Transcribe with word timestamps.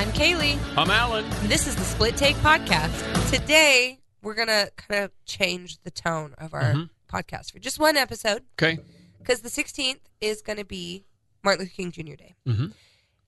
I'm 0.00 0.08
Kaylee. 0.12 0.58
I'm 0.78 0.90
Alan. 0.90 1.26
This 1.44 1.66
is 1.66 1.76
the 1.76 1.84
Split 1.84 2.16
Take 2.16 2.36
Podcast. 2.36 3.30
Today, 3.30 4.00
we're 4.22 4.32
going 4.32 4.48
to 4.48 4.70
kind 4.78 5.04
of 5.04 5.10
change 5.26 5.76
the 5.82 5.90
tone 5.90 6.34
of 6.38 6.54
our 6.54 6.62
Mm-hmm. 6.72 7.14
podcast 7.14 7.52
for 7.52 7.58
just 7.58 7.78
one 7.78 7.98
episode 7.98 8.42
Okay. 8.58 8.78
because 9.18 9.42
the 9.42 9.50
16th 9.50 9.98
is 10.22 10.40
going 10.40 10.56
to 10.56 10.64
be 10.64 11.04
Martin 11.44 11.66
Luther 11.66 11.74
King 11.76 11.90
Jr. 11.92 12.14
Day. 12.14 12.34
Mhm. 12.48 12.72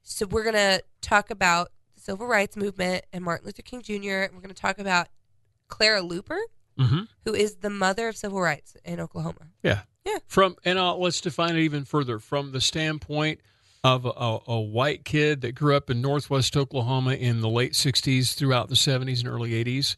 So, 0.02 0.24
we're 0.24 0.44
going 0.44 0.54
to 0.54 0.82
talk 1.02 1.28
about 1.28 1.72
the 1.94 2.00
civil 2.00 2.26
rights 2.26 2.56
movement 2.56 3.04
and 3.12 3.22
Martin 3.22 3.44
Luther 3.44 3.60
King 3.60 3.82
Jr. 3.82 4.32
We're 4.32 4.40
going 4.40 4.48
to 4.48 4.54
talk 4.54 4.78
about 4.78 5.08
Clara 5.68 6.00
Luper, 6.00 6.38
Mm-hmm. 6.78 7.02
who 7.26 7.34
is 7.34 7.56
the 7.56 7.68
mother 7.68 8.08
of 8.08 8.16
civil 8.16 8.40
rights 8.40 8.78
in 8.82 8.98
Oklahoma. 8.98 9.48
Yeah. 9.62 9.82
Yeah. 10.06 10.20
From 10.26 10.56
and 10.64 10.78
uh, 10.78 10.96
let's 10.96 11.20
define 11.20 11.54
it 11.54 11.60
even 11.60 11.84
further 11.84 12.18
from 12.18 12.52
the 12.52 12.62
standpoint 12.62 13.40
of 13.84 14.04
a, 14.04 14.38
a, 14.46 14.60
white 14.60 15.04
kid 15.04 15.40
that 15.40 15.54
grew 15.56 15.74
up 15.76 15.90
in 15.90 16.00
Northwest 16.00 16.56
Oklahoma 16.56 17.14
in 17.14 17.40
the 17.40 17.48
late 17.48 17.72
'60s, 17.72 18.34
throughout 18.34 18.68
the 18.68 18.74
'70s 18.76 19.20
and 19.20 19.28
early 19.28 19.50
'80s, 19.64 19.96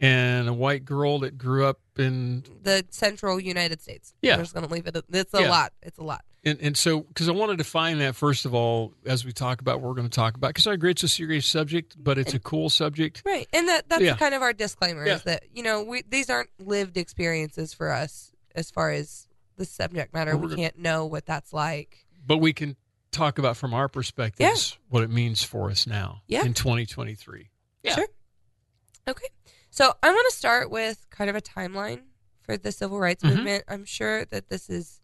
and 0.00 0.48
a 0.48 0.52
white 0.52 0.84
girl 0.84 1.18
that 1.20 1.38
grew 1.38 1.64
up 1.64 1.78
in 1.96 2.44
The 2.62 2.84
central 2.90 3.40
United 3.40 3.80
States. 3.80 4.12
Yeah. 4.20 4.34
I'm 4.34 4.40
just 4.40 4.52
going 4.54 4.66
to 4.66 4.72
leave 4.72 4.86
it. 4.86 4.96
at- 4.96 5.04
It's 5.10 5.32
a 5.32 5.42
Yeah. 5.42 5.50
lot. 5.50 5.72
It's 5.82 5.98
a 5.98 6.02
lot. 6.02 6.22
and, 6.44 6.58
and 6.60 6.76
so 6.76 7.00
because 7.00 7.26
I 7.28 7.32
want 7.32 7.52
to 7.52 7.56
define 7.56 7.98
that 8.00 8.14
first 8.14 8.44
of 8.44 8.52
all 8.52 8.92
as 9.06 9.24
we 9.24 9.32
talk 9.32 9.62
about 9.62 9.80
what 9.80 9.88
we're 9.88 9.94
going 9.94 10.10
to 10.10 10.14
talk 10.14 10.34
about 10.36 10.48
because 10.48 10.66
I 10.66 10.74
agree 10.74 10.90
it's 10.90 11.02
a 11.02 11.08
serious 11.08 11.46
subject, 11.46 11.96
but 11.98 12.18
it's 12.18 12.34
a 12.34 12.38
cool 12.38 12.68
subject. 12.68 13.22
Right, 13.24 13.48
and 13.54 13.66
that 13.68 13.88
that's 13.88 14.02
Yeah. 14.02 14.16
kind 14.16 14.34
of 14.34 14.42
our 14.42 14.52
disclaimer 14.52 15.06
Yeah. 15.06 15.14
is 15.14 15.22
that 15.22 15.44
you 15.54 15.62
know 15.62 15.82
we 15.82 16.02
these 16.06 16.28
aren't 16.28 16.50
lived 16.58 16.98
experiences 16.98 17.72
for 17.72 17.90
us 17.90 18.32
as 18.54 18.70
far 18.70 18.90
as 18.90 19.26
the 19.56 19.64
subject 19.64 20.12
matter. 20.12 20.36
Well, 20.36 20.50
we 20.50 20.56
can't 20.56 20.78
know 20.78 21.06
what 21.06 21.24
that's 21.24 21.54
like. 21.54 22.04
But 22.26 22.38
we 22.38 22.52
can 22.52 22.76
talk 23.14 23.38
about 23.38 23.56
from 23.56 23.72
our 23.74 23.88
perspectives 23.88 24.78
what 24.88 25.02
it 25.02 25.10
means 25.10 25.42
for 25.42 25.70
us 25.70 25.86
now 25.86 26.22
Yeah. 26.26 26.44
in 26.44 26.54
2023. 26.54 27.50
Yeah. 27.82 27.94
Sure. 27.94 28.06
Okay, 29.08 29.28
so 29.70 29.92
I 30.02 30.10
want 30.10 30.26
to 30.30 30.36
start 30.36 30.70
with 30.70 31.06
kind 31.10 31.28
of 31.30 31.36
a 31.36 31.40
timeline 31.42 32.02
for 32.40 32.56
the 32.56 32.72
civil 32.72 32.98
rights 32.98 33.22
Mhm. 33.22 33.36
movement. 33.36 33.64
I'm 33.68 33.84
sure 33.84 34.24
that 34.26 34.48
this 34.48 34.68
is, 34.70 35.00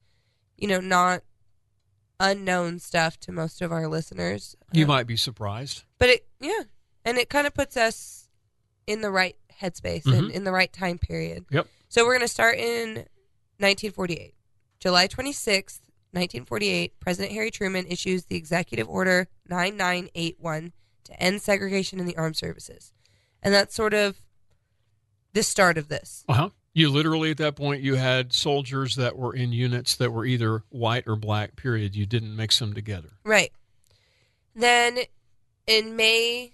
you 0.57 0.67
know, 0.69 0.81
not 0.81 1.23
unknown 2.19 2.79
stuff 2.79 3.19
to 3.21 3.33
most 3.33 3.63
of 3.63 3.73
our 3.73 3.89
listeners. 3.89 4.55
You 4.73 4.85
Um, 4.85 4.89
might 4.89 5.07
be 5.07 5.17
surprised. 5.17 5.85
but 5.99 6.09
it 6.11 6.29
yeah 6.41 6.63
and 7.05 7.17
it 7.19 7.31
kind 7.31 7.47
of 7.47 7.55
puts 7.55 7.77
us 7.77 8.29
in 8.87 9.01
the 9.01 9.11
right 9.11 9.37
headspace 9.61 10.05
and 10.07 10.31
Mhm. 10.31 10.33
in 10.33 10.45
the 10.45 10.53
right 10.53 10.73
time 10.73 10.99
period 10.99 11.45
Yep. 11.51 11.67
so 11.89 12.05
we're 12.05 12.13
going 12.15 12.27
to 12.27 12.29
start 12.29 12.59
in 12.59 13.07
1948 13.59 14.35
july 14.79 15.07
26th 15.07 15.81
1948 16.13 16.99
president 17.01 17.33
harry 17.33 17.51
truman 17.51 17.87
issues 17.87 18.25
the 18.25 18.37
executive 18.37 18.89
order 18.89 19.29
9981 19.49 20.73
to 21.05 21.23
end 21.23 21.41
segregation 21.43 22.01
in 22.01 22.07
the 22.07 22.17
armed 22.17 22.37
services 22.37 22.93
and 23.43 23.55
that's 23.55 23.75
sort 23.75 23.95
of 23.95 24.21
the 25.33 25.43
start 25.43 25.79
of 25.79 25.89
this 25.89 26.25
Uh 26.29 26.33
huh. 26.35 26.49
You 26.73 26.89
literally 26.91 27.31
at 27.33 27.37
that 27.39 27.57
point 27.57 27.83
you 27.83 27.97
had 27.97 28.33
soldiers 28.33 28.95
that 28.97 29.17
were 29.17 29.35
in 29.35 29.53
units 29.53 29.97
that 29.97 30.13
were 30.13 30.25
either 30.25 30.63
white 30.69 31.03
or 31.09 31.17
black. 31.17 31.57
Period. 31.57 31.97
You 31.97 32.07
didn't 32.07 32.35
mix 32.37 32.59
them 32.61 32.75
together. 32.75 33.11
right 33.25 33.53
then 34.55 34.99
in 35.67 35.95
may 35.97 36.53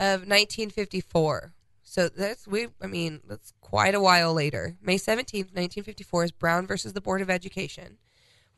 of 0.00 0.20
1954 0.20 1.52
so 1.82 2.08
that's 2.08 2.46
we 2.46 2.68
i 2.82 2.86
mean 2.86 3.20
that's 3.26 3.52
quite 3.60 3.94
a 3.94 4.00
while 4.00 4.32
later 4.34 4.76
may 4.82 4.96
17th 4.96 5.52
1954 5.54 6.24
is 6.24 6.30
brown 6.32 6.66
versus 6.66 6.92
the 6.92 7.00
board 7.00 7.20
of 7.22 7.30
education 7.30 7.96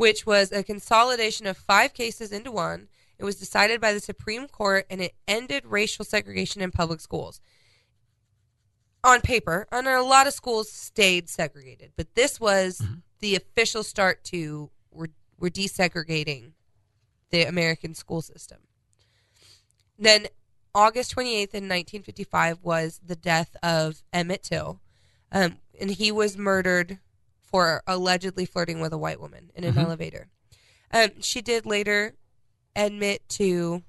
which 0.00 0.24
was 0.24 0.50
a 0.50 0.62
consolidation 0.62 1.46
of 1.46 1.58
five 1.58 1.92
cases 1.92 2.32
into 2.32 2.50
one. 2.50 2.88
It 3.18 3.24
was 3.24 3.36
decided 3.36 3.82
by 3.82 3.92
the 3.92 4.00
supreme 4.00 4.48
court 4.48 4.86
and 4.88 5.02
it 5.02 5.14
ended 5.28 5.66
racial 5.66 6.06
segregation 6.06 6.62
in 6.62 6.70
public 6.70 7.02
schools. 7.02 7.38
On 9.04 9.20
paper 9.20 9.66
and 9.70 9.86
a 9.86 10.02
lot 10.02 10.26
of 10.26 10.32
schools 10.32 10.72
stayed 10.72 11.28
segregated 11.28 11.92
but 11.98 12.14
this 12.14 12.40
was 12.40 12.82
the 13.18 13.36
official 13.36 13.82
start 13.82 14.24
to 14.24 14.70
we're, 14.90 15.08
we're 15.38 15.50
desegregating 15.50 16.52
the 17.28 17.42
american 17.42 17.94
school 17.94 18.22
system. 18.22 18.60
Then 19.98 20.28
August 20.74 21.14
28th 21.14 21.52
in 21.52 21.68
1955 21.68 22.60
was 22.62 23.02
the 23.04 23.16
death 23.16 23.54
of 23.62 24.02
Emmett 24.14 24.44
Till. 24.44 24.80
Um, 25.30 25.58
and 25.78 25.90
he 25.90 26.10
was 26.10 26.38
murdered 26.38 27.00
for 27.50 27.82
allegedly 27.86 28.46
flirting 28.46 28.80
with 28.80 28.92
a 28.92 28.98
white 28.98 29.20
woman 29.20 29.50
in 29.54 29.64
an 29.64 29.74
Mhm. 29.74 29.84
elevator. 29.84 30.28
Um, 30.92 31.20
she 31.20 31.40
did 31.42 31.66
later 31.66 32.14
admit 32.76 33.28
to 33.30 33.82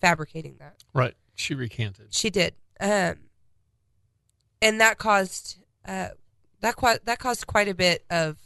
fabricating 0.00 0.56
that. 0.58 0.82
Right. 0.92 1.14
She 1.34 1.54
recanted. 1.54 2.14
She 2.14 2.30
did. 2.30 2.54
Um, 2.80 3.30
and 4.60 4.80
that 4.80 4.98
caused 4.98 5.58
uh, 5.86 6.10
that 6.60 6.76
qua- 6.76 6.98
that 7.04 7.18
caused 7.18 7.46
quite 7.46 7.68
a 7.68 7.74
bit 7.74 8.04
of 8.08 8.38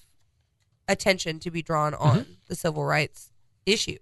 attention 0.89 1.39
to 1.41 1.51
be 1.51 1.63
drawn 1.63 1.95
on 1.95 2.39
the 2.49 2.57
civil 2.57 2.85
rights 2.85 3.31
issue. 3.65 3.99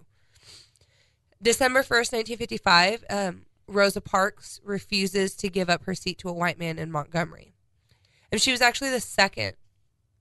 December 1.43 1.83
1st, 1.83 2.13
1955, 2.13 3.05
um, 3.11 3.45
Rosa 3.67 4.01
Parks 4.01 4.61
refuses 4.65 5.35
to 5.37 5.49
give 5.51 5.69
up 5.69 5.85
her 5.85 5.95
seat 5.95 6.17
to 6.19 6.29
a 6.29 6.33
white 6.33 6.59
man 6.59 6.79
in 6.79 6.91
Montgomery. 6.91 7.53
And 8.33 8.41
she 8.41 8.53
was 8.53 8.63
actually 8.63 8.91
the 8.91 9.01
second 9.01 9.55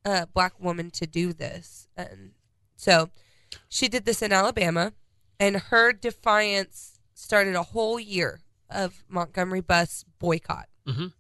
uh, 0.06 0.28
black 0.34 0.60
woman 0.60 0.92
to 0.92 1.08
do 1.08 1.34
this. 1.34 1.88
And 1.98 2.32
so 2.76 3.10
she 3.68 3.88
did 3.88 4.06
this 4.06 4.22
in 4.22 4.32
Alabama, 4.32 4.94
and 5.40 5.58
her 5.58 5.92
defiance 5.92 7.00
started 7.14 7.56
a 7.56 7.64
whole 7.64 8.00
year 8.00 8.42
of 8.70 9.04
Montgomery 9.10 9.62
bus 9.62 10.06
boycott. 10.20 10.68
Mhm. 10.88 11.14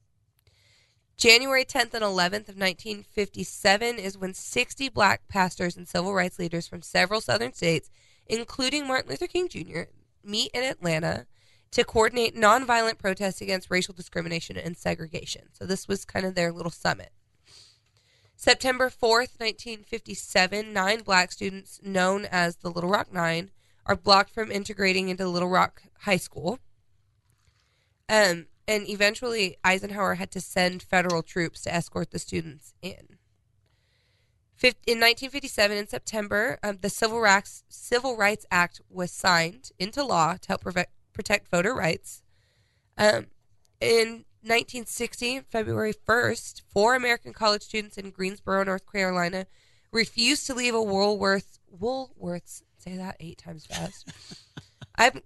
January 1.17 1.63
10th 1.63 1.93
and 1.93 2.03
11th 2.03 2.49
of 2.49 2.57
1957 2.57 3.97
is 3.97 4.17
when 4.17 4.33
60 4.33 4.89
black 4.89 5.27
pastors 5.27 5.77
and 5.77 5.87
civil 5.87 6.13
rights 6.13 6.37
leaders 6.37 6.67
from 6.67 6.81
several 6.81 7.21
southern 7.21 7.53
states, 7.53 7.89
including 8.27 8.85
Martin 8.85 9.09
Luther 9.09 9.27
King 9.27 9.47
Jr., 9.47 9.83
meet 10.23 10.51
in 10.53 10.63
Atlanta 10.63 11.25
to 11.71 11.83
coordinate 11.83 12.35
nonviolent 12.35 12.97
protests 12.97 13.41
against 13.41 13.71
racial 13.71 13.93
discrimination 13.93 14.57
and 14.57 14.77
segregation. 14.77 15.49
So 15.53 15.65
this 15.65 15.87
was 15.87 16.03
kind 16.03 16.25
of 16.25 16.35
their 16.35 16.51
little 16.51 16.71
summit. 16.71 17.11
September 18.35 18.89
4th, 18.89 19.39
1957, 19.39 20.73
nine 20.73 21.01
black 21.01 21.31
students 21.31 21.79
known 21.81 22.25
as 22.25 22.57
the 22.57 22.69
Little 22.69 22.89
Rock 22.89 23.11
Nine 23.11 23.51
are 23.85 23.95
blocked 23.95 24.33
from 24.33 24.51
integrating 24.51 25.09
into 25.09 25.27
Little 25.27 25.49
Rock 25.49 25.83
High 26.01 26.17
School. 26.17 26.59
Um, 28.09 28.47
and 28.67 28.89
eventually, 28.89 29.57
Eisenhower 29.63 30.15
had 30.15 30.31
to 30.31 30.41
send 30.41 30.83
federal 30.83 31.23
troops 31.23 31.61
to 31.61 31.73
escort 31.73 32.11
the 32.11 32.19
students 32.19 32.73
in. 32.81 33.17
In 34.63 34.99
1957, 34.99 35.77
in 35.77 35.87
September, 35.87 36.57
um, 36.63 36.79
the 36.81 36.89
Civil 36.89 37.19
Rights, 37.19 37.63
Civil 37.69 38.17
Rights 38.17 38.45
Act 38.49 38.81
was 38.89 39.11
signed 39.11 39.71
into 39.77 40.03
law 40.03 40.37
to 40.41 40.47
help 40.47 40.63
protect 41.13 41.49
voter 41.49 41.73
rights. 41.73 42.23
Um, 42.97 43.27
in 43.79 44.25
1960, 44.45 45.41
February 45.49 45.93
1st, 46.07 46.61
four 46.71 46.95
American 46.95 47.33
college 47.33 47.63
students 47.63 47.97
in 47.97 48.11
Greensboro, 48.11 48.63
North 48.63 48.89
Carolina, 48.91 49.47
refused 49.91 50.45
to 50.47 50.53
leave 50.53 50.75
a 50.75 50.81
Woolworth 50.81 51.59
Woolworths. 51.75 52.61
Say 52.77 52.95
that 52.97 53.17
eight 53.19 53.37
times 53.39 53.65
fast. 53.65 54.07
I'm. 54.95 55.21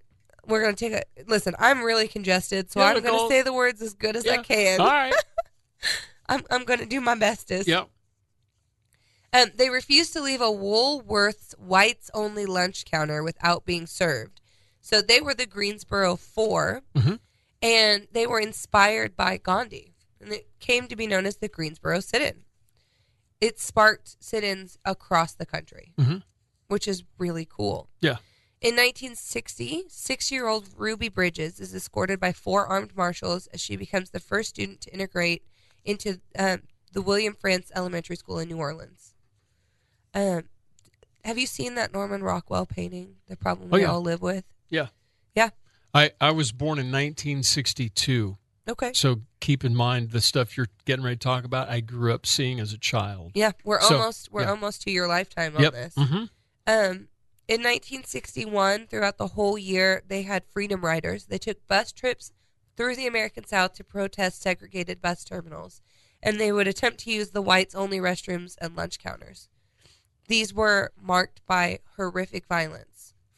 We're 0.46 0.62
gonna 0.62 0.74
take 0.74 0.94
a 0.94 1.02
listen. 1.28 1.54
I'm 1.58 1.82
really 1.82 2.08
congested, 2.08 2.70
so 2.72 2.80
Yeah, 2.80 2.86
I'm 2.86 3.02
gonna 3.02 3.28
say 3.28 3.42
the 3.42 3.52
words 3.52 3.82
as 3.82 3.92
good 3.94 4.16
as 4.16 4.26
I 4.26 4.38
can. 4.38 4.80
All 4.80 4.86
right. 4.86 5.14
I'm 6.28 6.42
I'm 6.50 6.64
gonna 6.64 6.86
do 6.86 7.00
my 7.00 7.14
bestest. 7.14 7.68
yep. 7.68 7.88
Um, 9.32 9.50
they 9.54 9.68
refused 9.70 10.12
to 10.14 10.20
leave 10.22 10.40
a 10.40 10.44
Woolworths 10.46 11.56
whites 11.58 12.10
only 12.14 12.46
lunch 12.46 12.84
counter 12.84 13.22
without 13.22 13.64
being 13.64 13.86
served. 13.86 14.40
So 14.80 15.02
they 15.02 15.20
were 15.20 15.34
the 15.34 15.46
Greensboro 15.46 16.16
4 16.16 16.82
Mhm. 16.96 17.20
And 17.62 18.08
they 18.12 18.26
were 18.26 18.40
inspired 18.40 19.16
by 19.16 19.36
Gandhi, 19.36 19.94
and 20.20 20.32
it 20.32 20.48
came 20.60 20.86
to 20.88 20.96
be 20.96 21.06
known 21.06 21.26
as 21.26 21.36
the 21.36 21.48
Greensboro 21.48 22.00
Sit-in. 22.00 22.44
It 23.40 23.58
sparked 23.58 24.16
sit-ins 24.20 24.78
across 24.84 25.34
the 25.34 25.46
country, 25.46 25.94
Mhm. 25.98 26.22
which 26.68 26.86
is 26.86 27.04
really 27.18 27.46
cool. 27.46 27.88
Yeah. 28.00 28.18
In 28.60 28.74
1960, 28.76 29.84
six-year-old 29.88 30.68
Ruby 30.76 31.08
Bridges 31.08 31.58
is 31.60 31.74
escorted 31.74 32.20
by 32.20 32.32
four 32.32 32.66
armed 32.66 32.94
marshals 32.94 33.46
as 33.48 33.60
she 33.60 33.76
becomes 33.76 34.10
the 34.10 34.20
first 34.20 34.50
student 34.50 34.82
to 34.82 34.92
integrate 34.92 35.42
into 35.84 36.20
um, 36.38 36.62
the 36.92 37.00
William 37.00 37.34
Frantz 37.34 37.72
Elementary 37.74 38.16
School 38.16 38.38
in 38.38 38.48
New 38.48 38.58
Orleans. 38.58 39.14
Um, 40.12 40.50
have 41.24 41.38
you 41.38 41.46
seen 41.46 41.74
that 41.76 41.92
Norman 41.92 42.22
Rockwell 42.22 42.66
painting, 42.66 43.16
"The 43.28 43.36
Problem 43.36 43.68
Oh, 43.72 43.76
We 43.76 43.82
yeah. 43.82 43.92
All 43.92 44.02
Live 44.02 44.20
With"? 44.20 44.44
Yeah. 44.68 44.88
I, 45.94 46.12
I 46.20 46.30
was 46.30 46.52
born 46.52 46.78
in 46.78 46.86
1962. 46.86 48.36
Okay. 48.68 48.92
So 48.94 49.22
keep 49.40 49.64
in 49.64 49.74
mind 49.74 50.10
the 50.10 50.20
stuff 50.20 50.56
you're 50.56 50.68
getting 50.84 51.04
ready 51.04 51.16
to 51.16 51.20
talk 51.20 51.44
about, 51.44 51.68
I 51.68 51.80
grew 51.80 52.12
up 52.14 52.26
seeing 52.26 52.60
as 52.60 52.72
a 52.72 52.78
child. 52.78 53.32
Yeah, 53.34 53.52
we're 53.64 53.80
So, 53.80 53.96
almost 53.96 54.30
we're 54.30 54.42
yeah. 54.42 54.50
almost 54.50 54.82
to 54.82 54.90
your 54.90 55.08
lifetime 55.08 55.56
on 55.56 55.62
yep. 55.62 55.72
this. 55.72 55.94
hmm 55.96 56.24
Um, 56.66 57.08
In 57.48 57.62
1961, 57.62 58.86
throughout 58.86 59.18
the 59.18 59.28
whole 59.28 59.58
year, 59.58 60.02
they 60.06 60.22
had 60.22 60.44
Freedom 60.52 60.84
Riders. 60.84 61.26
They 61.26 61.38
took 61.38 61.66
bus 61.66 61.90
trips 61.90 62.32
through 62.76 62.96
the 62.96 63.06
American 63.06 63.44
South 63.44 63.74
to 63.74 63.84
protest 63.84 64.40
segregated 64.40 65.02
bus 65.02 65.24
terminals, 65.24 65.82
and 66.22 66.38
they 66.38 66.52
would 66.52 66.68
attempt 66.68 67.00
to 67.00 67.10
use 67.10 67.30
the 67.30 67.42
whites 67.42 67.74
only 67.74 67.98
restrooms 67.98 68.56
and 68.60 68.76
lunch 68.76 68.98
counters. 68.98 69.48
These 70.28 70.54
were 70.54 70.92
marked 71.00 71.40
by 71.46 71.80
horrific 71.96 72.46
violence 72.46 72.89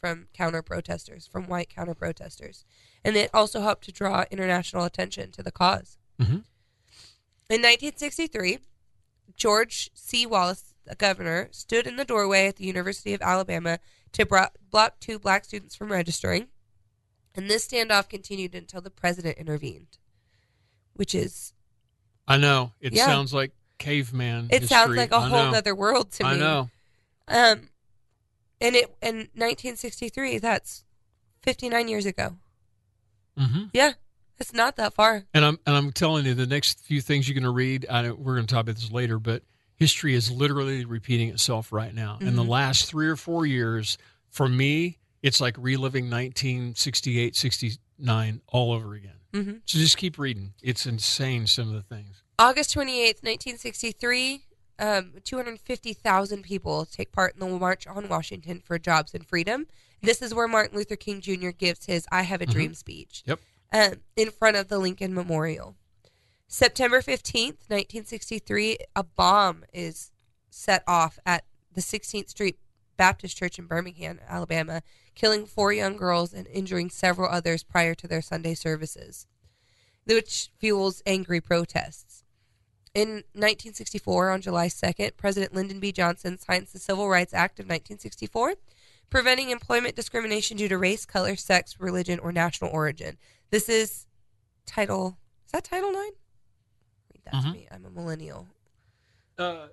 from 0.02 0.26
counter 0.34 0.62
protesters, 0.62 1.28
from 1.28 1.46
white 1.46 1.69
counter 1.72 1.94
protesters, 1.94 2.64
and 3.04 3.14
it 3.16 3.31
also 3.32 3.60
helped 3.60 3.84
to 3.84 3.93
draw 3.93 4.25
international 4.32 4.82
attention 4.82 5.31
to 5.31 5.44
the 5.44 5.52
cause. 5.52 5.96
Mhm. 6.19 6.43
In 7.49 7.60
1963, 7.62 8.58
George 9.37 9.90
C. 9.94 10.26
Wallace, 10.26 10.75
the 10.84 10.96
governor, 10.96 11.49
stood 11.52 11.87
in 11.87 11.94
the 11.94 12.04
doorway 12.04 12.49
at 12.49 12.56
the 12.56 12.64
University 12.64 13.14
of 13.14 13.22
Alabama 13.22 13.78
to 14.10 14.26
bro- 14.26 14.49
block 14.72 14.99
two 14.99 15.20
black 15.20 15.44
students 15.44 15.76
from 15.76 15.93
registering, 15.93 16.48
and 17.37 17.48
this 17.48 17.69
standoff 17.69 18.08
continued 18.08 18.56
until 18.56 18.81
the 18.81 18.90
president 18.90 19.38
intervened, 19.38 19.98
which 20.94 21.14
is 21.14 21.52
I 22.26 22.38
know. 22.38 22.72
It 22.81 22.93
Yeah. 22.93 23.06
sounds 23.06 23.32
like 23.32 23.52
caveman. 23.78 24.48
it 24.50 24.69
sounds 24.69 24.96
like 24.96 25.12
a 25.12 25.16
I 25.16 25.28
whole 25.28 25.52
know. 25.52 25.58
other 25.58 25.75
world 25.76 26.10
to 26.12 26.25
me. 26.25 26.31
I 26.31 26.37
know. 26.37 26.70
Um, 27.28 27.69
and 28.62 28.76
it 28.76 28.86
in 29.02 29.16
1963, 29.34 30.38
that's 30.38 30.84
59 31.42 31.88
years 31.88 32.06
ago. 32.06 32.36
hmm 33.36 33.64
Yeah, 33.72 33.92
it's 34.38 34.52
not 34.52 34.76
that 34.76 34.94
far. 34.94 35.24
And 35.34 35.44
I'm 35.44 35.58
and 35.66 35.76
I'm 35.76 35.92
telling 35.92 36.24
you, 36.26 36.34
the 36.34 36.46
next 36.46 36.80
few 36.80 37.00
things 37.00 37.28
you're 37.28 37.34
going 37.34 37.42
to 37.44 37.50
read, 37.50 37.86
I 37.90 38.02
know 38.02 38.14
we're 38.14 38.34
going 38.36 38.46
to 38.46 38.54
talk 38.54 38.62
about 38.62 38.76
this 38.76 38.90
later, 38.90 39.18
but 39.18 39.42
history 39.76 40.14
is 40.14 40.30
literally 40.30 40.84
repeating 40.84 41.28
itself 41.28 41.72
right 41.72 41.94
now. 41.94 42.18
In 42.20 42.36
the 42.36 42.44
Mhm. 42.44 42.48
last 42.48 42.86
three 42.86 43.08
or 43.08 43.16
four 43.16 43.46
years, 43.46 43.98
for 44.30 44.48
me, 44.48 44.98
it's 45.22 45.40
like 45.40 45.56
reliving 45.58 46.08
1968, 46.10 47.36
69 47.36 48.40
all 48.48 48.72
over 48.72 48.94
again. 48.94 49.16
hmm 49.32 49.52
So 49.64 49.78
just 49.78 49.96
keep 49.96 50.18
reading. 50.18 50.54
It's 50.62 50.86
insane. 50.86 51.46
Some 51.46 51.68
of 51.68 51.74
the 51.74 51.82
things. 51.82 52.22
August 52.38 52.74
28th, 52.74 53.22
1963, 53.22 54.44
um, 54.82 55.12
250,000 55.25 56.43
people 56.43 56.84
take 56.84 57.12
part 57.12 57.34
in 57.34 57.40
the 57.40 57.46
March 57.58 57.87
on 57.87 58.08
Washington 58.08 58.61
for 58.61 58.79
Jobs 58.79 59.14
and 59.14 59.25
Freedom. 59.26 59.67
This 60.02 60.20
is 60.20 60.34
where 60.34 60.49
Martin 60.49 60.76
Luther 60.76 60.96
King 60.96 61.20
Jr. 61.20 61.50
gives 61.50 61.87
his 61.87 62.05
I 62.11 62.23
Have 62.23 62.43
a 62.43 62.46
Mhm. 62.46 62.50
Dream 62.50 62.75
speech 62.75 63.23
Yep. 63.25 63.40
um, 63.73 63.94
in 64.17 64.31
front 64.32 64.56
of 64.56 64.67
the 64.69 64.79
Lincoln 64.79 65.14
Memorial. 65.14 65.76
September 66.49 67.00
15th, 67.00 67.64
1963, 67.70 68.76
a 68.96 69.05
bomb 69.05 69.64
is 69.73 70.11
set 70.50 70.82
off 70.87 71.19
at 71.25 71.44
the 71.73 71.81
16th 71.81 72.29
Street 72.29 72.58
Baptist 72.96 73.37
Church 73.37 73.58
in 73.58 73.67
Birmingham, 73.67 74.20
Alabama, 74.29 74.82
killing 75.14 75.46
four 75.46 75.73
young 75.73 75.96
girls 75.96 76.34
and 76.34 76.46
injuring 76.49 76.90
several 76.90 77.31
others 77.31 77.62
prior 77.62 77.94
to 77.94 78.06
their 78.08 78.20
Sunday 78.20 78.55
services, 78.55 79.26
which 80.05 80.50
fuels 80.58 81.02
angry 81.06 81.40
protests. 81.40 82.11
In 82.94 83.08
1964, 83.32 84.30
on 84.30 84.40
July 84.42 84.66
2nd, 84.68 85.16
President 85.16 85.54
Lyndon 85.54 85.80
B. 85.80 85.92
Johnson 85.92 86.38
signs 86.38 86.72
the 86.72 86.78
Civil 86.78 87.08
Rights 87.08 87.32
Act 87.32 87.58
of 87.58 87.64
1964, 87.64 88.54
preventing 89.08 89.48
employment 89.48 89.96
discrimination 89.96 90.58
due 90.58 90.68
to 90.68 90.76
race, 90.76 91.06
color, 91.06 91.34
sex, 91.34 91.76
religion, 91.80 92.18
or 92.18 92.32
national 92.32 92.70
origin. 92.70 93.16
This 93.50 93.68
is 93.70 94.06
Title. 94.66 95.16
Is 95.46 95.52
that 95.52 95.64
Title 95.64 95.90
Nine? 95.90 96.10
Read 97.14 97.22
that 97.24 97.30
to 97.30 97.36
Mhm. 97.38 97.52
me. 97.54 97.68
I'm 97.70 97.86
a 97.86 97.90
millennial. 97.90 98.48
Uh, 99.38 99.68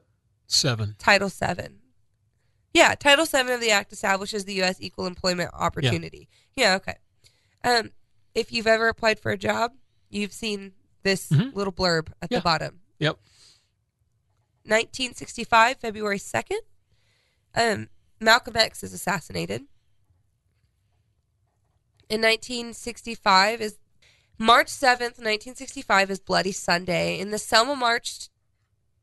seven. 0.47 0.95
Title 0.97 1.29
Seven. 1.29 1.81
Yeah, 2.73 2.95
Title 2.95 3.25
Seven 3.25 3.51
of 3.51 3.59
the 3.59 3.71
Act 3.71 3.91
establishes 3.91 4.45
the 4.45 4.53
U.S. 4.55 4.77
Equal 4.79 5.05
Employment 5.07 5.49
Opportunity. 5.53 6.29
Yeah. 6.55 6.69
yeah 6.71 6.75
okay. 6.75 6.95
Um, 7.65 7.91
if 8.33 8.53
you've 8.53 8.67
ever 8.67 8.87
applied 8.87 9.19
for 9.19 9.31
a 9.31 9.37
job, 9.37 9.73
you've 10.09 10.31
seen 10.33 10.73
this 11.03 11.29
Mhm. 11.29 11.53
little 11.53 11.73
blurb 11.73 12.13
at 12.21 12.31
Yeah. 12.31 12.39
the 12.39 12.43
bottom. 12.43 12.81
Yep. 12.99 13.17
1965, 14.65 15.77
February 15.77 16.19
2nd, 16.19 16.59
um, 17.55 17.89
Malcolm 18.19 18.55
X 18.57 18.83
is 18.83 18.93
assassinated. 18.93 19.63
In 22.09 22.21
1965 22.21 23.61
is 23.61 23.77
March 24.37 24.67
7th, 24.67 25.17
1965 25.17 26.11
is 26.11 26.19
Bloody 26.19 26.51
Sunday. 26.51 27.19
In 27.19 27.31
the 27.31 27.37
Selma 27.37 27.75
March 27.75 28.29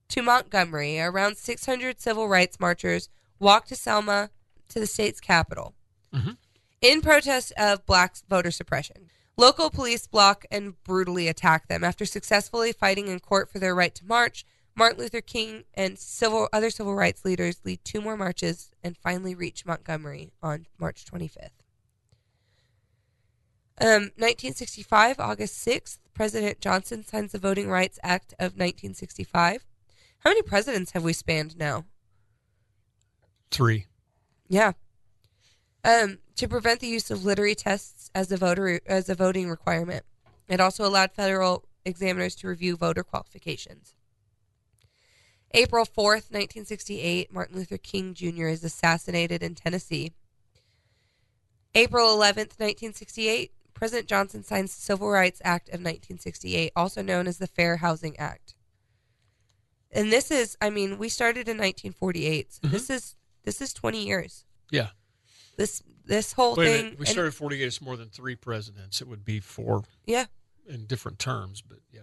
to 0.09 0.23
Montgomery, 0.23 1.01
around 1.01 1.37
600 1.37 2.01
civil 2.01 2.29
rights 2.29 2.61
marchers 2.61 3.09
walked 3.39 3.69
to 3.69 3.77
Selma 3.77 4.31
to 4.69 4.81
the 4.81 4.87
state's 4.87 5.21
capital 5.21 5.75
Mhm. 6.13 6.37
in 6.81 7.01
protest 7.01 7.53
of 7.53 7.87
black 7.87 8.17
voter 8.29 8.51
suppression. 8.51 9.11
Local 9.39 9.69
police 9.69 10.07
block 10.07 10.47
and 10.51 10.83
brutally 10.83 11.29
attack 11.29 11.69
them. 11.69 11.85
After 11.85 12.07
successfully 12.07 12.73
fighting 12.73 13.09
in 13.09 13.21
court 13.21 13.51
for 13.51 13.59
their 13.59 13.75
right 13.75 13.95
to 13.95 14.07
march, 14.07 14.47
Martin 14.75 14.99
Luther 14.99 15.21
King 15.21 15.65
and 15.75 15.99
civil 15.99 16.49
other 16.53 16.71
civil 16.71 16.95
rights 16.95 17.25
leaders 17.25 17.61
lead 17.65 17.81
two 17.85 18.01
more 18.01 18.17
marches 18.17 18.71
and 18.83 18.97
finally 18.97 19.35
reach 19.35 19.67
Montgomery 19.67 20.33
on 20.43 20.67
March 20.79 21.05
25th. 21.05 21.51
Um, 23.79 24.11
1965, 24.17 25.21
August 25.21 25.67
6th, 25.67 25.99
President 26.15 26.61
Johnson 26.61 27.05
signs 27.05 27.33
the 27.33 27.39
Voting 27.39 27.69
Rights 27.69 27.99
Act 28.03 28.33
of 28.35 28.53
1965. 28.53 29.67
How 30.21 30.31
many 30.31 30.41
presidents 30.41 30.93
have 30.93 31.05
we 31.05 31.13
spanned 31.13 31.59
now? 31.59 31.85
Three. 33.51 33.87
Yeah. 34.49 34.73
Um, 35.87 36.19
to 36.35 36.49
prevent 36.49 36.81
the 36.81 36.89
use 36.89 37.13
of 37.13 37.25
literary 37.25 37.55
tests 37.55 38.11
as 38.13 38.33
a 38.33 38.37
voter 38.37 38.81
as 38.87 39.09
a 39.09 39.15
voting 39.15 39.49
requirement. 39.49 40.05
It 40.49 40.61
also 40.61 40.85
allowed 40.85 41.13
federal 41.13 41.65
examiners 41.85 42.35
to 42.37 42.49
review 42.49 42.77
voter 42.77 43.05
qualifications. 43.05 43.95
April 45.53 45.87
4th, 45.87 46.29
1968, 46.33 47.33
Martin 47.33 47.57
Luther 47.57 47.79
King 47.79 48.15
Jr. 48.15 48.49
is 48.49 48.65
assassinated 48.65 49.45
in 49.45 49.55
Tennessee. 49.55 50.13
April 51.75 52.09
11th, 52.09 52.59
1968, 52.59 53.53
President 53.73 54.09
Johnson 54.09 54.43
signs 54.43 54.75
the 54.75 54.83
Civil 54.83 55.09
Rights 55.09 55.41
Act 55.45 55.69
of 55.69 55.75
1968, 55.75 56.73
also 56.75 57.01
known 57.01 57.27
as 57.29 57.39
the 57.39 57.47
Fair 57.47 57.77
Housing 57.77 58.17
Act. 58.19 58.55
And 59.93 60.13
this 60.13 60.31
is, 60.31 60.57
I 60.61 60.71
mean, 60.71 60.99
we 60.99 61.09
started 61.09 61.49
in 61.49 61.59
1948. 61.59 62.53
So 62.53 62.69
Mhm. 62.69 62.71
This 62.73 62.91
is 62.91 63.15
this 63.45 63.61
is 63.61 63.73
20 63.73 64.05
years. 64.05 64.45
Yeah. 64.73 64.91
This 65.57 65.83
this 66.05 66.33
whole 66.33 66.55
Wait 66.55 66.67
thing. 66.67 66.85
minute. 66.85 66.99
We 66.99 67.07
and- 67.07 67.09
started 67.09 67.35
48. 67.35 67.65
It's 67.67 67.81
more 67.81 67.97
than 67.97 68.09
three 68.09 68.37
presidents. 68.37 69.01
It 69.01 69.09
would 69.09 69.25
be 69.25 69.41
four 69.41 69.85
yeah, 70.07 70.27
in 70.69 70.87
different 70.87 71.19
terms, 71.19 71.63
but 71.63 71.79
yeah. 71.93 72.01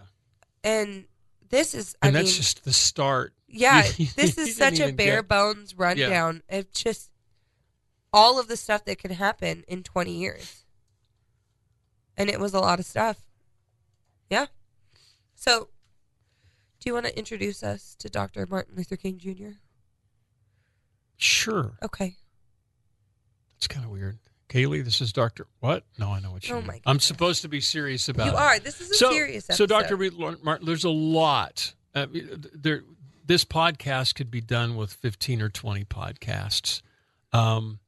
and 0.64 1.06
this 1.50 1.74
is. 1.74 1.96
And 2.02 2.16
I 2.18 2.20
that's 2.20 2.32
mean, 2.32 2.36
just 2.36 2.66
the 2.66 2.74
start. 2.74 3.34
yeah, 3.48 3.82
this 4.16 4.38
is 4.38 4.56
such 4.56 4.80
a 4.80 4.92
bare 4.92 5.18
get- 5.22 5.28
bones 5.28 5.78
rundown 5.78 6.42
of 6.50 6.72
just 6.72 7.12
all 8.12 8.40
of 8.40 8.48
the 8.48 8.58
stuff 8.58 8.86
that 8.86 8.98
can 9.00 9.12
happen 9.12 9.64
in 9.68 9.84
20 9.84 10.12
years, 10.12 10.66
and 12.18 12.30
it 12.30 12.40
was 12.40 12.54
a 12.54 12.60
lot 12.60 12.80
of 12.80 12.86
stuff. 12.86 13.18
Yeah. 14.30 14.48
So, 15.36 15.70
do 16.80 16.90
you 16.90 16.94
want 16.94 17.06
to 17.06 17.18
introduce 17.18 17.62
us 17.64 17.96
to 18.00 18.10
Dr. 18.10 18.48
Martin 18.50 18.76
Luther 18.76 18.96
King 18.96 19.18
Jr.? 19.18 19.58
Sure. 21.18 21.78
Okay. 21.84 22.16
It's 23.64 23.68
kind 23.74 23.86
of 23.86 23.92
weird. 23.92 24.18
Kaylee, 24.50 24.84
this 24.84 25.00
is 25.00 25.14
Dr. 25.14 25.48
What? 25.62 25.86
No, 25.98 26.12
I 26.12 26.20
know 26.20 26.32
what 26.32 26.46
you 26.50 26.54
Oh 26.56 26.58
mean. 26.58 26.68
my 26.68 26.82
I'm 26.86 27.00
supposed 27.00 27.44
to 27.44 27.48
be 27.48 27.62
serious 27.62 28.10
about 28.10 28.26
You 28.26 28.34
it. 28.34 28.38
are. 28.38 28.60
This 28.60 28.82
is 28.82 28.92
a 28.92 28.94
so, 28.96 29.10
serious 29.10 29.46
episode. 29.50 29.56
So, 29.58 29.66
Dr. 29.66 29.96
Reed 29.96 30.14
Martin, 30.44 30.66
there's 30.66 30.84
a 30.84 30.90
lot. 30.90 31.74
Uh, 31.96 32.08
there, 32.54 32.84
this 33.26 33.46
podcast 33.46 34.16
could 34.16 34.30
be 34.30 34.42
done 34.42 34.76
with 34.76 34.92
15 34.96 35.42
or 35.42 35.48
20 35.48 35.86
podcasts. 35.86 36.82
Um, 37.32 37.80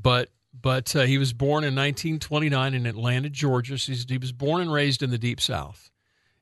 but 0.00 0.30
but 0.54 0.94
uh, 0.94 1.00
he 1.02 1.18
was 1.18 1.32
born 1.32 1.64
in 1.64 1.74
1929 1.74 2.74
in 2.74 2.86
Atlanta, 2.86 3.28
Georgia. 3.28 3.76
So 3.76 3.92
he 4.08 4.18
was 4.18 4.30
born 4.30 4.60
and 4.62 4.72
raised 4.72 5.02
in 5.02 5.10
the 5.10 5.18
Deep 5.18 5.40
South, 5.40 5.90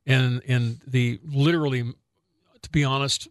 and 0.06 0.42
and 0.46 0.80
the 0.86 1.18
literally, 1.24 1.82
to 2.60 2.70
be 2.70 2.84
honest, 2.84 3.26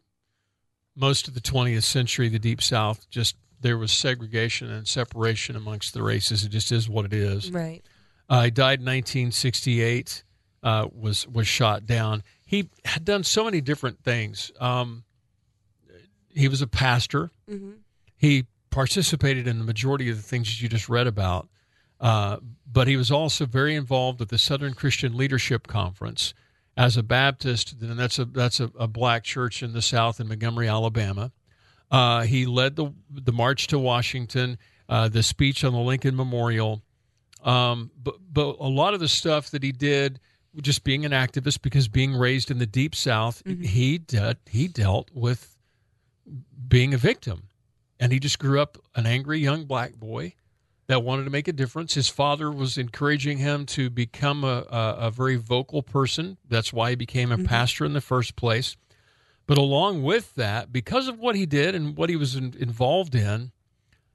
most 0.96 1.28
of 1.28 1.36
the 1.36 1.40
20th 1.40 1.84
century, 1.84 2.30
the 2.30 2.40
Deep 2.40 2.64
South 2.64 3.08
just 3.12 3.36
there 3.66 3.80
was 3.80 3.92
segregation 3.92 4.70
and 4.70 4.88
separation 4.88 5.56
amongst 5.56 5.96
the 5.96 6.04
races. 6.04 6.44
It 6.44 6.50
just 6.50 6.72
is 6.72 6.88
what 6.88 7.04
it 7.04 7.14
is. 7.14 7.50
Right. 7.50 7.82
Uh, 8.30 8.44
he 8.44 8.52
died 8.52 8.80
in 8.80 8.86
1968. 8.86 10.24
Uh, 10.62 10.88
was 10.94 11.28
was 11.28 11.48
shot 11.48 11.86
down. 11.88 12.22
He 12.46 12.70
had 12.86 13.04
done 13.04 13.24
so 13.24 13.44
many 13.44 13.62
different 13.62 14.04
things. 14.04 14.52
Um, 14.60 15.04
he 16.30 16.48
was 16.48 16.62
a 16.62 16.68
pastor. 16.68 17.32
hmm 17.50 17.72
He 18.18 18.46
participated 18.70 19.48
in 19.48 19.58
the 19.58 19.64
majority 19.66 20.10
of 20.12 20.18
the 20.18 20.24
things 20.24 20.48
that 20.48 20.62
you 20.62 20.70
just 20.70 20.88
read 20.90 21.08
about. 21.08 21.48
Uh, 22.00 22.38
but 22.72 22.88
he 22.88 22.98
was 22.98 23.10
also 23.10 23.46
very 23.46 23.74
involved 23.74 24.20
with 24.20 24.30
the 24.30 24.38
Southern 24.38 24.74
Christian 24.74 25.16
Leadership 25.16 25.66
Conference 25.66 26.34
as 26.76 26.98
a 26.98 27.04
Baptist. 27.04 27.76
And 27.82 27.98
that's 27.98 28.20
a 28.20 28.26
that's 28.26 28.60
a, 28.60 28.70
a 28.78 28.88
black 28.88 29.24
church 29.24 29.64
in 29.64 29.74
the 29.74 29.82
South 29.82 30.20
in 30.20 30.28
Montgomery, 30.28 30.68
Alabama. 30.68 31.32
Uh, 31.92 32.22
he 32.24 32.46
led 32.46 32.76
the 32.76 32.92
the 33.10 33.32
march 33.32 33.68
to 33.68 33.80
Washington. 33.80 34.58
uh, 34.90 35.08
the 35.08 35.24
speech 35.24 35.64
on 35.64 35.74
the 35.74 35.80
Lincoln 35.80 36.16
Memorial. 36.16 36.82
Um, 37.44 37.92
but 38.02 38.16
but 38.32 38.58
a 38.60 38.68
lot 38.68 38.94
of 38.94 39.00
the 39.00 39.08
stuff 39.08 39.52
that 39.52 39.64
he 39.64 39.72
did, 39.72 40.20
just 40.62 40.84
being 40.84 41.06
an 41.06 41.12
activist, 41.12 41.62
because 41.62 41.88
being 41.88 42.16
raised 42.16 42.50
in 42.50 42.58
the 42.58 42.66
deep 42.66 42.96
South, 42.96 43.44
he 43.46 44.00
de- 44.00 44.38
he 44.50 44.68
dealt 44.68 45.10
with 45.14 45.56
being 46.68 46.94
a 46.94 46.98
victim, 46.98 47.44
and 48.00 48.12
he 48.12 48.20
just 48.20 48.40
grew 48.40 48.60
up 48.60 48.78
an 48.96 49.06
angry 49.06 49.40
young 49.40 49.66
black 49.66 49.96
boy 49.96 50.34
that 50.88 51.04
wanted 51.04 51.24
to 51.24 51.30
make 51.30 51.48
a 51.48 51.54
difference. 51.54 51.94
His 51.96 52.10
father 52.10 52.52
was 52.52 52.78
encouraging 52.78 53.40
him 53.40 53.66
to 53.68 53.90
become 53.90 54.44
a, 54.44 54.66
a, 54.70 54.96
a 55.08 55.12
very 55.12 55.36
vocal 55.36 55.82
person. 55.82 56.38
That's 56.48 56.72
why 56.74 56.92
he 56.92 56.96
became 56.96 57.32
a 57.32 57.38
pastor 57.40 57.86
in 57.86 57.94
the 57.94 58.02
first 58.02 58.36
place. 58.36 58.76
But 59.48 59.58
along 59.58 60.04
with 60.04 60.34
that, 60.36 60.74
because 60.74 61.08
of 61.08 61.20
what 61.20 61.36
he 61.36 61.46
did 61.46 61.76
and 61.76 61.96
what 61.96 62.10
he 62.10 62.16
was 62.16 62.36
in, 62.36 62.56
involved 62.60 63.14
in, 63.14 63.52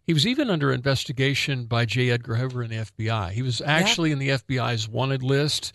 he 0.06 0.12
was 0.12 0.26
even 0.26 0.50
under 0.50 0.72
investigation 0.72 1.66
by 1.66 1.84
J. 1.84 2.10
Edgar 2.10 2.34
Hoover 2.34 2.62
and 2.62 2.72
the 2.72 2.76
FBI. 2.76 3.30
He 3.30 3.42
was 3.42 3.60
actually 3.60 4.10
in 4.10 4.18
the 4.18 4.30
FBI's 4.30 4.88
wanted 4.88 5.22
list. 5.22 5.72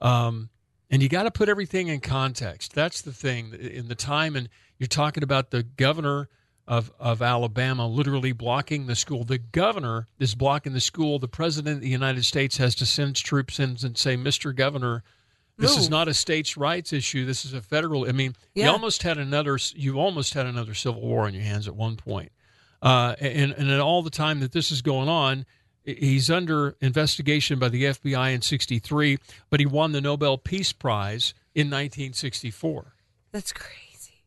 Um, 0.00 0.50
and 0.90 1.02
you 1.02 1.08
got 1.08 1.22
to 1.22 1.30
put 1.30 1.48
everything 1.48 1.88
in 1.88 2.00
context. 2.00 2.74
That's 2.74 3.00
the 3.00 3.12
thing. 3.12 3.54
In 3.54 3.88
the 3.88 3.94
time, 3.94 4.36
and 4.36 4.48
you're 4.78 4.88
talking 4.88 5.22
about 5.22 5.50
the 5.50 5.62
governor 5.62 6.28
of, 6.66 6.92
of 7.00 7.22
Alabama 7.22 7.86
literally 7.86 8.32
blocking 8.32 8.86
the 8.86 8.94
school. 8.94 9.24
The 9.24 9.38
governor 9.38 10.06
is 10.18 10.34
blocking 10.34 10.74
the 10.74 10.80
school. 10.80 11.18
The 11.18 11.26
president 11.26 11.76
of 11.76 11.80
the 11.80 11.88
United 11.88 12.26
States 12.26 12.58
has 12.58 12.74
to 12.76 12.86
send 12.86 13.16
troops 13.16 13.58
in 13.58 13.78
and 13.82 13.96
say, 13.96 14.16
Mr. 14.16 14.54
Governor, 14.54 15.02
this 15.58 15.76
is 15.76 15.90
not 15.90 16.08
a 16.08 16.14
states' 16.14 16.56
rights 16.56 16.92
issue. 16.92 17.26
This 17.26 17.44
is 17.44 17.52
a 17.52 17.60
federal. 17.60 18.08
I 18.08 18.12
mean, 18.12 18.34
you 18.54 18.66
almost 18.66 19.02
had 19.02 19.18
another. 19.18 19.58
You 19.74 19.98
almost 19.98 20.34
had 20.34 20.46
another 20.46 20.74
civil 20.74 21.02
war 21.02 21.26
on 21.26 21.34
your 21.34 21.42
hands 21.42 21.66
at 21.66 21.74
one 21.74 21.96
point. 21.96 22.32
Uh, 22.80 23.16
and 23.20 23.52
and 23.52 23.80
all 23.80 24.02
the 24.02 24.10
time 24.10 24.40
that 24.40 24.52
this 24.52 24.70
is 24.70 24.82
going 24.82 25.08
on, 25.08 25.44
he's 25.84 26.30
under 26.30 26.76
investigation 26.80 27.58
by 27.58 27.68
the 27.68 27.84
FBI 27.84 28.32
in 28.32 28.40
'63, 28.40 29.18
but 29.50 29.58
he 29.58 29.66
won 29.66 29.92
the 29.92 30.00
Nobel 30.00 30.38
Peace 30.38 30.72
Prize 30.72 31.34
in 31.54 31.66
1964. 31.66 32.94
That's 33.32 33.52
crazy. 33.52 34.22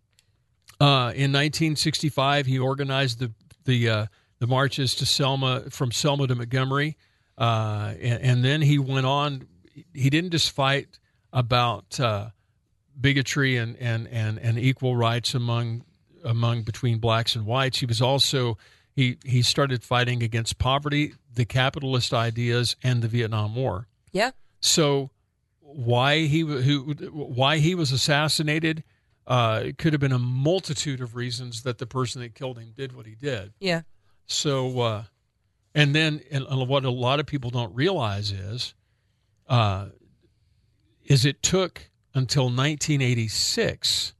Uh, 0.82 1.14
in 1.16 1.32
1965, 1.32 2.46
he 2.46 2.60
organized 2.60 3.20
the 3.20 3.32
the 3.64 3.90
uh, 3.90 4.06
the 4.40 4.48
marches 4.48 4.96
to 4.96 5.06
Selma 5.06 5.70
from 5.70 5.92
Selma 5.92 6.28
to 6.28 6.36
Montgomery, 6.36 6.98
uh, 7.38 7.94
and, 8.02 8.22
and 8.22 8.44
then 8.44 8.62
he 8.62 8.80
went 8.80 9.06
on. 9.06 9.48
He 9.94 10.10
didn't 10.10 10.32
just 10.32 10.52
fight 10.52 11.00
about 11.34 12.00
uh, 12.00 12.30
bigotry 13.00 13.58
and, 13.58 13.76
and, 13.78 14.08
and, 14.08 14.40
and 14.40 14.60
equal 14.60 14.96
rights 14.96 15.34
among 15.34 15.84
among 16.24 16.62
between 16.62 17.00
blacks 17.00 17.36
and 17.36 17.48
whites. 17.48 17.80
He 17.80 17.88
was 17.88 18.00
also 18.00 18.58
he 18.96 19.18
he 19.26 19.42
started 19.42 19.84
fighting 19.84 20.22
against 20.22 20.60
poverty, 20.60 21.14
the 21.34 21.46
capitalist 21.46 22.14
ideas, 22.14 22.76
and 22.84 23.02
the 23.02 23.08
Vietnam 23.08 23.56
War. 23.56 23.88
Yeah. 24.12 24.32
So 24.60 25.10
why 25.62 26.28
he 26.28 26.42
who 26.42 26.94
why 27.12 27.58
he 27.58 27.74
was 27.74 27.92
assassinated 27.92 28.84
uh, 29.28 29.62
it 29.66 29.78
could 29.78 29.94
have 29.94 30.00
been 30.00 30.12
a 30.12 30.20
multitude 30.20 31.00
of 31.00 31.16
reasons 31.16 31.64
that 31.64 31.78
the 31.78 31.86
person 31.86 32.22
that 32.22 32.36
killed 32.36 32.58
him 32.58 32.74
did 32.76 32.94
what 32.94 33.06
he 33.06 33.16
did. 33.16 33.54
Yeah. 33.60 33.82
So 34.26 34.80
uh, 34.82 35.04
and 35.74 35.96
then 35.96 36.22
and 36.32 36.46
what 36.68 36.86
a 36.86 36.90
lot 36.90 37.20
of 37.20 37.26
people 37.26 37.50
don't 37.50 37.74
realize 37.74 38.32
is 38.32 38.74
uh, 39.48 39.88
is 41.06 41.26
it 41.26 41.42
took 41.44 41.90
until 42.14 42.46
1986 42.46 44.14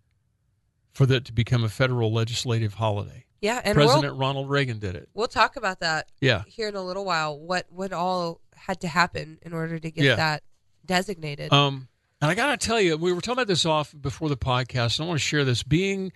for 0.94 1.06
that 1.06 1.26
to 1.26 1.34
become 1.34 1.64
a 1.64 1.70
federal 1.70 2.12
legislative 2.12 2.76
holiday. 2.76 3.26
Yeah. 3.42 3.62
And 3.64 3.78
we'll, 3.78 3.88
President 3.88 4.18
Ronald 4.20 4.50
Reagan 4.50 4.80
did 4.80 4.96
it. 4.96 5.10
we'll 5.14 5.28
talk 5.28 5.56
about 5.56 5.80
that 5.80 6.10
Yeah. 6.20 6.44
here 6.48 6.68
in 6.68 6.76
a 6.76 6.82
little 6.84 7.06
while. 7.06 7.40
What 7.40 7.66
what 7.72 7.92
all 7.94 8.40
had 8.56 8.82
to 8.82 8.88
happen 8.88 9.40
in 9.42 9.54
order 9.54 9.80
to 9.80 9.90
get 9.92 10.04
Yeah. 10.04 10.16
that 10.16 10.44
designated? 10.86 11.52
Um, 11.52 11.88
and 12.22 12.30
I 12.30 12.36
got 12.36 12.60
to 12.60 12.68
tell 12.68 12.80
you, 12.80 12.98
we 12.98 13.12
were 13.14 13.22
talking 13.22 13.34
about 13.40 13.48
this 13.48 13.66
off 13.66 13.96
before 14.00 14.30
the 14.30 14.38
podcast. 14.38 15.00
And 15.00 15.06
I 15.06 15.08
want 15.10 15.20
to 15.20 15.26
share 15.26 15.44
this. 15.44 15.64
Being 15.64 16.12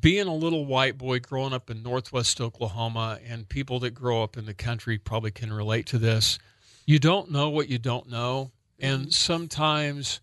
being 0.00 0.26
a 0.26 0.34
little 0.34 0.66
white 0.66 0.98
boy 0.98 1.20
growing 1.20 1.52
up 1.52 1.70
in 1.70 1.82
Northwest 1.82 2.40
Oklahoma, 2.40 3.18
and 3.26 3.48
people 3.48 3.78
that 3.80 3.90
grow 3.92 4.22
up 4.22 4.36
in 4.36 4.44
the 4.46 4.54
country 4.54 4.98
probably 4.98 5.30
can 5.30 5.52
relate 5.52 5.86
to 5.86 5.98
this. 5.98 6.38
You 6.86 6.98
don't 6.98 7.30
know 7.30 7.48
what 7.48 7.68
you 7.68 7.78
don't 7.78 8.08
know, 8.08 8.50
and 8.80 9.12
sometimes, 9.12 10.20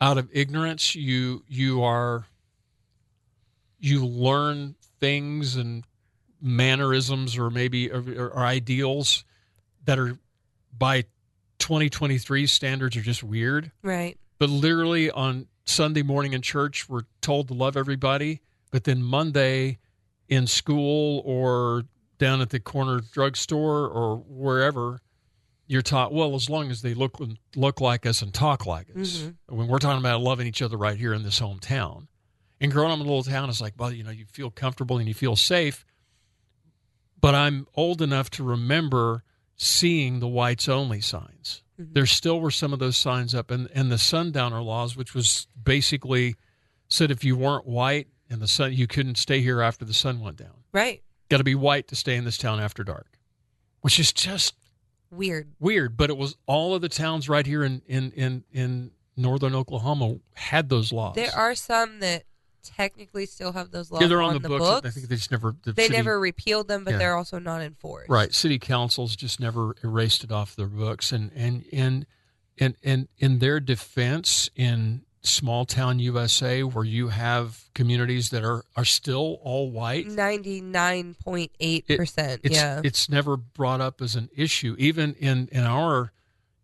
out 0.00 0.18
of 0.18 0.28
ignorance, 0.32 0.94
you 0.94 1.44
you 1.48 1.82
are 1.82 2.26
you 3.78 4.06
learn 4.06 4.74
things 5.00 5.56
and 5.56 5.84
mannerisms, 6.40 7.36
or 7.38 7.50
maybe 7.50 7.90
or, 7.90 8.30
or 8.30 8.38
ideals 8.38 9.24
that 9.84 9.98
are 9.98 10.18
by 10.76 11.02
2023 11.58 12.46
standards 12.46 12.96
are 12.96 13.02
just 13.02 13.22
weird. 13.22 13.70
right. 13.82 14.18
But 14.38 14.50
literally 14.50 15.08
on 15.10 15.46
Sunday 15.64 16.02
morning 16.02 16.32
in 16.32 16.42
church, 16.42 16.88
we're 16.88 17.02
told 17.20 17.48
to 17.48 17.54
love 17.54 17.76
everybody. 17.76 18.40
But 18.72 18.84
then 18.84 19.02
Monday 19.02 19.78
in 20.28 20.46
school 20.48 21.22
or 21.24 21.84
down 22.18 22.40
at 22.40 22.50
the 22.50 22.58
corner 22.58 23.00
drugstore 23.12 23.86
or 23.86 24.16
wherever, 24.16 25.00
you're 25.66 25.82
taught, 25.82 26.12
well, 26.12 26.34
as 26.34 26.50
long 26.50 26.70
as 26.70 26.82
they 26.82 26.94
look 26.94 27.18
look 27.54 27.80
like 27.80 28.04
us 28.06 28.20
and 28.22 28.32
talk 28.34 28.66
like 28.66 28.88
us. 28.90 29.18
Mhm. 29.18 29.36
When 29.48 29.68
we're 29.68 29.78
talking 29.78 30.00
about 30.00 30.20
loving 30.20 30.46
each 30.46 30.60
other 30.62 30.76
right 30.76 30.98
here 30.98 31.14
in 31.14 31.22
this 31.22 31.40
hometown. 31.40 32.08
And 32.60 32.70
growing 32.70 32.92
up 32.92 32.96
in 33.00 33.06
a 33.06 33.08
little 33.08 33.24
town 33.24 33.48
is 33.50 33.60
like, 33.60 33.74
well, 33.76 33.92
you 33.92 34.04
know, 34.04 34.10
you 34.10 34.24
feel 34.26 34.50
comfortable 34.50 34.98
and 34.98 35.08
you 35.08 35.14
feel 35.14 35.34
safe. 35.36 35.84
But 37.20 37.34
I'm 37.34 37.66
old 37.74 38.02
enough 38.02 38.30
to 38.30 38.44
remember 38.44 39.24
seeing 39.56 40.20
the 40.20 40.28
whites 40.28 40.68
only 40.68 41.00
signs. 41.00 41.62
Mhm. 41.80 41.94
There 41.94 42.06
still 42.06 42.40
were 42.40 42.50
some 42.50 42.72
of 42.72 42.78
those 42.78 42.96
signs 42.96 43.34
up, 43.34 43.50
and, 43.50 43.68
and 43.72 43.90
the 43.90 43.98
sundowner 43.98 44.60
laws, 44.62 44.96
which 44.96 45.14
was 45.14 45.46
basically 45.62 46.36
said 46.88 47.10
if 47.10 47.24
you 47.24 47.36
weren't 47.36 47.66
white 47.66 48.08
and 48.28 48.40
the 48.42 48.48
sun, 48.48 48.72
you 48.72 48.86
couldn't 48.86 49.16
stay 49.16 49.40
here 49.40 49.60
after 49.62 49.84
the 49.84 49.94
sun 49.94 50.20
went 50.20 50.36
down. 50.36 50.64
Right. 50.72 51.02
Got 51.28 51.38
to 51.38 51.44
be 51.44 51.54
white 51.54 51.88
to 51.88 51.96
stay 51.96 52.16
in 52.16 52.24
this 52.24 52.36
town 52.36 52.60
after 52.60 52.84
dark, 52.84 53.18
which 53.80 53.98
is 53.98 54.12
just 54.12 54.54
Weird. 55.12 55.52
weird. 55.60 55.96
But 55.96 56.10
it 56.10 56.16
was 56.16 56.36
all 56.46 56.74
of 56.74 56.80
the 56.80 56.88
towns 56.88 57.28
right 57.28 57.46
here 57.46 57.62
in 57.62 57.82
in 57.86 58.10
in, 58.12 58.44
in 58.52 58.90
northern 59.16 59.54
Oklahoma 59.54 60.16
had 60.34 60.68
those 60.68 60.92
laws. 60.92 61.14
There 61.14 61.34
are 61.34 61.54
some 61.54 62.00
that 62.00 62.24
technically 62.62 63.26
still 63.26 63.52
have 63.52 63.70
those 63.70 63.90
laws 63.90 64.02
yeah, 64.02 64.08
they're 64.08 64.22
on, 64.22 64.36
on 64.36 64.42
the, 64.42 64.48
books. 64.48 64.86
I 64.86 64.90
think 64.90 65.08
they 65.08 65.16
just 65.16 65.30
never. 65.30 65.54
The 65.64 65.72
they 65.72 65.84
city- 65.84 65.96
never 65.96 66.18
repealed 66.18 66.68
them, 66.68 66.84
but 66.84 66.92
Yeah. 66.92 66.98
they're 66.98 67.16
also 67.16 67.38
not 67.38 67.60
enforced. 67.60 68.08
Right. 68.08 68.32
City 68.34 68.58
councils 68.58 69.14
just 69.16 69.38
never 69.40 69.74
erased 69.84 70.24
it 70.24 70.32
off 70.32 70.56
their 70.56 70.66
books. 70.66 71.12
And 71.12 71.30
and 71.34 71.64
and 71.72 72.06
and, 72.58 72.76
and 72.82 73.08
in 73.18 73.38
their 73.38 73.60
defense, 73.60 74.48
in 74.54 75.02
small 75.22 75.64
town 75.64 75.98
USA, 75.98 76.62
where 76.62 76.84
you 76.84 77.08
have 77.08 77.64
communities 77.74 78.30
that 78.30 78.44
are 78.44 78.64
are 78.76 78.84
still 78.84 79.38
all 79.42 79.70
white, 79.70 80.06
Ninety 80.06 80.60
nine 80.60 81.14
point 81.14 81.52
eight 81.60 81.86
percent. 81.88 82.40
it's 82.44 82.56
Yeah. 82.56 82.80
it's 82.84 83.08
never 83.08 83.36
brought 83.36 83.80
up 83.80 84.00
as 84.02 84.16
an 84.16 84.28
issue. 84.36 84.74
Even 84.78 85.14
in 85.14 85.48
in 85.52 85.64
our 85.64 86.12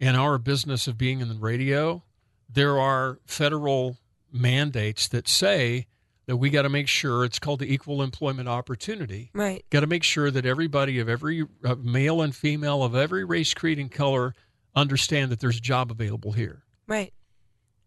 in 0.00 0.14
our 0.14 0.38
business 0.38 0.86
of 0.86 0.98
being 0.98 1.20
in 1.20 1.28
the 1.28 1.34
radio, 1.34 2.02
there 2.48 2.78
are 2.78 3.18
federal 3.26 3.96
mandates 4.32 5.08
that 5.08 5.26
say 5.28 5.86
that 6.26 6.36
we 6.36 6.50
got 6.50 6.62
to 6.62 6.68
make 6.68 6.88
sure 6.88 7.24
it's 7.24 7.38
called 7.38 7.58
the 7.58 7.72
equal 7.72 8.02
employment 8.02 8.46
opportunity 8.48 9.30
right. 9.32 9.64
got 9.70 9.80
to 9.80 9.86
make 9.86 10.02
sure 10.04 10.30
that 10.30 10.44
everybody 10.44 10.98
of 10.98 11.08
every 11.08 11.46
uh, 11.64 11.74
male 11.76 12.20
and 12.20 12.36
female 12.36 12.82
of 12.82 12.94
every 12.94 13.24
race, 13.24 13.54
creed, 13.54 13.78
and 13.78 13.90
color 13.90 14.34
understand 14.76 15.32
that 15.32 15.40
there's 15.40 15.56
a 15.56 15.62
job 15.62 15.90
available 15.90 16.32
here. 16.32 16.64
Right. 16.86 17.12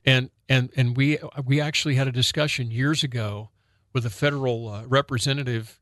And 0.06 0.30
and 0.50 0.70
and 0.76 0.98
we 0.98 1.20
we 1.46 1.62
actually 1.62 1.96
had 1.96 2.08
a 2.08 2.12
discussion 2.12 2.72
years 2.72 3.04
ago 3.04 3.50
with 3.94 4.06
a 4.06 4.10
federal 4.10 4.70
uh, 4.70 4.84
representative 4.88 5.80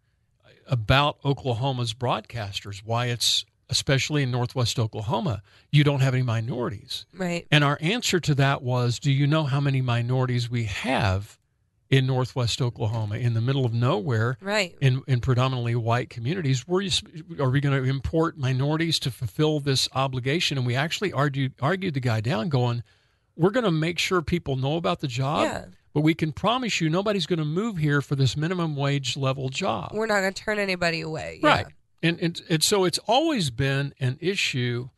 about 0.68 1.18
Oklahoma's 1.26 1.94
broadcasters, 1.94 2.82
why 2.84 3.08
it's 3.08 3.46
especially 3.70 4.24
in 4.24 4.32
Northwest 4.32 4.80
Oklahoma, 4.80 5.44
you 5.72 5.84
don't 5.84 6.00
have 6.00 6.14
any 6.14 6.24
minorities. 6.24 7.06
Right. 7.14 7.48
And 7.52 7.64
our 7.64 7.78
answer 7.82 8.20
to 8.20 8.36
that 8.36 8.64
was, 8.64 9.00
do 9.00 9.12
you 9.12 9.28
know 9.28 9.44
how 9.44 9.60
many 9.60 9.82
minorities 9.82 10.50
we 10.50 10.64
have 10.64 11.38
in 11.90 12.08
Northwest 12.08 12.62
Oklahoma 12.62 13.18
in 13.18 13.36
the 13.36 13.42
middle 13.42 13.66
of 13.66 13.74
nowhere? 13.74 14.38
Right. 14.42 14.76
in, 14.82 15.04
in 15.08 15.22
predominantly 15.22 15.76
white 15.76 16.10
communities, 16.10 16.68
were 16.68 16.82
you, 16.82 16.92
are 17.40 17.50
we 17.50 17.62
going 17.62 17.84
to 17.84 17.88
import 17.88 18.38
minorities 18.38 19.00
to 19.00 19.12
fulfill 19.12 19.60
this 19.60 19.88
obligation? 19.94 20.58
And 20.58 20.66
we 20.66 20.76
actually 20.76 21.14
argued 21.14 21.54
argued 21.62 21.94
the 21.94 22.00
guy 22.00 22.22
down, 22.22 22.50
going, 22.50 22.84
"We're 23.40 23.52
going 23.52 23.64
to 23.64 23.72
make 23.72 23.98
sure 23.98 24.22
people 24.22 24.56
know 24.58 24.76
about 24.76 25.00
the 25.00 25.08
job, 25.08 25.44
Yeah. 25.44 25.66
but 25.94 26.02
we 26.02 26.14
can 26.14 26.32
promise 26.34 26.82
you 26.82 26.90
nobody's 26.90 27.26
going 27.26 27.40
to 27.40 27.46
move 27.46 27.78
here 27.78 28.02
for 28.02 28.16
this 28.16 28.36
minimum 28.36 28.76
wage 28.76 29.16
level 29.18 29.50
job." 29.50 29.92
We're 29.94 30.06
not 30.08 30.20
going 30.20 30.34
to 30.34 30.44
turn 30.44 30.60
anybody 30.60 31.02
away. 31.02 31.40
Yeah. 31.42 31.48
Right. 31.50 31.66
And, 32.04 32.20
and 32.20 32.42
and 32.50 32.64
so 32.64 32.84
it's 32.86 33.00
always 33.08 33.50
been 33.50 33.94
an 34.00 34.18
issue. 34.22 34.90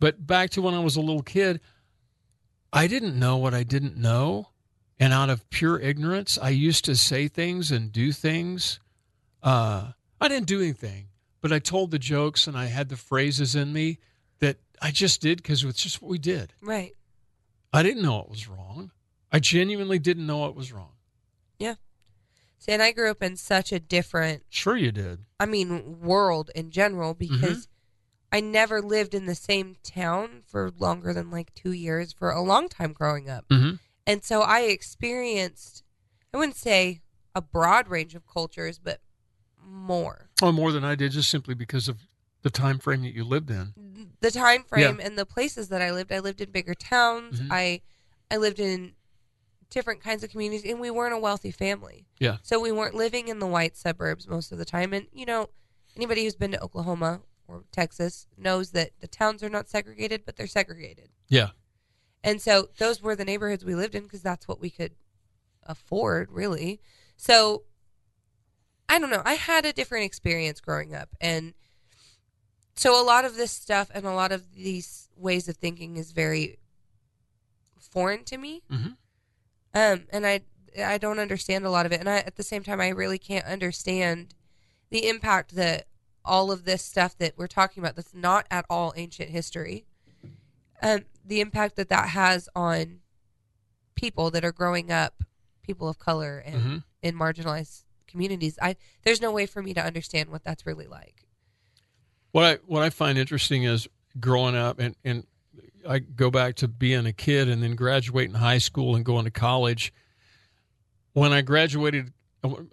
But 0.00 0.26
back 0.26 0.50
to 0.50 0.62
when 0.62 0.74
I 0.74 0.78
was 0.80 0.94
a 0.96 1.00
little 1.00 1.22
kid, 1.22 1.60
I 2.72 2.86
didn't 2.86 3.18
know 3.18 3.36
what 3.36 3.52
I 3.54 3.62
didn't 3.64 3.96
know. 3.96 4.50
And 5.00 5.12
out 5.12 5.30
of 5.30 5.48
pure 5.50 5.78
ignorance, 5.78 6.38
I 6.40 6.50
used 6.50 6.84
to 6.86 6.96
say 6.96 7.28
things 7.28 7.70
and 7.70 7.92
do 7.92 8.10
things. 8.12 8.80
Uh, 9.42 9.92
I 10.20 10.26
didn't 10.28 10.48
do 10.48 10.60
anything, 10.60 11.08
but 11.40 11.52
I 11.52 11.60
told 11.60 11.92
the 11.92 11.98
jokes 12.00 12.46
and 12.48 12.56
I 12.56 12.66
had 12.66 12.88
the 12.88 12.96
phrases 12.96 13.54
in 13.54 13.72
me 13.72 13.98
that 14.40 14.56
I 14.82 14.90
just 14.90 15.20
did 15.20 15.38
because 15.38 15.62
it's 15.64 15.82
just 15.82 16.02
what 16.02 16.10
we 16.10 16.18
did. 16.18 16.52
Right. 16.60 16.94
I 17.72 17.82
didn't 17.82 18.02
know 18.02 18.20
it 18.20 18.30
was 18.30 18.48
wrong. 18.48 18.92
I 19.30 19.40
genuinely 19.40 19.98
didn't 19.98 20.26
know 20.26 20.46
it 20.46 20.54
was 20.54 20.72
wrong. 20.72 20.92
Yeah. 21.58 21.74
See, 22.58 22.72
and 22.72 22.82
I 22.82 22.92
grew 22.92 23.10
up 23.10 23.22
in 23.22 23.36
such 23.36 23.72
a 23.72 23.78
different, 23.78 24.44
Sure, 24.48 24.76
you 24.76 24.90
did. 24.90 25.20
I 25.38 25.46
mean, 25.46 26.00
world 26.00 26.50
in 26.54 26.70
general 26.70 27.14
because 27.14 27.68
I 28.32 28.40
never 28.40 28.80
lived 28.80 29.14
in 29.14 29.26
the 29.26 29.34
same 29.34 29.76
town 29.82 30.42
for 30.46 30.70
longer 30.78 31.12
than 31.12 31.30
like 31.30 31.54
two 31.54 31.72
years 31.72 32.12
for 32.12 32.30
a 32.30 32.42
long 32.42 32.68
time 32.68 32.92
growing 32.92 33.28
up. 33.30 33.48
Mm-hmm. 33.48 33.76
And 34.06 34.24
so 34.24 34.40
I 34.40 34.60
experienced, 34.60 35.82
I 36.32 36.38
wouldn't 36.38 36.56
say 36.56 37.02
a 37.34 37.42
broad 37.42 37.88
range 37.88 38.14
of 38.14 38.26
cultures, 38.26 38.78
but 38.78 39.00
more. 39.62 40.30
Oh, 40.42 40.52
more 40.52 40.72
than 40.72 40.84
I 40.84 40.94
did, 40.94 41.12
just 41.12 41.30
simply 41.30 41.54
because 41.54 41.88
of 41.88 42.07
the 42.42 42.50
time 42.50 42.78
frame 42.78 43.02
that 43.02 43.14
you 43.14 43.24
lived 43.24 43.50
in. 43.50 43.74
The 44.20 44.30
time 44.30 44.64
frame 44.64 45.00
and 45.02 45.18
the 45.18 45.26
places 45.26 45.68
that 45.68 45.82
I 45.82 45.92
lived, 45.92 46.12
I 46.12 46.20
lived 46.20 46.40
in 46.40 46.50
bigger 46.50 46.74
towns. 46.74 47.40
Mhm. 47.40 47.48
I 47.50 47.82
I 48.30 48.36
lived 48.36 48.60
in 48.60 48.94
different 49.70 50.02
kinds 50.02 50.22
of 50.24 50.30
communities 50.30 50.70
and 50.70 50.80
we 50.80 50.90
weren't 50.90 51.14
a 51.14 51.18
wealthy 51.18 51.50
family. 51.50 52.06
Yeah. 52.18 52.38
So 52.42 52.58
we 52.58 52.72
weren't 52.72 52.94
living 52.94 53.28
in 53.28 53.38
the 53.38 53.46
white 53.46 53.76
suburbs 53.76 54.26
most 54.26 54.52
of 54.52 54.58
the 54.58 54.64
time. 54.64 54.92
And 54.92 55.06
you 55.12 55.26
know, 55.26 55.50
anybody 55.96 56.24
who's 56.24 56.36
been 56.36 56.52
to 56.52 56.62
Oklahoma 56.62 57.22
or 57.46 57.64
Texas 57.72 58.26
knows 58.36 58.70
that 58.72 58.92
the 59.00 59.08
towns 59.08 59.42
are 59.42 59.48
not 59.48 59.68
segregated, 59.68 60.24
but 60.24 60.36
they're 60.36 60.46
segregated. 60.46 61.10
Yeah. 61.28 61.50
And 62.24 62.42
so 62.42 62.68
those 62.78 63.00
were 63.00 63.16
the 63.16 63.24
neighborhoods 63.24 63.64
we 63.64 63.74
lived 63.74 63.94
in 63.94 64.02
because 64.02 64.22
that's 64.22 64.48
what 64.48 64.60
we 64.60 64.70
could 64.70 64.92
afford, 65.62 66.30
really. 66.30 66.80
So 67.16 67.64
I 68.88 68.98
don't 68.98 69.10
know. 69.10 69.22
I 69.24 69.34
had 69.34 69.64
a 69.64 69.72
different 69.72 70.04
experience 70.06 70.60
growing 70.60 70.94
up. 70.94 71.10
And 71.20 71.54
so 72.78 73.00
a 73.00 73.04
lot 73.04 73.24
of 73.24 73.34
this 73.36 73.50
stuff 73.52 73.90
and 73.92 74.06
a 74.06 74.12
lot 74.12 74.32
of 74.32 74.54
these 74.54 75.08
ways 75.16 75.48
of 75.48 75.56
thinking 75.56 75.96
is 75.96 76.12
very 76.12 76.58
foreign 77.90 78.24
to 78.24 78.38
me. 78.38 78.62
Mhm. 78.70 78.96
Um, 79.74 80.06
and 80.10 80.26
I, 80.26 80.42
I 80.82 80.98
don't 80.98 81.18
understand 81.18 81.64
a 81.64 81.70
lot 81.70 81.86
of 81.86 81.92
it. 81.92 82.00
And 82.00 82.08
I, 82.08 82.18
at 82.18 82.36
the 82.36 82.42
same 82.42 82.62
time, 82.62 82.80
I 82.80 82.88
really 82.88 83.18
can't 83.18 83.44
understand 83.46 84.34
the 84.90 85.08
impact 85.08 85.54
that 85.56 85.86
all 86.24 86.50
of 86.50 86.64
this 86.64 86.84
stuff 86.84 87.16
that 87.18 87.36
we're 87.36 87.46
talking 87.46 87.82
about 87.82 87.96
that's 87.96 88.14
not 88.14 88.46
at 88.50 88.64
all 88.68 88.92
ancient 88.96 89.30
history 89.30 89.84
um, 90.82 91.00
the 91.24 91.40
impact 91.40 91.74
that 91.76 91.88
that 91.88 92.10
has 92.10 92.48
on 92.54 93.00
people 93.96 94.30
that 94.30 94.44
are 94.44 94.52
growing 94.52 94.92
up, 94.92 95.24
people 95.62 95.88
of 95.88 95.98
color 95.98 96.38
and 96.38 96.54
Mhm. 96.62 96.84
in 97.02 97.14
marginalized 97.16 97.82
communities. 98.06 98.58
I 98.62 98.76
there's 99.02 99.20
no 99.20 99.32
way 99.32 99.44
for 99.46 99.60
me 99.62 99.74
to 99.74 99.84
understand 99.84 100.30
what 100.30 100.44
that's 100.44 100.64
really 100.64 100.86
like. 100.86 101.26
What 102.32 102.44
I 102.44 102.54
what 102.66 102.82
I 102.82 102.90
find 102.90 103.18
interesting 103.18 103.64
is 103.64 103.88
growing 104.20 104.54
up, 104.56 104.78
and 104.78 104.94
and 105.04 105.26
I 105.88 106.00
go 106.00 106.30
back 106.30 106.56
to 106.56 106.68
being 106.68 107.06
a 107.06 107.12
kid 107.12 107.48
and 107.48 107.62
then 107.62 107.74
graduating 107.74 108.34
high 108.34 108.58
school 108.58 108.96
and 108.96 109.04
going 109.04 109.24
to 109.24 109.30
college. 109.30 109.92
When 111.14 111.32
I 111.32 111.40
graduated, 111.40 112.12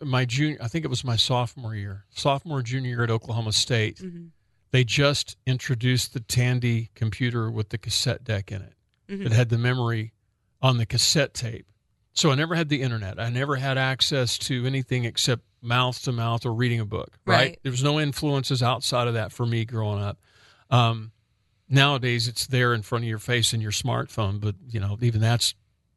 my 0.01 0.25
junior, 0.25 0.57
I 0.61 0.67
think 0.67 0.85
it 0.85 0.89
was 0.89 1.03
my 1.03 1.15
sophomore 1.15 1.73
year, 1.73 2.05
sophomore 2.11 2.61
junior 2.61 2.89
year 2.89 3.03
at 3.03 3.09
Oklahoma 3.09 3.53
State. 3.53 3.97
Mm-hmm. 3.97 4.25
They 4.71 4.83
just 4.83 5.37
introduced 5.47 6.13
the 6.13 6.19
Tandy 6.19 6.89
computer 6.95 7.49
with 7.49 7.69
the 7.69 7.77
cassette 7.77 8.23
deck 8.23 8.51
in 8.51 8.61
it. 8.61 8.73
Mhm. 9.09 9.25
It 9.27 9.31
had 9.31 9.49
the 9.49 9.57
memory 9.57 10.11
on 10.61 10.77
the 10.77 10.85
cassette 10.85 11.33
tape. 11.33 11.67
So 12.13 12.31
I 12.31 12.35
never 12.35 12.55
had 12.55 12.69
the 12.69 12.81
internet. 12.81 13.19
I 13.19 13.29
never 13.29 13.55
had 13.55 13.77
access 13.77 14.37
to 14.39 14.65
anything 14.65 15.05
except 15.05 15.43
mouth 15.65 16.01
to 16.03 16.11
mouth 16.11 16.45
or 16.45 16.53
reading 16.53 16.79
a 16.79 16.85
book. 16.85 17.17
Right? 17.25 17.35
Right. 17.35 17.59
There 17.63 17.71
was 17.71 17.83
no 17.83 17.99
influences 17.99 18.61
outside 18.63 19.07
of 19.07 19.13
that 19.15 19.31
for 19.31 19.45
me 19.45 19.65
growing 19.65 20.01
up. 20.01 20.19
Um, 20.69 21.11
nowadays, 21.69 22.27
it's 22.27 22.47
there 22.47 22.73
in 22.73 22.81
front 22.81 23.03
of 23.03 23.09
your 23.09 23.19
face 23.19 23.53
in 23.53 23.61
your 23.61 23.71
smartphone, 23.71 24.39
but 24.39 24.55
you 24.69 24.79
know 24.79 24.97
even 25.01 25.21
that's 25.21 25.53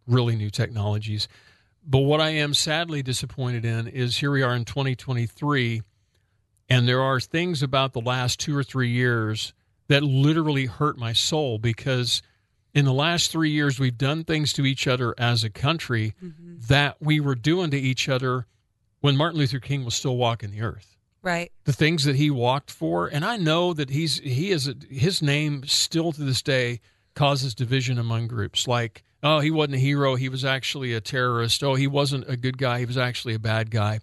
really 0.07 0.37
new 0.37 0.51
technologies. 0.51 1.29
But 1.87 2.01
what 2.01 2.21
I 2.21 2.31
am 2.31 2.55
sadly 2.55 3.03
disappointed 3.03 3.65
in 3.65 3.87
is 3.87 4.19
here 4.19 4.31
we 4.31 4.43
are 4.43 4.55
in 4.55 4.65
2023, 4.65 5.83
and 6.69 6.87
there 6.89 7.01
are 7.01 7.21
things 7.21 7.63
about 7.63 7.93
the 7.93 8.01
last 8.01 8.41
two 8.41 8.57
or 8.57 8.63
three 8.63 8.91
years 8.91 9.55
that 9.89 10.03
literally 10.03 10.67
hurt 10.67 10.99
my 10.99 11.15
soul 11.15 11.59
because 11.59 12.21
in 12.75 12.85
the 12.85 12.93
last 12.93 13.33
three 13.33 13.51
years 13.51 13.79
we've 13.81 13.97
done 13.97 14.23
things 14.23 14.53
to 14.53 14.67
each 14.67 14.87
other 14.87 15.15
as 15.17 15.45
a 15.45 15.51
country 15.51 16.15
Mm-hmm. 16.23 16.57
that 16.69 16.97
we 17.01 17.21
were 17.21 17.35
doing 17.35 17.71
to 17.71 17.79
each 17.79 18.07
other 18.09 18.47
when 19.01 19.17
Martin 19.17 19.39
Luther 19.39 19.61
King 19.61 19.85
was 19.85 19.95
still 19.95 20.17
walking 20.17 20.51
the 20.51 20.63
earth. 20.63 20.97
Right. 21.23 21.51
The 21.65 21.73
things 21.73 22.05
that 22.05 22.17
he 22.17 22.31
walked 22.31 22.71
for, 22.71 23.07
and 23.09 23.25
I 23.25 23.37
know 23.37 23.75
that 23.75 23.91
he's 23.91 24.19
he 24.21 24.51
is 24.51 24.69
a, 24.69 24.75
his 24.89 25.21
name 25.21 25.65
still 25.67 26.13
to 26.13 26.23
this 26.23 26.43
day 26.43 26.81
causes 27.15 27.55
division 27.55 27.99
among 27.99 28.29
groups. 28.29 28.69
Like, 28.69 29.03
oh, 29.23 29.41
he 29.41 29.51
wasn't 29.51 29.75
a 29.75 29.79
hero; 29.79 30.15
he 30.15 30.29
was 30.29 30.45
actually 30.45 30.95
a 30.95 31.01
terrorist. 31.01 31.63
Oh, 31.65 31.75
he 31.75 31.89
wasn't 31.89 32.29
a 32.29 32.37
good 32.37 32.57
guy; 32.57 32.79
he 32.79 32.85
was 32.87 32.97
actually 32.97 33.35
a 33.35 33.39
bad 33.41 33.71
guy. 33.71 33.99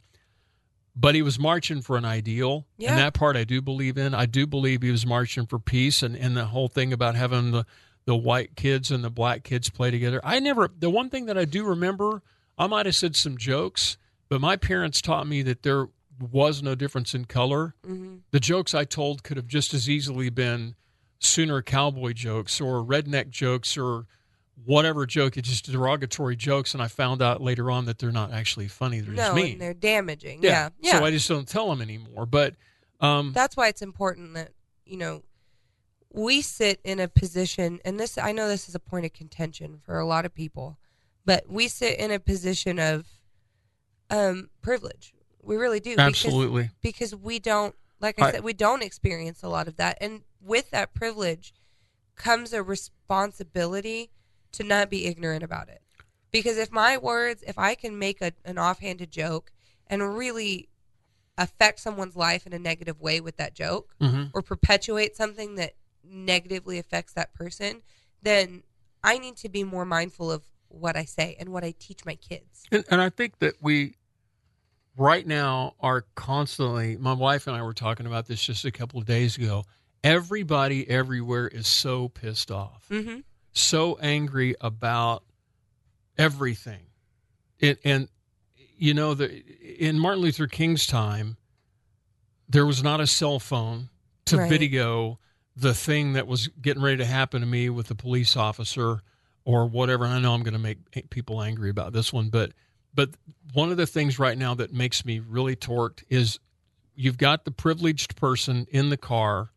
But 0.97 1.15
he 1.15 1.21
was 1.21 1.39
marching 1.39 1.81
for 1.81 1.97
an 1.97 2.05
ideal, 2.05 2.65
Yeah. 2.77 2.91
and 2.91 2.99
that 2.99 3.13
part 3.13 3.35
I 3.35 3.43
do 3.43 3.61
believe 3.61 3.97
in. 3.97 4.13
I 4.13 4.25
do 4.25 4.45
believe 4.45 4.81
he 4.81 4.91
was 4.91 5.05
marching 5.05 5.45
for 5.45 5.57
peace, 5.57 6.03
and 6.03 6.15
and 6.17 6.35
the 6.35 6.45
whole 6.45 6.67
thing 6.67 6.91
about 6.91 7.15
having 7.15 7.51
the 7.51 7.65
the 8.05 8.15
white 8.15 8.55
kids 8.55 8.91
and 8.91 9.03
the 9.03 9.09
black 9.09 9.43
kids 9.43 9.69
play 9.69 9.89
together. 9.89 10.19
I 10.23 10.39
never. 10.39 10.69
The 10.77 10.89
one 10.89 11.09
thing 11.09 11.25
that 11.27 11.37
I 11.37 11.45
do 11.45 11.65
remember, 11.65 12.21
I 12.57 12.67
might 12.67 12.85
have 12.85 12.95
said 12.95 13.15
some 13.15 13.37
jokes, 13.37 13.97
but 14.35 14.41
my 14.41 14.57
parents 14.57 15.01
taught 15.01 15.25
me 15.27 15.41
that 15.43 15.63
there 15.63 15.87
was 16.19 16.61
no 16.61 16.75
difference 16.75 17.15
in 17.15 17.23
color. 17.23 17.73
Mm-hmm. 17.87 18.15
The 18.31 18.41
jokes 18.41 18.73
I 18.73 18.83
told 18.83 19.23
could 19.23 19.37
have 19.37 19.47
just 19.47 19.73
as 19.73 19.89
easily 19.89 20.29
been 20.29 20.75
Sooner 21.19 21.61
cowboy 21.61 22.11
jokes 22.11 22.59
or 22.59 22.83
redneck 22.83 23.29
jokes 23.29 23.77
or 23.77 24.07
whatever 24.65 25.05
joke. 25.05 25.37
It's 25.37 25.47
just 25.47 25.71
derogatory 25.71 26.35
jokes, 26.35 26.73
and 26.73 26.83
I 26.83 26.89
found 26.89 27.21
out 27.21 27.41
later 27.41 27.71
on 27.71 27.85
that 27.85 27.97
they're 27.97 28.11
not 28.11 28.33
actually 28.33 28.67
funny. 28.67 28.99
They're 28.99 29.13
No, 29.13 29.23
just 29.23 29.35
mean. 29.35 29.53
and 29.53 29.61
they're 29.61 29.73
damaging. 29.73 30.43
Yeah. 30.43 30.67
Yeah. 30.81 30.99
So 30.99 31.05
I 31.05 31.11
just 31.11 31.29
don't 31.29 31.47
tell 31.47 31.69
them 31.69 31.81
anymore. 31.81 32.25
But 32.25 32.55
um, 32.99 33.31
That's 33.31 33.55
why 33.55 33.69
it's 33.69 33.81
important 33.81 34.33
that, 34.33 34.49
you 34.85 34.97
know, 34.97 35.23
we 36.11 36.41
sit 36.41 36.81
in 36.83 36.99
a 36.99 37.07
position 37.07 37.79
and 37.85 37.97
this 37.97 38.17
I 38.17 38.33
know 38.33 38.49
this 38.49 38.67
is 38.67 38.75
a 38.75 38.79
point 38.79 39.05
of 39.05 39.13
contention 39.13 39.79
for 39.85 39.97
a 39.97 40.05
lot 40.05 40.25
of 40.25 40.35
people, 40.35 40.77
but 41.23 41.49
we 41.49 41.69
sit 41.69 41.97
in 41.97 42.11
a 42.11 42.19
position 42.19 42.79
of 42.79 43.05
um 44.09 44.49
privilege. 44.61 45.13
We 45.41 45.57
really 45.57 45.79
do. 45.79 45.95
absolutely. 45.97 46.71
because 46.81 47.15
we 47.15 47.39
don't 47.39 47.75
like 47.99 48.19
I, 48.21 48.27
I- 48.27 48.31
said 48.31 48.43
we 48.43 48.53
don't 48.53 48.83
experience 48.83 49.43
a 49.43 49.47
lot 49.49 49.67
of 49.67 49.77
that 49.77 49.97
and 50.01 50.21
with 50.41 50.71
that 50.71 50.93
privilege 50.93 51.53
comes 52.15 52.53
a 52.53 52.63
responsibility 52.63 54.09
to 54.53 54.63
not 54.63 54.89
be 54.89 55.05
ignorant 55.05 55.43
about 55.43 55.69
it 55.69 55.81
because 56.31 56.57
if 56.57 56.71
my 56.71 56.97
words 56.97 57.43
if 57.47 57.57
i 57.57 57.75
can 57.75 57.97
make 57.97 58.21
a, 58.21 58.31
an 58.43 58.57
offhanded 58.57 59.11
joke 59.11 59.51
and 59.87 60.17
really 60.17 60.69
affect 61.37 61.79
someone's 61.79 62.15
life 62.15 62.45
in 62.47 62.53
a 62.53 62.59
negative 62.59 62.99
way 63.01 63.19
with 63.19 63.37
that 63.37 63.53
joke 63.53 63.95
hmm 63.99 64.23
or 64.33 64.41
perpetuate 64.41 65.15
something 65.15 65.55
that 65.55 65.73
negatively 66.03 66.77
affects 66.79 67.13
that 67.13 67.33
person 67.33 67.81
then 68.21 68.63
i 69.03 69.17
need 69.17 69.35
to 69.37 69.49
be 69.49 69.63
more 69.63 69.85
mindful 69.85 70.31
of 70.31 70.43
what 70.75 70.95
i 70.95 71.05
say 71.05 71.35
and 71.39 71.49
what 71.49 71.63
i 71.63 71.73
teach 71.79 72.05
my 72.05 72.15
kids 72.15 72.65
And, 72.71 72.83
and 72.89 73.01
I 73.01 73.09
think 73.09 73.39
that 73.39 73.55
we, 73.61 73.95
right 74.97 75.25
now, 75.25 75.75
are 75.79 76.05
constantly. 76.15 76.97
My 76.97 77.13
wife 77.13 77.47
and 77.47 77.55
I 77.55 77.61
were 77.61 77.73
talking 77.73 78.05
about 78.05 78.27
this 78.27 78.41
just 78.41 78.65
a 78.65 78.71
couple 78.71 78.99
of 78.99 79.05
days 79.05 79.37
ago. 79.37 79.63
Everybody 80.03 80.89
everywhere 80.89 81.47
is 81.47 81.67
so 81.67 82.09
pissed 82.09 82.51
off, 82.51 82.85
mm-hmm. 82.89 83.19
so 83.51 83.97
angry 84.01 84.55
about 84.61 85.23
everything. 86.17 86.87
It, 87.59 87.79
and, 87.83 88.09
you 88.77 88.93
know, 88.93 89.13
the, 89.13 89.43
in 89.79 89.97
Martin 89.99 90.21
Luther 90.21 90.47
King's 90.47 90.85
time, 90.87 91.37
there 92.49 92.65
was 92.65 92.83
not 92.83 92.99
a 92.99 93.07
cell 93.07 93.39
phone 93.39 93.89
to 94.25 94.37
Right. 94.37 94.49
video 94.49 95.19
the 95.55 95.73
thing 95.73 96.13
that 96.13 96.27
was 96.27 96.47
getting 96.47 96.83
ready 96.83 96.97
to 96.97 97.05
happen 97.05 97.41
to 97.41 97.47
me 97.47 97.69
with 97.69 97.87
the 97.87 97.95
police 97.95 98.35
officer 98.35 99.01
or 99.45 99.65
whatever. 99.67 100.03
And 100.03 100.13
I 100.13 100.19
know 100.19 100.33
I'm 100.33 100.43
going 100.43 100.53
to 100.53 100.59
make 100.59 101.09
people 101.09 101.41
angry 101.41 101.69
about 101.69 101.93
this 101.93 102.11
one, 102.11 102.29
but 102.29 102.51
but 102.93 103.09
one 103.53 103.71
of 103.71 103.77
the 103.77 103.87
things 103.87 104.19
right 104.19 104.37
now 104.37 104.53
that 104.55 104.73
makes 104.73 105.05
me 105.05 105.19
really 105.19 105.55
torqued 105.55 106.03
is 106.09 106.39
you've 106.95 107.17
got 107.17 107.45
the 107.45 107.51
privileged 107.51 108.15
person 108.15 108.67
in 108.71 108.89
the 108.89 108.97
car 108.97 109.49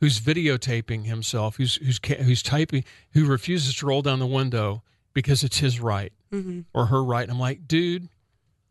who's 0.00 0.20
videotaping 0.20 1.04
himself, 1.06 1.56
who's 1.56 1.76
who's 1.76 1.98
who's 2.20 2.42
typing, 2.42 2.84
who 3.12 3.26
refuses 3.26 3.74
to 3.76 3.86
roll 3.86 4.00
down 4.02 4.18
the 4.18 4.26
window 4.26 4.82
because 5.12 5.42
it's 5.44 5.58
his 5.58 5.80
right 5.80 6.12
Mm-hmm. 6.30 6.60
or 6.74 6.84
her 6.86 7.02
right. 7.02 7.22
And 7.22 7.32
I'm 7.32 7.40
like, 7.40 7.66
dude, 7.66 8.10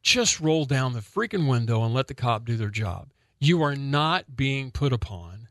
just 0.04 0.40
roll 0.40 0.66
down 0.66 0.94
the 0.94 1.00
freaking 1.00 1.50
window 1.50 1.84
and 1.84 1.92
let 1.92 2.08
the 2.08 2.14
cop 2.14 2.46
do 2.46 2.56
their 2.56 2.70
job. 2.70 3.10
You 3.40 3.64
are 3.64 3.76
not 3.76 4.36
being 4.36 4.70
put 4.70 4.94
upon, 4.94 5.47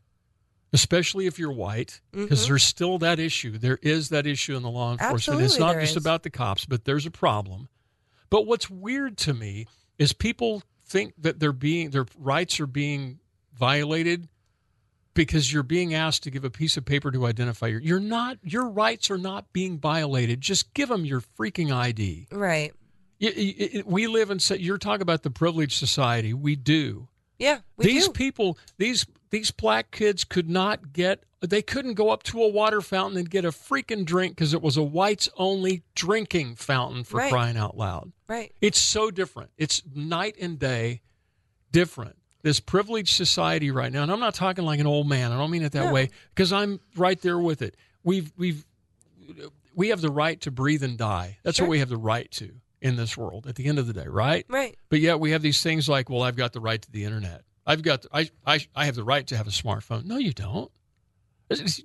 especially 0.73 1.25
if 1.27 1.39
you're 1.39 1.51
white, 1.51 2.01
because 2.11 2.43
Mhm. 2.43 2.47
there's 2.47 2.63
still 2.63 2.97
that 2.99 3.19
issue. 3.19 3.57
There 3.57 3.79
is 3.81 4.09
that 4.09 4.25
issue 4.27 4.55
in 4.55 4.63
the 4.63 4.69
law 4.69 4.91
enforcement. 4.93 5.41
it's 5.41 5.57
not 5.59 5.75
just 5.79 5.91
is. 5.95 5.97
about 5.97 6.23
the 6.23 6.29
cops, 6.29 6.65
but 6.65 6.85
there's 6.85 7.05
a 7.05 7.11
problem. 7.11 7.69
But 8.29 8.45
what's 8.45 8.69
weird 8.69 9.17
to 9.19 9.33
me 9.33 9.67
is 9.97 10.11
people 10.13 10.63
think 10.85 11.13
that 11.17 11.39
they're 11.39 11.51
being 11.53 11.89
their 11.91 12.05
rights 12.17 12.59
are 12.59 12.67
being 12.67 13.19
violated 13.53 14.27
because 15.13 15.51
you're 15.51 15.63
being 15.63 15.93
asked 15.93 16.23
to 16.23 16.31
give 16.31 16.43
a 16.45 16.49
piece 16.49 16.77
of 16.77 16.85
paper 16.85 17.11
to 17.11 17.25
identify 17.25 17.67
your 17.67 17.81
you're 17.81 17.99
not 17.99 18.37
your 18.43 18.69
rights 18.69 19.09
are 19.09 19.17
not 19.17 19.51
being 19.51 19.79
violated 19.79 20.39
just 20.39 20.73
give 20.73 20.87
them 20.89 21.03
your 21.05 21.21
freaking 21.37 21.73
id 21.75 22.27
Right. 22.31 22.71
Y- 23.19 23.33
y- 23.35 23.69
y- 23.75 23.83
we 23.85 24.07
live 24.07 24.29
in 24.29 24.39
you're 24.59 24.77
talking 24.77 25.01
about 25.01 25.23
the 25.23 25.31
privileged 25.31 25.77
society 25.77 26.33
we 26.33 26.55
do 26.55 27.07
Yeah. 27.39 27.59
We 27.77 27.85
these 27.85 28.05
do. 28.07 28.13
people 28.13 28.57
these 28.77 29.05
these 29.29 29.51
black 29.51 29.91
kids 29.91 30.23
could 30.23 30.49
not 30.49 30.93
get 30.93 31.23
they 31.41 31.61
couldn't 31.61 31.93
go 31.93 32.09
up 32.09 32.23
to 32.23 32.41
a 32.41 32.47
water 32.47 32.81
fountain 32.81 33.17
and 33.19 33.29
get 33.29 33.45
a 33.45 33.49
freaking 33.49 34.03
drink 34.05 34.35
because 34.35 34.53
it 34.55 34.61
was 34.61 34.75
a 34.75 34.81
whites 34.83 35.29
only 35.37 35.83
drinking 35.93 36.55
fountain 36.55 37.03
for 37.03 37.17
Right. 37.17 37.31
crying 37.31 37.57
out 37.57 37.77
loud 37.77 38.11
right. 38.27 38.51
it's 38.61 38.79
so 38.79 39.11
different. 39.11 39.51
It's 39.57 39.83
night 39.93 40.35
and 40.41 40.57
day 40.57 41.01
different. 41.71 42.15
This 42.43 42.59
privileged 42.59 43.15
society 43.15 43.71
right 43.71 43.91
now, 43.91 44.03
and 44.03 44.11
I'm 44.11 44.19
not 44.19 44.33
talking 44.33 44.63
like 44.65 44.79
an 44.79 44.87
old 44.87 45.07
man. 45.09 45.31
I 45.31 45.37
don't 45.37 45.51
mean 45.51 45.63
it 45.63 45.73
that 45.73 45.85
No. 45.87 45.91
way 45.93 46.09
because 46.33 46.53
I'm 46.53 46.79
right 46.95 47.19
there 47.21 47.39
with 47.39 47.61
it. 47.61 47.75
We've 48.03 48.31
we've 48.37 48.65
we 49.75 49.89
have 49.89 50.01
the 50.01 50.11
right 50.11 50.39
to 50.41 50.51
breathe 50.51 50.83
and 50.83 50.97
die. 50.97 51.37
That's 51.43 51.57
Sure. 51.57 51.65
what 51.67 51.71
we 51.71 51.79
have 51.79 51.89
the 51.89 51.97
right 51.97 52.29
to 52.31 52.51
in 52.81 52.95
this 52.95 53.17
world. 53.17 53.47
At 53.47 53.55
the 53.55 53.65
end 53.67 53.79
of 53.79 53.87
the 53.87 53.93
day, 53.93 54.07
right? 54.07 54.45
Right. 54.49 54.77
But 54.89 54.99
yet 55.01 55.19
we 55.19 55.31
have 55.31 55.41
these 55.41 55.61
things 55.61 55.89
like, 55.89 56.09
well, 56.09 56.21
I've 56.23 56.35
got 56.35 56.53
the 56.53 56.59
right 56.61 56.81
to 56.81 56.91
the 56.91 57.03
internet. 57.03 57.43
I've 57.67 57.83
got 57.83 58.05
I 58.11 58.29
I 58.45 58.65
I 58.73 58.85
have 58.85 58.95
the 58.95 59.03
right 59.03 59.27
to 59.27 59.37
have 59.37 59.45
a 59.45 59.51
smartphone. 59.51 60.05
No, 60.05 60.17
you 60.17 60.33
don't. 60.33 60.71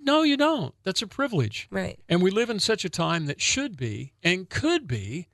No, 0.02 0.22
you 0.22 0.36
don't. 0.36 0.74
That's 0.82 1.02
a 1.02 1.06
privilege. 1.06 1.68
Right. 1.70 1.98
And 2.08 2.22
we 2.22 2.30
live 2.30 2.50
in 2.50 2.58
such 2.58 2.84
a 2.84 2.88
time 2.88 3.26
that 3.26 3.40
should 3.40 3.76
be 3.76 4.12
and 4.22 4.48
could 4.48 4.88
be 4.88 5.28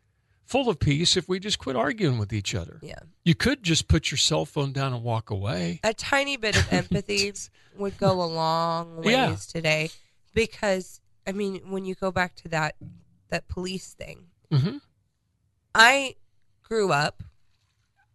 full 0.45 0.69
of 0.69 0.79
peace 0.79 1.17
if 1.17 1.29
we 1.29 1.39
just 1.39 1.59
quit 1.59 1.77
arguing 1.77 2.19
with 2.19 2.33
each 2.33 2.55
other. 2.55 2.79
Yeah. 2.83 2.99
You 3.25 3.35
could 3.35 3.63
just 3.63 3.89
put 3.89 4.11
your 4.11 4.19
cell 4.19 4.45
phone 4.45 4.73
down 4.73 4.93
and 4.93 5.03
walk 5.03 5.31
away. 5.31 5.81
A 5.85 5.95
tiny 5.95 6.37
bit 6.37 6.57
of 6.57 6.71
empathy 6.73 7.33
would 7.79 7.97
go 7.99 8.13
a 8.23 8.25
long 8.27 8.97
ways 8.97 9.07
Yeah. 9.13 9.37
today 9.49 9.91
because 10.35 11.01
I 11.27 11.33
mean 11.33 11.61
when 11.71 11.85
you 11.87 11.95
go 11.95 12.11
back 12.11 12.35
to 12.37 12.49
that 12.49 12.75
that 13.31 13.49
police 13.49 13.93
thing. 13.95 14.27
hmm 14.53 14.79
I 15.75 16.17
grew 16.63 16.93
up 16.93 17.23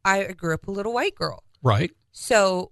I 0.06 0.32
grew 0.34 0.54
up 0.54 0.68
a 0.68 0.72
little 0.72 0.94
white 0.94 1.16
girl. 1.16 1.44
Right? 1.64 1.92
So 2.14 2.72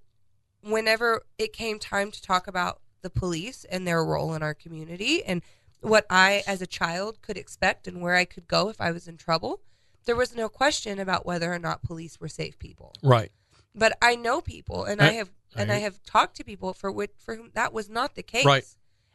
whenever 0.61 1.23
it 1.37 1.51
came 1.51 1.79
time 1.79 2.11
to 2.11 2.21
talk 2.21 2.47
about 2.47 2.79
the 3.01 3.09
police 3.09 3.65
and 3.65 3.85
their 3.85 4.05
role 4.05 4.33
in 4.33 4.43
our 4.43 4.53
community 4.53 5.23
and 5.25 5.41
what 5.81 6.05
I 6.09 6.43
as 6.45 6.61
a 6.61 6.67
child 6.67 7.21
could 7.23 7.37
expect 7.37 7.87
and 7.87 7.99
where 8.01 8.15
I 8.15 8.25
could 8.25 8.47
go 8.47 8.69
if 8.69 8.79
I 8.79 8.91
was 8.91 9.07
in 9.07 9.17
trouble, 9.17 9.61
there 10.05 10.15
was 10.15 10.35
no 10.35 10.47
question 10.47 10.99
about 10.99 11.25
whether 11.25 11.51
or 11.51 11.57
not 11.59 11.81
police 11.81 12.19
were 12.19 12.27
safe 12.29 12.59
people. 12.59 12.93
Right. 13.01 13.31
But 13.73 13.97
I 14.01 14.15
know 14.15 14.41
people 14.41 14.85
and 14.85 15.01
I, 15.01 15.07
I- 15.07 15.11
have 15.13 15.31
I 15.55 15.61
and 15.63 15.71
I 15.71 15.79
have 15.79 16.01
talked 16.03 16.37
to 16.37 16.45
people 16.45 16.73
for 16.73 16.89
which 16.91 17.11
for 17.17 17.35
whom 17.35 17.49
that 17.55 17.73
was 17.73 17.89
not 17.89 18.15
the 18.15 18.23
case. 18.23 18.45
Right. 18.45 18.63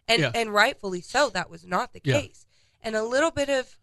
And 0.08 0.20
Yeah. 0.20 0.32
and 0.34 0.52
rightfully 0.52 1.00
so 1.00 1.30
that 1.30 1.48
was 1.48 1.64
not 1.64 1.92
the 1.92 2.00
Yeah. 2.04 2.20
case. 2.20 2.44
And 2.82 2.94
a 2.96 3.04
little 3.04 3.30
bit 3.30 3.48
of 3.48 3.78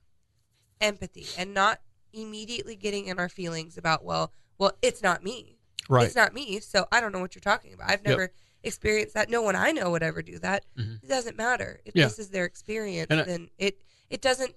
empathy 0.81 1.25
and 1.37 1.53
not 1.53 1.79
immediately 2.11 2.75
getting 2.75 3.07
in 3.07 3.17
our 3.17 3.29
feelings 3.29 3.77
about 3.77 4.03
well, 4.03 4.33
well 4.57 4.73
it's 4.81 5.01
not 5.01 5.23
me. 5.23 5.57
Right. 5.89 6.05
It's 6.05 6.15
not 6.15 6.33
me, 6.33 6.59
so 6.59 6.85
I 6.91 6.99
don't 7.01 7.11
know 7.11 7.19
what 7.19 7.35
you're 7.35 7.41
talking 7.41 7.73
about. 7.73 7.89
I've 7.89 7.99
Yep. 8.01 8.07
never 8.07 8.31
experienced 8.63 9.13
that. 9.15 9.29
No 9.29 9.41
one 9.41 9.55
I 9.55 9.71
know 9.71 9.91
would 9.91 10.03
ever 10.03 10.21
do 10.21 10.39
that. 10.39 10.65
Mhm. 10.77 11.03
It 11.03 11.07
doesn't 11.09 11.35
matter. 11.37 11.81
If 11.85 11.95
Yeah. 11.95 12.05
this 12.05 12.19
is 12.19 12.29
their 12.29 12.45
experience, 12.45 13.07
And 13.09 13.19
I- 13.21 13.23
then 13.23 13.49
it 13.57 13.81
it 14.09 14.21
doesn't 14.21 14.55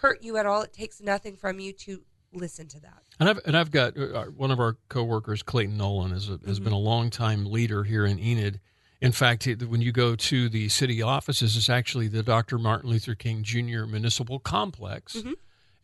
hurt 0.00 0.22
you 0.22 0.36
at 0.38 0.46
all. 0.46 0.62
It 0.62 0.72
takes 0.72 1.00
nothing 1.00 1.36
from 1.36 1.60
you 1.60 1.72
to 1.74 2.02
listen 2.32 2.66
to 2.68 2.80
that. 2.80 3.02
And 3.20 3.28
I've 3.28 3.40
and 3.44 3.56
I've 3.56 3.70
got 3.70 3.96
uh, 3.96 4.24
one 4.26 4.50
of 4.50 4.58
our 4.58 4.76
coworkers, 4.88 5.42
Clayton 5.42 5.76
Nolan, 5.76 6.12
is 6.12 6.28
a, 6.28 6.40
has 6.46 6.58
been 6.60 6.72
a 6.72 6.78
long 6.78 7.10
time 7.10 7.44
leader 7.46 7.84
here 7.84 8.04
in 8.06 8.18
Enid. 8.18 8.60
In 9.00 9.12
fact, 9.12 9.46
when 9.46 9.82
you 9.82 9.92
go 9.92 10.16
to 10.16 10.48
the 10.48 10.68
city 10.70 11.02
offices, 11.02 11.56
it's 11.56 11.68
actually 11.68 12.08
the 12.08 12.22
Dr. 12.22 12.58
Martin 12.58 12.88
Luther 12.90 13.14
King 13.14 13.42
Jr. 13.42 13.84
Municipal 13.84 14.38
Complex, 14.40 15.16
Mhm. 15.16 15.34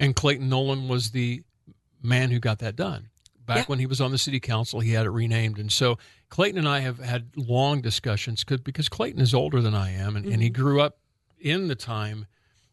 and 0.00 0.16
Clayton 0.16 0.48
Nolan 0.48 0.88
was 0.88 1.10
the 1.10 1.44
man 2.02 2.30
who 2.30 2.38
got 2.40 2.58
that 2.60 2.74
done. 2.74 3.10
Back 3.46 3.56
Yeah. 3.56 3.64
when 3.64 3.78
he 3.78 3.86
was 3.86 4.00
on 4.00 4.12
the 4.12 4.18
city 4.18 4.38
council, 4.40 4.80
he 4.80 4.92
had 4.92 5.06
it 5.06 5.10
renamed, 5.10 5.58
and 5.58 5.70
so 5.70 5.98
Clayton 6.28 6.58
and 6.58 6.68
I 6.68 6.80
have 6.80 6.98
had 6.98 7.30
long 7.36 7.80
discussions 7.80 8.44
'cause- 8.44 8.60
because 8.60 8.88
Clayton 8.88 9.20
is 9.20 9.34
older 9.34 9.60
than 9.60 9.74
I 9.74 9.90
am, 9.90 10.16
and, 10.16 10.24
and 10.26 10.40
he 10.40 10.48
mm-hmm. 10.48 10.62
grew 10.62 10.80
up 10.80 10.98
in 11.40 11.68
the 11.68 11.74
time 11.74 12.26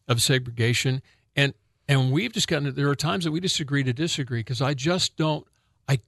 of 0.08 0.22
segregation, 0.22 1.02
and 1.36 1.54
and 1.88 2.12
we've 2.12 2.32
just 2.32 2.46
gotten. 2.46 2.72
There 2.72 2.88
are 2.88 2.94
times 2.94 3.24
that 3.24 3.32
we 3.32 3.40
disagree 3.40 3.82
to 3.82 3.92
disagree 3.92 4.40
because 4.40 4.62
I 4.62 4.74
just 4.74 5.16
don't. 5.16 5.44
I 5.88 5.98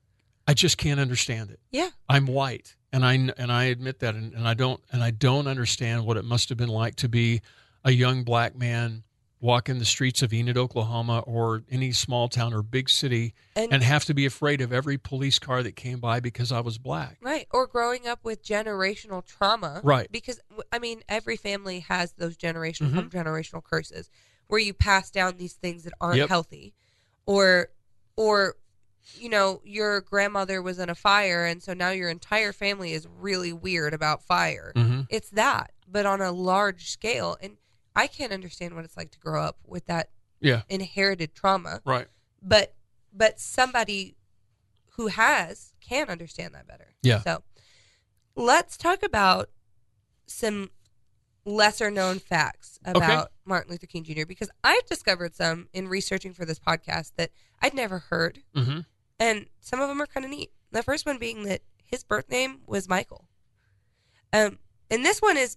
I 0.46 0.54
just 0.54 0.78
can't 0.78 1.00
understand 1.00 1.50
it. 1.50 1.58
Yeah. 1.72 1.90
I'm 2.08 2.26
white, 2.26 2.76
and 2.92 3.04
I 3.04 3.14
and 3.14 3.50
I 3.50 3.64
admit 3.64 3.98
that, 3.98 4.14
and, 4.14 4.32
and 4.32 4.46
I 4.46 4.54
don't 4.54 4.80
and 4.92 5.02
I 5.02 5.10
don't 5.10 5.48
understand 5.48 6.06
what 6.06 6.16
it 6.16 6.24
must 6.24 6.48
have 6.50 6.58
been 6.58 6.68
like 6.68 6.94
to 6.96 7.08
be 7.08 7.42
a 7.84 7.90
young 7.90 8.22
black 8.22 8.54
man 8.56 9.02
walking 9.42 9.78
the 9.80 9.84
streets 9.84 10.22
of 10.22 10.32
Enid, 10.32 10.56
Oklahoma, 10.56 11.18
or 11.26 11.64
any 11.68 11.90
small 11.92 12.28
town 12.28 12.54
or 12.54 12.62
big 12.62 12.88
city, 12.88 13.34
And, 13.56 13.72
and 13.72 13.82
have 13.82 14.04
to 14.06 14.14
be 14.14 14.24
afraid 14.24 14.60
of 14.60 14.72
every 14.72 14.96
police 14.96 15.38
car 15.40 15.62
that 15.64 15.76
came 15.76 15.98
by 15.98 16.20
because 16.20 16.52
I 16.52 16.60
was 16.60 16.78
black. 16.78 17.18
right, 17.20 17.46
or 17.50 17.66
growing 17.66 18.06
up 18.06 18.20
with 18.22 18.42
generational 18.44 19.26
trauma. 19.26 19.80
Right. 19.82 20.10
Because 20.10 20.40
I 20.72 20.78
mean, 20.78 21.02
every 21.08 21.36
family 21.36 21.80
has 21.80 22.12
those 22.12 22.36
generational 22.38 22.92
Mhm. 22.92 23.10
generational 23.10 23.62
curses 23.64 24.08
where 24.46 24.60
you 24.60 24.72
pass 24.72 25.10
down 25.10 25.36
these 25.38 25.54
things 25.54 25.82
that 25.84 25.92
aren't 26.00 26.18
Yep. 26.18 26.28
healthy, 26.28 26.72
or 27.26 27.68
or 28.16 28.56
you 29.16 29.28
know 29.28 29.60
your 29.64 30.00
grandmother 30.02 30.62
was 30.62 30.78
in 30.78 30.88
a 30.88 30.94
fire 30.94 31.44
and 31.44 31.60
so 31.60 31.74
now 31.74 31.90
your 31.90 32.08
entire 32.08 32.52
family 32.52 32.92
is 32.92 33.08
really 33.08 33.52
weird 33.52 33.92
about 33.92 34.22
fire. 34.22 34.72
Mm-hmm. 34.76 35.00
It's 35.08 35.30
that, 35.30 35.72
but 35.88 36.06
on 36.06 36.20
a 36.20 36.30
large 36.30 36.88
scale. 36.90 37.36
And 37.42 37.56
I 37.94 38.06
can't 38.06 38.32
understand 38.32 38.74
what 38.74 38.84
it's 38.84 38.96
like 38.96 39.10
to 39.12 39.18
grow 39.18 39.42
up 39.42 39.58
with 39.66 39.86
that 39.86 40.10
Yeah. 40.40 40.62
inherited 40.68 41.34
trauma. 41.34 41.80
Right. 41.84 42.08
But 42.42 42.74
but 43.12 43.38
somebody 43.38 44.16
who 44.96 45.08
has 45.08 45.74
can 45.80 46.08
understand 46.08 46.54
that 46.54 46.66
better. 46.66 46.94
Yeah. 47.02 47.20
So 47.20 47.42
let's 48.34 48.76
talk 48.76 49.02
about 49.02 49.50
some 50.26 50.70
lesser 51.44 51.90
known 51.90 52.18
facts 52.18 52.78
about 52.84 53.32
Martin 53.44 53.72
Luther 53.72 53.86
King 53.86 54.04
Jr. 54.04 54.24
because 54.26 54.48
I've 54.62 54.86
discovered 54.86 55.34
some 55.34 55.68
in 55.72 55.88
researching 55.88 56.32
for 56.32 56.44
this 56.44 56.58
podcast 56.58 57.12
that 57.16 57.30
I'd 57.60 57.74
never 57.74 57.98
heard. 57.98 58.42
Mm-hmm. 58.56 58.80
And 59.18 59.46
some 59.60 59.80
of 59.80 59.88
them 59.88 60.00
are 60.00 60.06
kind 60.06 60.24
of 60.24 60.30
neat. 60.30 60.50
The 60.70 60.82
first 60.82 61.04
one 61.04 61.18
being 61.18 61.42
that 61.44 61.62
his 61.84 62.04
birth 62.04 62.30
name 62.30 62.60
was 62.66 62.88
Michael. 62.88 63.26
Um, 64.32 64.58
and 64.90 65.04
this 65.04 65.20
one 65.20 65.36
is 65.36 65.56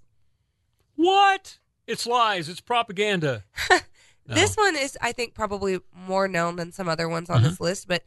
What? 0.95 1.59
It's 1.87 2.05
lies. 2.07 2.49
It's 2.49 2.61
propaganda. 2.61 3.43
No. 4.27 4.33
This 4.33 4.55
one 4.55 4.75
is, 4.75 4.97
I 5.01 5.11
think, 5.11 5.35
probably 5.35 5.81
more 5.93 6.27
known 6.27 6.55
than 6.55 6.71
some 6.71 6.89
other 6.89 7.07
ones 7.07 7.29
on 7.29 7.41
Mm-hmm. 7.41 7.45
this 7.47 7.59
list. 7.61 7.87
But 7.87 8.01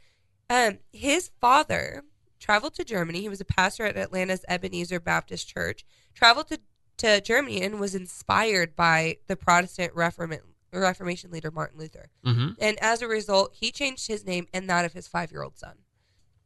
um, 0.51 0.79
his 0.93 1.31
father 1.41 2.03
traveled 2.41 2.75
to 2.75 2.83
Germany. 2.85 3.21
He 3.21 3.29
was 3.29 3.41
a 3.41 3.45
pastor 3.45 3.85
at 3.87 3.97
Atlanta's 3.97 4.45
Ebenezer 4.49 4.99
Baptist 4.99 5.47
Church. 5.49 5.85
Traveled 6.17 6.49
to, 6.49 6.59
to 6.97 7.21
Germany 7.21 7.63
and 7.63 7.79
was 7.79 7.95
inspired 7.95 8.75
by 8.75 9.19
the 9.29 9.37
Protestant 9.37 9.95
Reform- 9.95 10.35
Reformation 10.73 11.31
leader 11.31 11.53
Martin 11.53 11.79
Luther. 11.79 12.09
Mm-hmm. 12.27 12.49
And 12.61 12.77
as 12.83 13.01
a 13.01 13.07
result, 13.07 13.53
he 13.55 13.71
changed 13.71 14.09
his 14.09 14.27
name 14.27 14.49
and 14.53 14.69
that 14.69 14.85
of 14.85 14.95
his 14.95 15.07
five 15.07 15.31
year 15.31 15.45
old 15.45 15.57
son. 15.57 15.77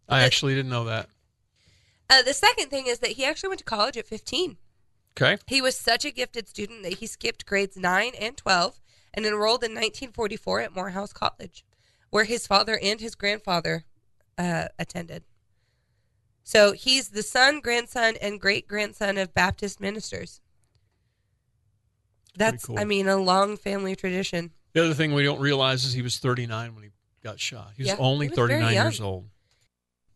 I 0.06 0.20
actually 0.24 0.54
didn't 0.54 0.70
know 0.70 0.84
that. 0.84 1.08
Uh, 2.10 2.20
the 2.20 2.34
second 2.34 2.68
thing 2.68 2.88
is 2.88 2.98
that 2.98 3.12
he 3.12 3.24
actually 3.24 3.48
went 3.48 3.60
to 3.60 3.64
college 3.64 3.96
at 3.96 4.06
15. 4.06 4.58
Okay. 5.16 5.36
He 5.46 5.60
was 5.60 5.76
such 5.76 6.04
a 6.04 6.10
gifted 6.10 6.48
student 6.48 6.82
that 6.84 6.94
he 6.94 7.06
skipped 7.06 7.46
grades 7.46 7.76
9 7.76 8.12
and 8.18 8.36
12 8.36 8.80
and 9.14 9.26
enrolled 9.26 9.62
in 9.62 9.72
1944 9.72 10.60
at 10.60 10.74
Morehouse 10.74 11.12
College, 11.12 11.64
where 12.10 12.24
his 12.24 12.46
father 12.46 12.78
and 12.82 13.00
his 13.00 13.14
grandfather 13.14 13.84
uh, 14.38 14.68
attended. 14.78 15.24
So 16.44 16.72
he's 16.72 17.10
the 17.10 17.22
son, 17.22 17.60
grandson, 17.60 18.14
and 18.20 18.40
great 18.40 18.66
grandson 18.66 19.18
of 19.18 19.34
Baptist 19.34 19.80
ministers. 19.80 20.40
That's, 22.34 22.64
cool. 22.64 22.78
I 22.78 22.84
mean, 22.84 23.06
a 23.08 23.16
long 23.16 23.56
family 23.56 23.94
tradition. 23.94 24.52
The 24.72 24.84
other 24.84 24.94
thing 24.94 25.12
we 25.12 25.22
don't 25.22 25.40
realize 25.40 25.84
is 25.84 25.92
he 25.92 26.02
was 26.02 26.18
39 26.18 26.74
when 26.74 26.84
he 26.84 26.90
got 27.22 27.38
shot. 27.38 27.72
He 27.76 27.82
was 27.82 27.88
Yeah, 27.88 27.96
only 27.98 28.26
he 28.26 28.30
was 28.30 28.38
39 28.38 28.72
years 28.72 29.00
old. 29.00 29.26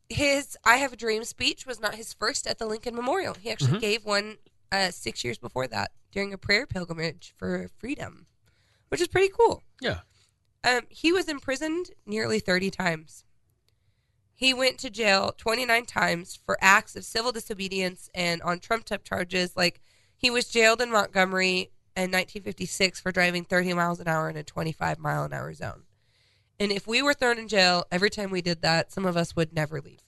His 0.09 0.57
I 0.65 0.77
Have 0.77 0.93
a 0.93 0.97
Dream 0.97 1.25
speech 1.25 1.67
was 1.67 1.81
not 1.81 1.97
his 1.97 2.15
first 2.15 2.47
at 2.47 2.59
the 2.59 2.67
Lincoln 2.67 2.95
Memorial. 2.95 3.35
He 3.35 3.51
actually 3.51 3.73
Mhm. 3.73 3.81
gave 3.81 4.05
one 4.05 4.39
uh, 4.77 4.91
six 4.91 5.25
years 5.25 5.39
before 5.39 5.67
that 5.69 5.91
during 6.13 6.33
a 6.33 6.39
prayer 6.39 6.67
pilgrimage 6.67 7.35
for 7.37 7.69
freedom, 7.79 8.27
which 8.89 9.01
is 9.01 9.09
pretty 9.09 9.33
cool. 9.37 9.63
Yeah. 9.81 10.01
Um, 10.65 10.83
he 10.89 11.13
was 11.13 11.29
imprisoned 11.29 11.91
nearly 12.07 12.41
30 12.41 12.71
times. 12.71 13.25
He 14.35 14.53
went 14.53 14.79
to 14.79 14.91
jail 14.91 15.33
29 15.37 15.87
times 15.87 16.39
for 16.45 16.59
acts 16.61 16.97
of 16.97 17.05
civil 17.05 17.33
disobedience 17.33 18.11
and 18.15 18.43
on 18.43 18.59
trumped 18.59 18.93
up 18.93 19.03
charges. 19.05 19.57
Like 19.57 19.81
he 20.17 20.31
was 20.31 20.49
jailed 20.49 20.83
in 20.83 20.91
Montgomery 20.91 21.71
in 21.97 22.11
1956 22.11 23.01
for 23.01 23.13
driving 23.13 23.45
30 23.45 23.73
miles 23.73 24.01
an 24.01 24.09
hour 24.09 24.29
in 24.29 24.37
a 24.37 24.43
25 24.43 24.99
mile 24.99 25.25
an 25.25 25.33
hour 25.33 25.55
zone. 25.55 25.85
And 26.59 26.71
if 26.71 26.87
we 26.87 27.03
were 27.03 27.15
thrown 27.15 27.39
in 27.39 27.49
jail 27.49 27.85
every 27.91 28.11
time 28.11 28.31
we 28.31 28.43
did 28.43 28.63
that, 28.63 28.93
some 28.93 29.07
of 29.07 29.17
us 29.17 29.37
would 29.37 29.55
never 29.55 29.81
leave. 29.81 30.01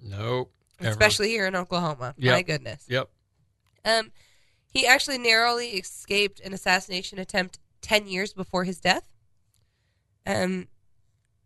Nope. 0.00 0.50
Ever. 0.80 0.90
especially 0.90 1.28
here 1.28 1.46
in 1.46 1.54
Oklahoma. 1.54 2.14
Yep. 2.18 2.34
My 2.34 2.42
goodness. 2.42 2.84
Yep. 2.88 3.08
Um, 3.84 4.12
he 4.66 4.86
actually 4.86 5.18
narrowly 5.18 5.68
escaped 5.70 6.40
an 6.40 6.52
assassination 6.52 7.18
attempt 7.18 7.58
ten 7.80 8.06
years 8.06 8.32
before 8.32 8.64
his 8.64 8.80
death. 8.80 9.08
Um, 10.26 10.68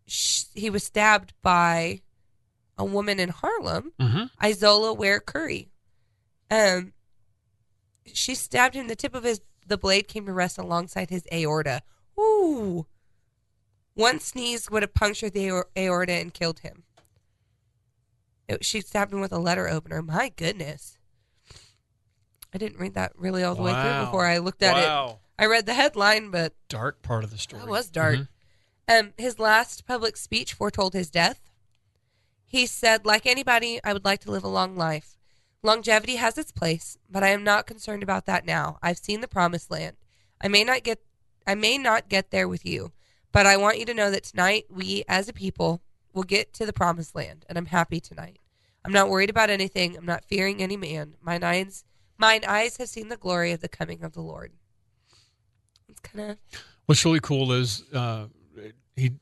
sh- 0.07 0.45
he 0.55 0.69
was 0.69 0.83
stabbed 0.83 1.33
by 1.41 2.01
a 2.77 2.85
woman 2.85 3.19
in 3.19 3.29
Harlem, 3.29 3.91
hmm 3.99 4.23
Izola 4.41 4.95
Ware 4.95 5.19
Curry. 5.19 5.69
Um, 6.49 6.93
she 8.05 8.35
stabbed 8.35 8.75
him. 8.75 8.87
The 8.87 8.95
tip 8.95 9.13
of 9.13 9.23
his 9.23 9.41
the 9.67 9.77
blade 9.77 10.07
came 10.07 10.25
to 10.25 10.33
rest 10.33 10.57
alongside 10.57 11.09
his 11.09 11.27
aorta. 11.31 11.81
Ooh! 12.19 12.87
One 13.93 14.19
sneeze 14.19 14.71
would 14.71 14.81
have 14.81 14.93
punctured 14.93 15.33
the 15.33 15.47
aor- 15.47 15.65
aorta 15.77 16.13
and 16.13 16.33
killed 16.33 16.59
him. 16.59 16.83
It, 18.47 18.65
she 18.65 18.81
stabbed 18.81 19.13
him 19.13 19.19
with 19.19 19.31
a 19.33 19.37
letter 19.39 19.67
opener. 19.67 20.01
My 20.01 20.29
goodness! 20.29 20.97
I 22.53 22.57
didn't 22.57 22.79
read 22.79 22.95
that 22.95 23.11
really 23.15 23.43
all 23.43 23.55
the 23.55 23.61
way 23.61 23.71
through 23.71 24.05
before 24.05 24.25
I 24.25 24.39
looked 24.39 24.63
at 24.63 24.77
it. 24.77 25.17
I 25.37 25.45
read 25.45 25.65
the 25.65 25.73
headline, 25.73 26.31
but 26.31 26.53
Dark 26.67 27.01
part 27.01 27.23
of 27.23 27.31
the 27.31 27.37
story. 27.37 27.61
that 27.61 27.69
was 27.69 27.89
dark. 27.89 28.15
Mhm. 28.17 28.27
Um, 28.87 29.13
his 29.17 29.39
last 29.39 29.85
public 29.85 30.17
speech 30.17 30.53
foretold 30.53 30.93
his 30.93 31.09
death. 31.09 31.39
He 32.45 32.65
said, 32.65 33.05
"Like 33.05 33.25
anybody, 33.25 33.79
I 33.83 33.93
would 33.93 34.03
like 34.03 34.21
to 34.21 34.31
live 34.31 34.43
a 34.43 34.47
long 34.49 34.75
life. 34.75 35.15
Longevity 35.61 36.15
has 36.15 36.37
its 36.37 36.51
place, 36.51 36.97
but 37.09 37.23
I 37.23 37.29
am 37.29 37.43
not 37.43 37.67
concerned 37.67 38.01
about 38.01 38.25
that 38.25 38.45
now. 38.45 38.79
I've 38.81 38.97
seen 38.97 39.21
the 39.21 39.27
promised 39.27 39.69
land. 39.69 39.97
I 40.41 40.47
may 40.47 40.63
not 40.63 40.83
get, 40.83 40.99
I 41.45 41.53
may 41.55 41.77
not 41.77 42.09
get 42.09 42.31
there 42.31 42.47
with 42.47 42.65
you, 42.65 42.91
but 43.31 43.45
I 43.45 43.57
want 43.57 43.77
you 43.77 43.85
to 43.85 43.93
know 43.93 44.09
that 44.09 44.23
tonight 44.23 44.65
we, 44.69 45.03
as 45.07 45.29
a 45.29 45.33
people, 45.33 45.81
will 46.13 46.23
get 46.23 46.53
to 46.53 46.65
the 46.65 46.73
promised 46.73 47.13
land, 47.13 47.45
and 47.47 47.57
I'm 47.57 47.67
happy 47.67 47.99
tonight. 47.99 48.39
I'm 48.83 48.93
not 48.93 49.09
worried 49.09 49.29
about 49.29 49.49
anything. 49.49 49.95
I'm 49.95 50.05
not 50.05 50.25
fearing 50.25 50.61
any 50.61 50.77
man. 50.77 51.15
Mine 51.21 51.43
eyes, 51.43 51.83
mine 52.19 52.41
eyes 52.47 52.77
have 52.77 52.89
seen 52.89 53.09
the 53.09 53.17
glory 53.17 53.51
of 53.51 53.61
the 53.61 53.69
coming 53.69 54.03
of 54.03 54.13
the 54.13 54.21
Lord." 54.21 54.51
It's 55.87 55.99
kind 56.01 56.31
of 56.31 56.37
What's 56.85 57.05
really 57.05 57.19
cool 57.19 57.51
is 57.51 57.83
uh, 57.93 58.25
he 58.95 59.13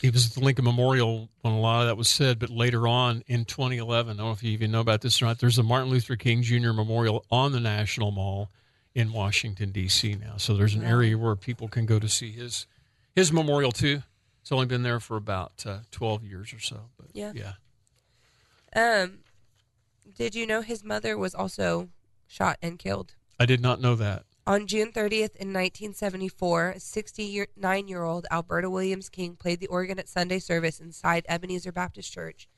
he 0.00 0.10
was 0.10 0.26
at 0.26 0.32
the 0.34 0.40
Lincoln 0.40 0.64
Memorial 0.64 1.28
when 1.40 1.52
a 1.54 1.58
lot 1.60 1.80
of 1.82 1.88
that 1.88 1.96
was 1.96 2.08
said, 2.08 2.38
but 2.38 2.50
later 2.50 2.86
on 2.86 3.24
in 3.26 3.44
2011, 3.44 4.12
I 4.12 4.16
don't 4.16 4.26
know 4.26 4.32
if 4.32 4.42
you 4.42 4.52
even 4.52 4.70
know 4.70 4.80
about 4.80 5.00
this 5.00 5.20
or 5.20 5.24
not. 5.24 5.38
There's 5.40 5.58
a 5.58 5.62
Martin 5.62 5.90
Luther 5.90 6.16
King 6.16 6.42
Jr. 6.42 6.72
Memorial 6.72 7.24
on 7.30 7.52
the 7.52 7.60
National 7.60 8.10
Mall 8.10 8.50
in 8.94 9.12
Washington 9.12 9.70
D.C. 9.70 10.14
now, 10.16 10.36
so 10.36 10.54
there's 10.54 10.74
an 10.74 10.84
area 10.84 11.16
where 11.16 11.34
people 11.36 11.68
can 11.68 11.86
go 11.86 11.98
to 11.98 12.08
see 12.08 12.30
his 12.30 12.66
his 13.14 13.32
memorial 13.32 13.72
too. 13.72 14.02
It's 14.42 14.52
only 14.52 14.66
been 14.66 14.82
there 14.82 15.00
for 15.00 15.16
about 15.16 15.64
uh, 15.66 15.78
12 15.90 16.24
years 16.24 16.52
or 16.54 16.60
so, 16.60 16.90
but 16.96 17.06
Yeah. 17.12 17.32
yeah. 17.34 17.52
Um, 18.74 19.18
did 20.16 20.34
you 20.34 20.46
know 20.46 20.62
his 20.62 20.84
mother 20.84 21.16
was 21.18 21.34
also 21.34 21.88
shot 22.28 22.58
and 22.62 22.78
killed? 22.78 23.16
I 23.40 23.46
did 23.46 23.60
not 23.60 23.80
know 23.80 23.96
that. 23.96 24.24
On 24.46 24.66
June 24.66 24.92
30th 24.92 25.36
in 25.36 25.52
1974, 25.52 26.76
69 26.78 27.88
year 27.88 28.04
old 28.04 28.26
Alberta 28.30 28.70
Williams 28.70 29.08
King 29.08 29.34
played 29.34 29.60
the 29.60 29.66
organ 29.66 29.98
at 29.98 30.08
Sunday 30.08 30.38
service 30.38 30.80
inside 30.80 31.26
Ebenezer 31.28 31.72
Baptist 31.72 32.12
Church. 32.12 32.48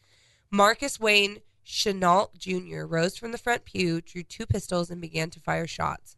Marcus 0.50 1.00
Wayne 1.00 1.38
Chenault 1.64 2.30
Jr. 2.38 2.82
rose 2.84 3.16
from 3.16 3.32
the 3.32 3.38
front 3.38 3.64
pew, 3.64 4.00
drew 4.00 4.22
two 4.22 4.46
pistols, 4.46 4.90
and 4.90 5.00
began 5.00 5.30
to 5.30 5.40
fire 5.40 5.66
shots. 5.66 6.16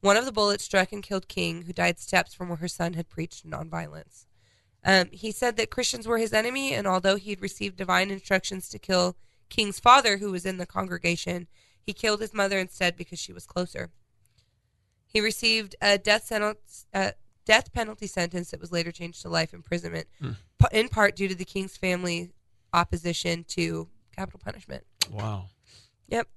One 0.00 0.16
of 0.16 0.24
the 0.24 0.32
bullets 0.32 0.64
struck 0.64 0.92
and 0.92 1.02
killed 1.02 1.28
King, 1.28 1.62
who 1.62 1.72
died 1.72 1.98
steps 1.98 2.32
from 2.32 2.48
where 2.48 2.58
her 2.58 2.68
son 2.68 2.94
had 2.94 3.08
preached 3.08 3.48
nonviolence. 3.48 4.26
Um, 4.84 5.08
he 5.12 5.30
said 5.30 5.56
that 5.56 5.70
Christians 5.70 6.06
were 6.06 6.18
his 6.18 6.32
enemy, 6.32 6.72
and 6.72 6.86
although 6.86 7.16
he 7.16 7.30
had 7.30 7.42
received 7.42 7.76
divine 7.76 8.10
instructions 8.10 8.68
to 8.70 8.78
kill 8.78 9.16
King's 9.50 9.78
father, 9.78 10.16
who 10.16 10.32
was 10.32 10.46
in 10.46 10.56
the 10.56 10.64
congregation, 10.64 11.48
he 11.90 11.94
killed 11.94 12.20
his 12.20 12.32
mother 12.32 12.56
instead 12.60 12.96
because 12.96 13.18
she 13.18 13.32
was 13.32 13.46
closer. 13.46 13.90
He 15.08 15.20
received 15.20 15.74
a 15.82 15.98
death 15.98 16.22
sentence, 16.24 16.86
uh, 16.94 17.10
death 17.44 17.72
penalty 17.72 18.06
sentence 18.06 18.52
that 18.52 18.60
was 18.60 18.70
later 18.70 18.92
changed 18.92 19.22
to 19.22 19.28
life 19.28 19.52
imprisonment, 19.52 20.06
pa- 20.60 20.68
in 20.70 20.88
part 20.88 21.16
due 21.16 21.26
to 21.26 21.34
the 21.34 21.44
King's 21.44 21.76
family 21.76 22.30
opposition 22.72 23.42
to 23.48 23.88
capital 24.14 24.38
punishment. 24.38 24.84
Wow. 25.10 25.46
Yep. 26.06 26.28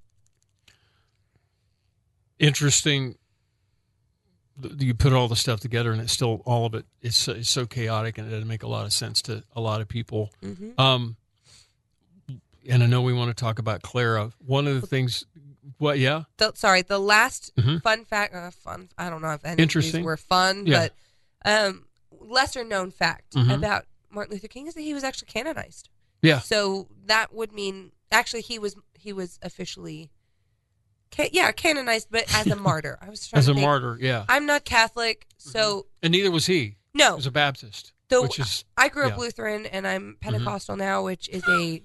Interesting. 2.40 3.14
You 4.60 4.94
put 4.94 5.12
all 5.12 5.28
the 5.28 5.36
stuff 5.36 5.60
together, 5.60 5.92
and 5.92 6.00
it's 6.00 6.12
still 6.12 6.42
all 6.44 6.66
of 6.66 6.74
it. 6.74 6.84
It's 7.00 7.16
so, 7.16 7.32
it's 7.32 7.50
so 7.50 7.64
chaotic, 7.66 8.18
and 8.18 8.26
it 8.26 8.30
doesn't 8.32 8.48
make 8.48 8.64
a 8.64 8.68
lot 8.68 8.86
of 8.86 8.92
sense 8.92 9.22
to 9.22 9.44
a 9.54 9.60
lot 9.60 9.80
of 9.80 9.86
people. 9.86 10.30
hmm 10.42 10.70
Um, 10.78 11.14
and 12.66 12.82
I 12.82 12.86
know 12.86 13.02
we 13.02 13.12
want 13.12 13.28
to 13.36 13.38
talk 13.40 13.58
about 13.58 13.82
Clara. 13.82 14.32
One 14.38 14.66
of 14.66 14.80
the 14.80 14.86
things, 14.86 15.26
what? 15.78 15.98
Yeah, 15.98 16.24
The, 16.38 16.52
sorry, 16.54 16.82
the 16.82 16.98
last 16.98 17.52
Mhm. 17.56 17.82
fun 17.82 18.04
fact, 18.04 18.34
uh, 18.34 18.50
fun. 18.50 18.88
I 18.98 19.10
don't 19.10 19.22
know 19.22 19.32
if 19.32 19.44
any 19.44 19.62
of 19.62 19.68
these 19.70 19.98
were 19.98 20.16
fun, 20.16 20.66
Yeah. 20.66 20.88
but 20.88 20.94
um, 21.50 21.86
lesser 22.10 22.64
known 22.64 22.90
fact 22.90 23.34
Mhm. 23.34 23.54
about 23.54 23.86
Martin 24.10 24.32
Luther 24.34 24.48
King 24.48 24.66
is 24.66 24.74
that 24.74 24.80
he 24.82 24.94
was 24.94 25.04
actually 25.04 25.26
canonized. 25.28 25.88
yeah. 26.22 26.38
So 26.40 26.88
that 27.06 27.34
would 27.34 27.52
mean 27.52 27.92
actually 28.10 28.42
he 28.42 28.58
was 28.58 28.76
he 28.98 29.12
was 29.12 29.38
officially, 29.42 30.10
ca- 31.14 31.28
yeah, 31.32 31.52
canonized, 31.52 32.08
but 32.10 32.24
as 32.34 32.46
a 32.46 32.56
martyr. 32.70 32.98
I 33.02 33.10
was 33.10 33.26
trying 33.28 33.38
As 33.40 33.48
a 33.48 33.52
think. 33.54 33.62
martyr, 33.66 33.98
yeah. 34.00 34.24
I'm 34.28 34.46
not 34.46 34.64
Catholic, 34.64 35.26
so 35.36 35.86
And 36.02 36.12
neither 36.12 36.30
was 36.30 36.46
he. 36.46 36.60
He 36.64 36.76
no. 36.94 37.16
was 37.16 37.26
a 37.26 37.30
Baptist, 37.30 37.92
which 38.10 38.38
is 38.38 38.64
I 38.78 38.88
grew 38.88 39.02
up 39.02 39.08
yeah. 39.08 39.12
Mm-hmm. 39.14 39.20
Lutheran 39.20 39.66
and 39.66 39.86
I'm 39.86 40.16
Pentecostal 40.20 40.76
now, 40.76 41.02
which 41.04 41.28
is 41.28 41.42
a 41.48 41.82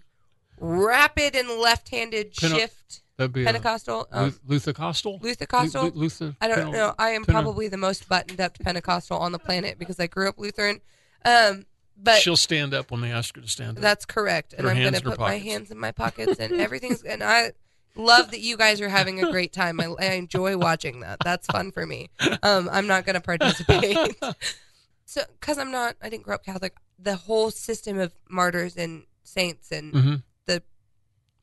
rapid 0.58 1.36
and 1.36 1.49
left-handed 1.49 2.34
Pente- 2.34 2.56
shift. 2.56 3.02
That'd 3.19 3.34
be 3.34 3.43
Pentecostal, 3.43 4.08
a, 4.12 4.23
um, 4.23 4.39
Luther 4.47 4.71
Costal. 4.73 5.19
Luther 5.21 5.45
Costal. 5.45 5.89
Luther. 5.89 6.36
I 6.39 6.47
don't 6.47 6.71
know. 6.71 6.95
I 6.97 7.10
am 7.10 7.25
Pente- 7.25 7.34
probably 7.34 7.67
the 7.67 7.77
most 7.77 8.08
buttoned 8.08 8.39
up 8.39 8.58
Pentecostal 8.58 9.17
on 9.17 9.34
the 9.34 9.39
planet 9.39 9.77
because 9.77 9.99
I 9.99 10.08
grew 10.08 10.29
up 10.29 10.39
Lutheran. 10.39 10.79
Um, 11.25 11.65
but 12.01 12.21
She'll 12.21 12.38
stand 12.38 12.73
up 12.73 12.91
when 12.91 13.01
they 13.01 13.12
ask 13.12 13.36
her 13.36 13.41
to 13.41 13.47
stand 13.47 13.77
up. 13.77 13.84
that's 13.84 14.05
correct, 14.05 14.53
and 14.53 14.65
Her 14.65 14.71
I'm 14.71 14.82
going 14.82 14.93
to 14.93 15.01
put 15.01 15.19
my 15.19 15.38
hands 15.38 15.69
in 15.69 15.77
my 15.77 15.91
pockets 15.91 16.39
and 16.39 16.53
everything's. 16.53 17.03
And 17.03 17.21
I 17.21 17.51
love 17.97 18.32
that 18.32 18.39
you 18.39 18.55
guys 18.55 18.79
are 18.79 18.88
having 18.88 19.21
a 19.21 19.29
great 19.29 19.51
time. 19.51 19.82
I, 19.82 19.93
I 19.99 20.05
enjoy 20.13 20.58
watching 20.58 21.01
that. 21.01 21.19
That's 21.21 21.45
fun 21.47 21.73
for 21.73 21.86
me. 21.86 22.10
Um, 22.41 22.69
I'm 22.71 22.88
not 22.88 23.05
going 23.05 23.15
to 23.15 23.21
participate. 23.21 23.97
so, 25.05 25.23
because 25.39 25.58
I'm 25.58 25.71
not, 25.71 25.97
I 26.01 26.08
didn't 26.10 26.23
grow 26.23 26.36
up 26.36 26.45
Catholic. 26.45 26.73
The 26.97 27.17
whole 27.17 27.51
system 27.51 27.99
of 27.99 28.13
martyrs 28.29 28.77
and 28.77 29.03
saints 29.23 29.71
and 29.73 29.93
hmm 29.93 30.15
the 30.15 30.21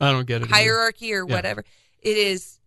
I 0.01 0.13
don't 0.13 0.27
get 0.27 0.43
it. 0.43 0.45
either. 0.47 0.55
hierarchy 0.55 1.13
or 1.15 1.27
Yeah. 1.29 1.35
whatever, 1.35 1.65
it 2.03 2.17
is 2.17 2.59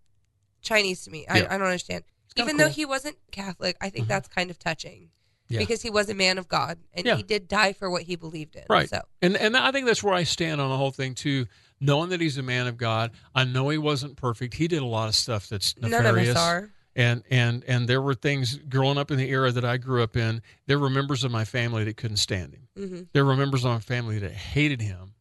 Chinese 0.61 1.03
to 1.03 1.11
me. 1.11 1.25
I, 1.27 1.39
Yeah. 1.39 1.47
I 1.53 1.57
don't 1.57 1.67
understand. 1.67 2.03
Even 2.35 2.57
though 2.57 2.69
he 2.69 2.85
wasn't 2.85 3.17
Catholic, 3.31 3.75
I 3.81 3.89
think 3.89 4.05
Mhm. 4.05 4.09
that's 4.09 4.27
kind 4.27 4.49
of 4.49 4.57
touching 4.59 5.09
Yeah. 5.49 5.59
because 5.59 5.81
he 5.81 5.89
was 5.89 6.09
a 6.09 6.13
man 6.13 6.37
of 6.37 6.47
God 6.47 6.79
and 6.93 7.07
he 7.07 7.23
did 7.23 7.47
die 7.47 7.73
for 7.73 7.89
what 7.89 8.03
he 8.03 8.15
believed 8.15 8.55
in. 8.55 8.63
Right. 8.69 8.89
So, 8.89 9.01
And 9.21 9.35
and 9.35 9.57
I 9.57 9.71
think 9.71 9.85
that's 9.87 10.03
where 10.03 10.13
I 10.13 10.23
stand 10.23 10.61
on 10.61 10.69
the 10.69 10.77
whole 10.77 10.91
thing 10.91 11.15
too. 11.15 11.47
Knowing 11.81 12.09
that 12.09 12.19
he's 12.19 12.37
a 12.37 12.43
man 12.43 12.67
of 12.67 12.75
God, 12.77 13.11
I 13.33 13.45
know 13.45 13.69
he 13.69 13.77
wasn't 13.77 14.17
perfect. 14.17 14.53
He 14.55 14.67
did 14.67 14.81
a 14.81 14.85
lot 14.85 15.07
of 15.07 15.15
stuff 15.15 15.47
that's 15.47 15.75
nefarious. 15.77 16.03
none 16.03 16.17
of 16.17 16.27
us 16.27 16.35
are. 16.37 16.71
And 16.95 17.23
and 17.29 17.63
and 17.65 17.87
there 17.87 18.01
were 18.01 18.13
things 18.15 18.57
growing 18.57 18.97
up 18.97 19.11
in 19.11 19.17
the 19.17 19.29
era 19.29 19.51
that 19.51 19.63
I 19.63 19.77
grew 19.77 20.03
up 20.03 20.17
in. 20.17 20.41
There 20.67 20.77
were 20.79 20.89
members 20.89 21.23
of 21.23 21.31
my 21.31 21.45
family 21.45 21.83
that 21.85 21.95
couldn't 21.97 22.17
stand 22.17 22.53
him. 22.53 22.67
hmm 22.75 23.01
There 23.13 23.23
were 23.25 23.35
members 23.35 23.63
of 23.63 23.71
my 23.71 23.79
family 23.79 24.19
that 24.19 24.31
hated 24.33 24.81
him. 24.81 25.13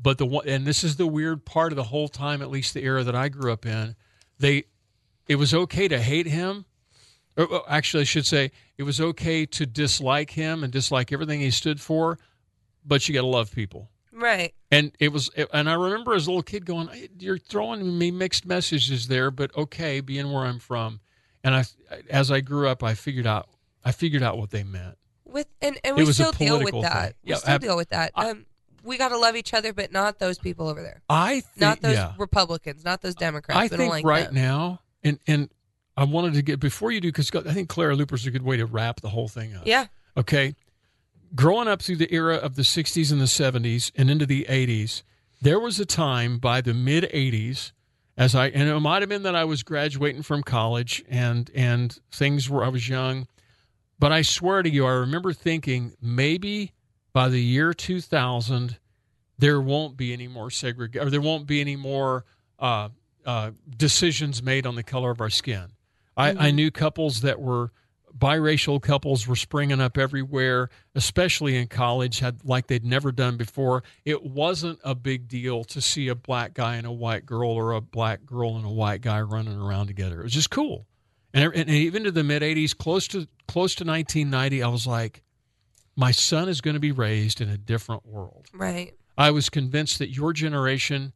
But 0.00 0.18
the 0.18 0.26
one, 0.26 0.46
and 0.48 0.66
this 0.66 0.84
is 0.84 0.96
the 0.96 1.06
weird 1.06 1.44
part 1.44 1.72
of 1.72 1.76
the 1.76 1.84
whole 1.84 2.08
time, 2.08 2.42
at 2.42 2.50
least 2.50 2.74
the 2.74 2.82
era 2.82 3.04
that 3.04 3.14
I 3.14 3.28
grew 3.28 3.52
up 3.52 3.64
in, 3.64 3.96
they, 4.38 4.64
it 5.28 5.36
was 5.36 5.54
okay 5.54 5.88
to 5.88 6.00
hate 6.00 6.26
him. 6.26 6.64
Or, 7.36 7.46
or 7.46 7.62
actually, 7.68 8.02
I 8.02 8.04
should 8.04 8.26
say 8.26 8.50
it 8.76 8.82
was 8.82 9.00
okay 9.00 9.46
to 9.46 9.66
dislike 9.66 10.30
him 10.30 10.62
and 10.62 10.72
dislike 10.72 11.12
everything 11.12 11.40
he 11.40 11.50
stood 11.50 11.80
for, 11.80 12.18
but 12.84 13.08
you 13.08 13.14
got 13.14 13.22
to 13.22 13.26
love 13.26 13.50
people. 13.52 13.90
Right. 14.12 14.54
And 14.70 14.92
it 15.00 15.12
was, 15.12 15.28
and 15.52 15.68
I 15.68 15.74
remember 15.74 16.14
as 16.14 16.26
a 16.26 16.30
little 16.30 16.42
kid 16.42 16.64
going, 16.66 16.88
"You're 17.18 17.38
throwing 17.38 17.98
me 17.98 18.12
mixed 18.12 18.46
messages 18.46 19.08
there, 19.08 19.32
but 19.32 19.56
okay, 19.56 20.00
being 20.00 20.30
where 20.32 20.44
I'm 20.44 20.60
from." 20.60 21.00
And 21.42 21.54
I, 21.56 21.64
as 22.08 22.30
I 22.30 22.40
grew 22.40 22.68
up, 22.68 22.84
I 22.84 22.94
figured 22.94 23.26
out, 23.26 23.48
I 23.84 23.90
figured 23.90 24.22
out 24.22 24.38
what 24.38 24.50
they 24.50 24.62
meant. 24.62 24.96
With 25.24 25.48
and, 25.60 25.78
and 25.82 25.96
we 25.96 26.04
still 26.12 26.30
deal 26.30 26.62
with 26.62 26.80
that. 26.82 27.02
thing. 27.02 27.14
We 27.24 27.30
Yeah, 27.30 27.36
still 27.36 27.54
ab- 27.54 27.60
deal 27.62 27.76
with 27.76 27.88
that. 27.88 28.12
I- 28.14 28.30
um, 28.30 28.46
we 28.84 28.98
got 28.98 29.08
to 29.08 29.18
love 29.18 29.34
each 29.36 29.54
other, 29.54 29.72
but 29.72 29.92
not 29.92 30.18
those 30.18 30.38
people 30.38 30.68
over 30.68 30.82
there. 30.82 31.02
I 31.08 31.40
think, 31.40 31.60
Not 31.60 31.80
those 31.80 31.94
yeah, 31.94 32.12
Republicans. 32.18 32.84
Not 32.84 33.02
those 33.02 33.14
Democrats. 33.14 33.58
I 33.58 33.68
think 33.68 33.90
like 33.90 34.04
right 34.04 34.26
them. 34.26 34.34
now, 34.34 34.80
and 35.02 35.18
and 35.26 35.48
I 35.96 36.04
wanted 36.04 36.34
to 36.34 36.42
get 36.42 36.60
before 36.60 36.90
you 36.90 37.00
do 37.00 37.08
because 37.08 37.30
I 37.34 37.52
think 37.52 37.68
Clara 37.68 37.94
Luper's 37.94 38.26
a 38.26 38.30
good 38.30 38.42
way 38.42 38.56
to 38.56 38.66
wrap 38.66 39.00
the 39.00 39.08
whole 39.08 39.28
thing 39.28 39.54
up. 39.54 39.62
Yeah. 39.66 39.86
Okay. 40.16 40.54
Growing 41.34 41.66
up 41.66 41.82
through 41.82 41.96
the 41.96 42.12
era 42.14 42.36
of 42.36 42.54
the 42.54 42.62
60s 42.62 43.10
and 43.10 43.20
the 43.20 43.24
70s 43.24 43.90
and 43.96 44.08
into 44.08 44.24
the 44.24 44.46
80s, 44.48 45.02
there 45.42 45.58
was 45.58 45.80
a 45.80 45.84
time 45.84 46.38
by 46.38 46.60
the 46.60 46.74
mid 46.74 47.04
80s 47.04 47.72
as 48.16 48.34
I 48.34 48.48
and 48.48 48.68
it 48.68 48.80
might 48.80 49.02
have 49.02 49.08
been 49.08 49.24
that 49.24 49.34
I 49.34 49.44
was 49.44 49.62
graduating 49.62 50.22
from 50.22 50.42
college 50.42 51.04
and 51.08 51.50
and 51.54 51.98
things 52.12 52.48
were 52.48 52.64
I 52.64 52.68
was 52.68 52.88
young, 52.88 53.26
but 53.98 54.12
I 54.12 54.22
swear 54.22 54.62
to 54.62 54.70
you 54.70 54.86
I 54.86 54.92
remember 54.92 55.32
thinking 55.32 55.94
maybe 56.00 56.72
by 57.14 57.30
the 57.30 57.40
year 57.40 57.72
2000 57.72 58.78
there 59.38 59.60
won't 59.60 59.96
be 59.96 60.12
any 60.12 60.28
more 60.28 60.50
segregation, 60.50 61.06
or 61.06 61.10
there 61.10 61.20
won't 61.20 61.46
be 61.46 61.60
any 61.60 61.76
more 61.76 62.24
uh, 62.58 62.88
uh, 63.24 63.50
decisions 63.76 64.42
made 64.42 64.66
on 64.66 64.74
the 64.74 64.82
color 64.82 65.10
of 65.10 65.20
our 65.20 65.30
skin. 65.30 65.72
I, 66.16 66.30
I 66.48 66.50
knew 66.50 66.70
couples 66.70 67.22
that 67.22 67.40
were 67.40 67.72
biracial 68.16 68.80
couples 68.80 69.26
were 69.26 69.34
springing 69.34 69.80
up 69.80 69.98
everywhere, 69.98 70.70
especially 70.94 71.56
in 71.56 71.66
college, 71.66 72.20
had 72.20 72.44
like 72.44 72.68
they'd 72.68 72.84
never 72.84 73.10
done 73.10 73.36
before. 73.36 73.82
It 74.04 74.22
wasn't 74.22 74.78
a 74.84 74.94
big 74.94 75.26
deal 75.26 75.64
to 75.64 75.80
see 75.80 76.08
a 76.08 76.14
black 76.14 76.54
guy 76.54 76.76
and 76.76 76.86
a 76.86 76.92
white 76.92 77.26
girl, 77.26 77.50
or 77.50 77.72
a 77.72 77.80
black 77.80 78.24
girl 78.24 78.56
and 78.56 78.64
a 78.64 78.70
white 78.70 79.00
guy 79.00 79.20
running 79.20 79.60
around 79.60 79.88
together. 79.88 80.20
It 80.20 80.24
was 80.24 80.32
just 80.32 80.50
cool. 80.50 80.86
And, 81.32 81.52
and 81.52 81.68
even 81.68 82.04
to 82.04 82.12
the 82.12 82.22
mid 82.22 82.42
'80s, 82.42 82.76
close 82.76 83.08
to 83.08 83.26
close 83.48 83.74
to 83.76 83.84
1990, 83.84 84.62
I 84.62 84.68
was 84.68 84.86
like, 84.86 85.23
my 85.96 86.10
son 86.10 86.48
is 86.48 86.60
going 86.60 86.74
to 86.74 86.80
be 86.80 86.92
raised 86.92 87.40
in 87.40 87.48
a 87.48 87.56
different 87.58 88.06
world. 88.06 88.48
Right. 88.52 88.94
I 89.16 89.30
was 89.30 89.48
convinced 89.48 89.98
that 89.98 90.10
your 90.10 90.32
generation 90.32 91.12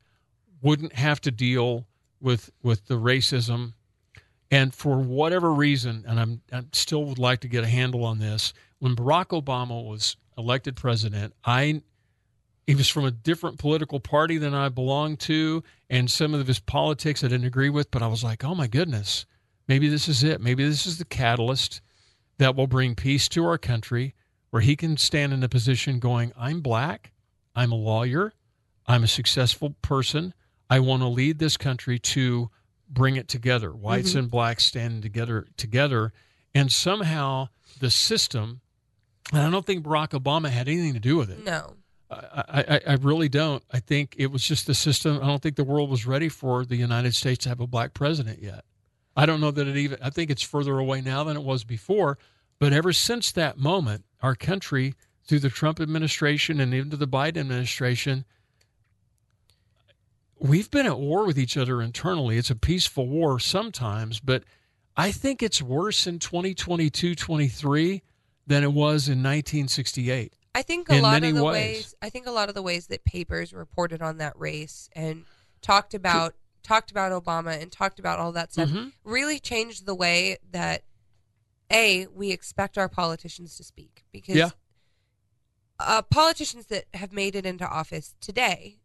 wouldn't 0.62 0.92
have 0.94 1.20
to 1.22 1.30
deal 1.30 1.86
with 2.20 2.50
with 2.62 2.86
the 2.86 2.94
racism 2.94 3.74
and 4.50 4.74
for 4.74 4.98
whatever 4.98 5.52
reason 5.52 6.04
and 6.06 6.18
I'm 6.18 6.40
I 6.52 6.64
still 6.72 7.04
would 7.04 7.18
like 7.18 7.40
to 7.40 7.48
get 7.48 7.62
a 7.62 7.68
handle 7.68 8.04
on 8.04 8.18
this 8.18 8.52
when 8.80 8.96
Barack 8.96 9.26
Obama 9.26 9.84
was 9.84 10.16
elected 10.36 10.74
president 10.74 11.32
I 11.44 11.82
he 12.66 12.74
was 12.74 12.88
from 12.88 13.04
a 13.04 13.12
different 13.12 13.58
political 13.58 14.00
party 14.00 14.36
than 14.36 14.52
I 14.52 14.68
belonged 14.68 15.20
to 15.20 15.62
and 15.88 16.10
some 16.10 16.34
of 16.34 16.46
his 16.48 16.58
politics 16.58 17.22
I 17.22 17.28
didn't 17.28 17.46
agree 17.46 17.70
with 17.70 17.88
but 17.92 18.02
I 18.02 18.08
was 18.08 18.24
like 18.24 18.44
oh 18.44 18.54
my 18.56 18.66
goodness 18.66 19.26
maybe 19.68 19.88
this 19.88 20.08
is 20.08 20.24
it 20.24 20.40
maybe 20.40 20.68
this 20.68 20.86
is 20.86 20.98
the 20.98 21.04
catalyst 21.04 21.80
that 22.38 22.56
will 22.56 22.66
bring 22.66 22.96
peace 22.96 23.28
to 23.28 23.44
our 23.46 23.58
country 23.58 24.14
where 24.50 24.62
he 24.62 24.76
can 24.76 24.96
stand 24.96 25.32
in 25.32 25.42
a 25.42 25.48
position 25.48 25.98
going 25.98 26.32
I'm 26.36 26.60
black 26.60 27.12
I'm 27.54 27.72
a 27.72 27.76
lawyer 27.76 28.32
I'm 28.88 29.04
a 29.04 29.08
successful 29.08 29.76
person. 29.82 30.32
I 30.70 30.80
want 30.80 31.02
to 31.02 31.08
lead 31.08 31.38
this 31.38 31.56
country 31.56 31.98
to 31.98 32.50
bring 32.88 33.16
it 33.16 33.28
together, 33.28 33.70
whites 33.70 34.10
mm-hmm. 34.10 34.20
and 34.20 34.30
blacks 34.30 34.64
standing 34.64 35.02
together 35.02 35.46
together, 35.56 36.12
and 36.54 36.72
somehow 36.72 37.50
the 37.78 37.90
system. 37.90 38.62
And 39.32 39.42
I 39.42 39.50
don't 39.50 39.66
think 39.66 39.84
Barack 39.84 40.18
Obama 40.18 40.48
had 40.48 40.68
anything 40.68 40.94
to 40.94 41.00
do 41.00 41.18
with 41.18 41.30
it. 41.30 41.44
No. 41.44 41.74
I, 42.10 42.64
I, 42.68 42.80
I 42.86 42.94
really 42.94 43.28
don't. 43.28 43.62
I 43.70 43.80
think 43.80 44.14
it 44.16 44.28
was 44.28 44.42
just 44.42 44.66
the 44.66 44.72
system. 44.72 45.18
I 45.22 45.26
don't 45.26 45.42
think 45.42 45.56
the 45.56 45.64
world 45.64 45.90
was 45.90 46.06
ready 46.06 46.30
for 46.30 46.64
the 46.64 46.76
United 46.76 47.14
States 47.14 47.42
to 47.44 47.50
have 47.50 47.60
a 47.60 47.66
black 47.66 47.92
president 47.92 48.42
yet. 48.42 48.64
I 49.14 49.26
don't 49.26 49.42
know 49.42 49.50
that 49.50 49.68
it 49.68 49.76
even. 49.76 49.98
I 50.00 50.08
think 50.08 50.30
it's 50.30 50.42
further 50.42 50.78
away 50.78 51.02
now 51.02 51.24
than 51.24 51.36
it 51.36 51.42
was 51.42 51.64
before. 51.64 52.16
But 52.58 52.72
ever 52.72 52.92
since 52.92 53.30
that 53.32 53.58
moment, 53.58 54.04
our 54.20 54.34
country, 54.34 54.94
through 55.24 55.40
the 55.40 55.50
Trump 55.50 55.80
administration 55.80 56.58
and 56.60 56.74
even 56.74 56.90
to 56.90 56.96
the 56.96 57.06
Biden 57.06 57.38
administration, 57.38 58.24
we've 60.38 60.70
been 60.70 60.86
at 60.86 60.98
war 60.98 61.26
with 61.26 61.38
each 61.38 61.56
other 61.56 61.80
internally. 61.82 62.36
It's 62.38 62.50
a 62.50 62.56
peaceful 62.56 63.06
war 63.06 63.38
sometimes, 63.38 64.20
but 64.20 64.44
I 64.96 65.12
think 65.12 65.42
it's 65.42 65.62
worse 65.62 66.06
in 66.06 66.18
2022 66.18 67.14
23 67.14 68.02
than 68.46 68.62
it 68.64 68.72
was 68.72 69.08
in 69.08 69.18
1968. 69.22 70.34
I 70.54 70.62
think 70.62 70.88
a 70.90 71.00
lot 71.00 71.22
of 71.22 71.34
the 71.34 71.44
ways. 71.44 71.54
ways. 71.76 71.94
I 72.02 72.10
think 72.10 72.26
a 72.26 72.30
lot 72.32 72.48
of 72.48 72.54
the 72.56 72.62
ways 72.62 72.88
that 72.88 73.04
papers 73.04 73.52
reported 73.52 74.02
on 74.02 74.16
that 74.18 74.36
race 74.38 74.88
and 74.96 75.24
talked 75.62 75.94
about 75.94 76.34
talked 76.64 76.90
about 76.90 77.12
Obama 77.12 77.60
and 77.62 77.70
talked 77.70 77.98
about 77.98 78.18
all 78.18 78.32
that 78.32 78.52
stuff 78.52 78.68
Mhm. 78.68 78.92
really 79.04 79.38
changed 79.38 79.86
the 79.86 79.94
way 79.94 80.36
that 80.50 80.82
a 81.72 82.06
we 82.08 82.30
expect 82.30 82.78
our 82.78 82.88
politicians 82.88 83.56
to 83.56 83.64
speak 83.64 84.04
because 84.12 84.36
Yeah. 84.36 84.50
uh, 85.80 86.02
politicians 86.02 86.66
that 86.66 86.84
have 86.94 87.12
made 87.12 87.34
it 87.36 87.46
into 87.46 87.66
office 87.66 88.14
today 88.20 88.78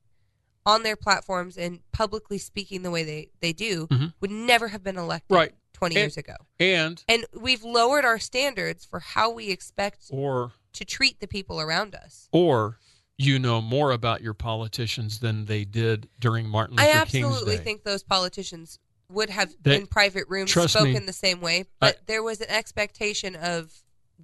on 0.66 0.84
their 0.84 0.96
platforms 0.96 1.58
and 1.58 1.80
publicly 1.92 2.38
speaking 2.38 2.84
the 2.84 2.92
way 2.92 3.04
they, 3.04 3.30
they 3.42 3.52
do 3.54 3.88
Mhm. 3.88 4.14
would 4.22 4.32
never 4.32 4.70
have 4.70 4.84
been 4.84 4.98
elected 4.98 5.36
Right. 5.36 5.56
20 5.74 5.96
And- 5.96 6.02
years 6.04 6.18
ago. 6.18 6.36
And, 6.60 7.04
And 7.08 7.26
we've 7.34 7.64
lowered 7.64 8.06
our 8.06 8.20
standards 8.20 8.86
for 8.86 9.00
how 9.00 9.30
we 9.32 9.50
expect 9.50 10.06
or, 10.10 10.54
to 10.74 10.86
treat 10.86 11.20
the 11.20 11.28
people 11.28 11.60
around 11.60 11.96
us. 11.96 12.30
or 12.32 12.80
you 13.18 13.38
know 13.40 13.62
more 13.62 13.92
about 13.92 14.22
your 14.22 14.34
politicians 14.34 15.20
than 15.20 15.46
they 15.46 15.64
did 15.66 16.10
during 16.20 16.48
Martin 16.50 16.80
I 16.80 16.88
Luther 16.88 16.98
absolutely 16.98 17.46
King's 17.52 17.58
day. 17.60 17.64
think 17.64 17.84
those 17.84 18.04
politicians 18.04 18.80
would 19.14 19.30
have 19.30 19.54
They- 19.62 19.76
in 19.78 19.88
private 19.88 20.26
rooms 20.28 20.52
trust 20.52 20.76
me, 20.76 20.92
spoken 20.92 21.06
the 21.06 21.14
same 21.14 21.40
way, 21.42 21.66
but 21.80 22.06
there 22.08 22.22
was 22.24 22.42
an 22.42 22.50
expectation 22.50 23.36
of 23.36 23.72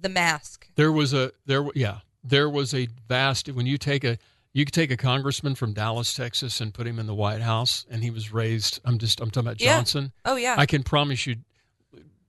the 0.00 0.08
mask. 0.08 0.68
there 0.76 0.92
was 0.92 1.12
a 1.12 1.32
there 1.46 1.66
yeah 1.74 1.98
there 2.24 2.48
was 2.48 2.72
a 2.74 2.88
vast 3.08 3.48
when 3.48 3.66
you 3.66 3.76
take 3.78 4.04
a 4.04 4.18
you 4.52 4.64
could 4.64 4.74
take 4.74 4.90
a 4.90 4.96
congressman 4.96 5.54
from 5.54 5.72
Dallas 5.72 6.12
Texas 6.14 6.60
and 6.60 6.74
put 6.74 6.86
him 6.86 6.98
in 6.98 7.06
the 7.06 7.14
White 7.14 7.40
House 7.42 7.84
and 7.90 8.02
he 8.02 8.10
was 8.10 8.32
raised 8.32 8.80
I'm 8.84 8.98
just 8.98 9.20
I'm 9.20 9.30
talking 9.30 9.46
about 9.48 9.60
Yeah. 9.60 9.76
Johnson 9.76 10.12
Oh 10.24 10.36
yeah. 10.36 10.54
I 10.58 10.66
can 10.66 10.82
promise 10.82 11.26
you 11.26 11.36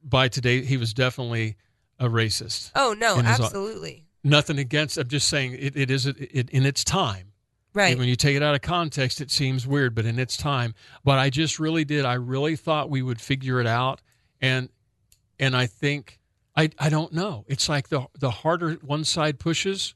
by 0.04 0.28
today 0.28 0.64
he 0.64 0.78
was 0.78 0.94
definitely 0.94 1.56
a 2.00 2.08
racist 2.08 2.72
oh 2.76 2.94
no, 2.98 3.18
in 3.20 3.26
his- 3.26 3.40
absolutely. 3.40 4.06
nothing 4.24 4.58
against 4.58 4.98
I'm 4.98 5.08
just 5.08 5.28
saying 5.30 5.54
it, 5.54 5.76
it 5.78 5.92
is 5.92 6.06
it, 6.08 6.18
it, 6.20 6.50
in 6.50 6.66
its 6.66 6.84
time 6.84 7.31
Right. 7.74 7.98
when 7.98 8.08
you 8.08 8.16
take 8.18 8.36
it 8.36 8.44
out 8.44 8.54
of 8.56 8.62
context 8.62 9.22
it 9.22 9.32
seems 9.32 9.66
weird 9.66 9.96
but 9.96 10.06
in 10.06 10.20
its 10.20 10.36
time 10.36 10.74
but 11.04 11.18
I 11.20 11.30
just 11.30 11.60
really 11.60 11.86
did. 11.86 12.04
I 12.06 12.14
really 12.16 12.56
thought 12.56 12.90
we 12.90 13.02
would 13.02 13.22
figure 13.22 13.60
it 13.62 13.68
out 13.68 14.02
and 14.42 14.70
and 15.40 15.56
I 15.56 15.66
think 15.68 16.20
I 16.56 16.70
I 16.78 16.90
don't 16.90 17.14
know. 17.14 17.46
It's 17.48 17.70
like 17.70 17.88
the 17.90 18.08
the 18.20 18.30
harder 18.32 18.74
one 18.82 19.04
side 19.06 19.40
pushes 19.40 19.96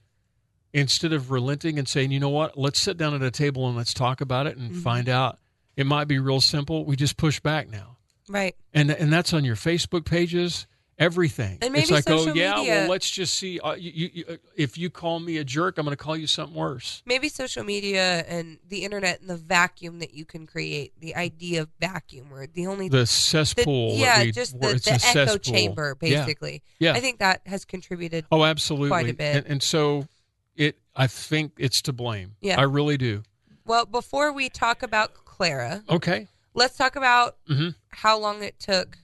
instead 0.74 1.14
of 1.14 1.32
relenting 1.32 1.78
and 1.78 1.88
saying 1.88 2.12
you 2.12 2.20
know 2.20 2.30
what? 2.30 2.58
Let's 2.58 2.80
sit 2.82 2.98
down 2.98 3.14
at 3.14 3.22
a 3.22 3.32
table 3.32 3.68
and 3.68 3.76
let's 3.78 3.94
talk 3.94 4.22
about 4.22 4.48
it 4.48 4.58
and 4.58 4.72
Mm-hmm. 4.72 4.80
find 4.82 5.10
out. 5.10 5.40
It 5.76 5.86
might 5.86 6.08
be 6.08 6.20
real 6.20 6.40
simple. 6.42 6.86
We 6.86 6.96
just 6.96 7.18
push 7.18 7.40
back 7.42 7.70
now. 7.70 7.98
Right. 8.30 8.56
and 8.74 8.90
and 8.90 9.12
that's 9.12 9.34
on 9.34 9.44
your 9.44 9.56
Facebook 9.58 10.06
pages, 10.06 10.66
everything. 10.98 11.58
And 11.62 11.76
it's 11.76 11.90
maybe 11.90 11.94
like, 11.94 12.10
oh 12.10 12.34
yeah, 12.34 12.56
media- 12.56 12.74
well 12.74 12.90
let's 12.90 13.10
just 13.10 13.36
see. 13.36 13.60
Uh, 13.60 13.74
you, 13.76 14.10
you, 14.14 14.24
uh, 14.30 14.36
if 14.56 14.78
you 14.78 14.90
call 14.90 15.20
me 15.20 15.38
a 15.38 15.44
jerk, 15.44 15.78
I'm 15.78 15.86
going 15.86 15.96
to 15.96 16.02
call 16.04 16.16
you 16.16 16.28
something 16.28 16.56
worse. 16.56 17.04
Maybe 17.06 17.30
social 17.30 17.64
media 17.64 18.24
and 18.28 18.60
the 18.68 18.84
internet 18.84 19.22
and 19.22 19.30
the 19.30 19.36
vacuum 19.38 20.00
that 20.00 20.14
you 20.14 20.26
can 20.26 20.48
create, 20.48 20.94
the 21.00 21.16
idea 21.16 21.62
of 21.64 21.70
vacuum, 21.80 22.30
where 22.30 22.48
the 22.48 22.68
only 22.68 22.90
The 22.90 23.00
the- 23.00 23.06
cesspool. 23.08 23.92
that 23.92 23.98
yeah, 24.00 24.24
we- 24.24 24.32
just 24.32 24.54
the, 24.60 24.68
the 24.68 24.92
echo 24.92 25.26
cesspool. 25.26 25.38
chamber, 25.40 25.96
basically. 25.96 26.64
Yeah. 26.80 26.94
I 26.94 27.00
think 27.00 27.20
that 27.20 27.42
has 27.46 27.66
contributed. 27.66 28.26
Oh, 28.32 28.44
absolutely. 28.44 28.90
quite 28.90 29.10
a 29.10 29.14
bit. 29.14 29.36
And, 29.38 29.46
and 29.48 29.64
so 29.64 30.08
it, 30.56 30.78
I 30.96 31.08
think 31.08 31.54
it's 31.58 31.82
to 31.84 31.94
blame. 31.94 32.36
Yeah. 32.42 32.60
I 32.60 32.64
really 32.64 32.98
do. 32.98 33.24
Well, 33.66 33.86
before 33.86 34.32
we 34.32 34.48
talk 34.50 34.84
about 34.84 35.14
Clara, 35.26 35.84
Okay. 35.90 36.28
let's 36.54 36.78
talk 36.78 36.96
about 36.96 37.36
hmm 37.48 37.70
how 37.90 38.18
long 38.20 38.44
it 38.44 38.60
took 38.60 38.98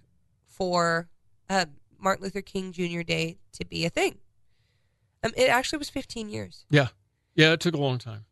for 0.46 1.08
uh, 1.50 1.66
Martin 2.02 2.24
Luther 2.24 2.42
King 2.42 2.72
Jr. 2.72 3.02
Day 3.02 3.38
to 3.54 3.66
be 3.66 3.86
a 3.86 3.90
thing. 3.90 4.18
Um, 5.24 5.32
it 5.38 5.50
actually 5.50 5.78
was 5.80 5.90
15 5.90 6.30
years. 6.30 6.66
Yeah. 6.70 6.88
Yeah. 7.36 7.54
It 7.54 7.60
took 7.60 7.76
a 7.76 7.80
long 7.80 8.00
time. 8.00 8.26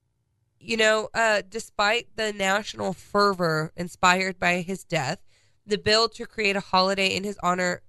You 0.59 0.75
know, 0.75 1.09
uh, 1.13 1.43
despite 1.47 2.15
the 2.15 2.33
national 2.33 2.93
fervor 2.93 3.71
inspired 3.77 4.39
by 4.39 4.61
his 4.61 4.83
death, 4.83 5.19
the 5.65 5.77
bill 5.77 6.09
to 6.09 6.25
create 6.25 6.55
a 6.55 6.61
holiday 6.61 7.15
in 7.15 7.23
his 7.23 7.37
honor 7.43 7.81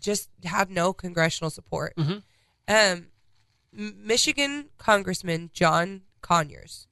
just 0.00 0.28
had 0.44 0.70
no 0.70 0.92
congressional 0.92 1.50
support. 1.50 1.94
Mhm. 1.96 2.22
Um, 2.66 3.08
Michigan 3.72 4.70
Congressman 4.78 5.50
John 5.52 6.02
Conyers 6.20 6.86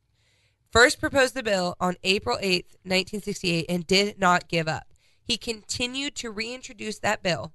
first 0.70 1.00
proposed 1.00 1.34
the 1.34 1.42
bill 1.42 1.76
on 1.80 1.96
April 2.02 2.38
8th, 2.40 2.76
1968, 2.84 3.66
and 3.68 3.86
did 3.86 4.18
not 4.18 4.48
give 4.48 4.68
up. 4.68 4.92
He 5.22 5.36
continued 5.36 6.14
to 6.16 6.30
reintroduce 6.30 6.98
that 7.00 7.22
bill 7.22 7.52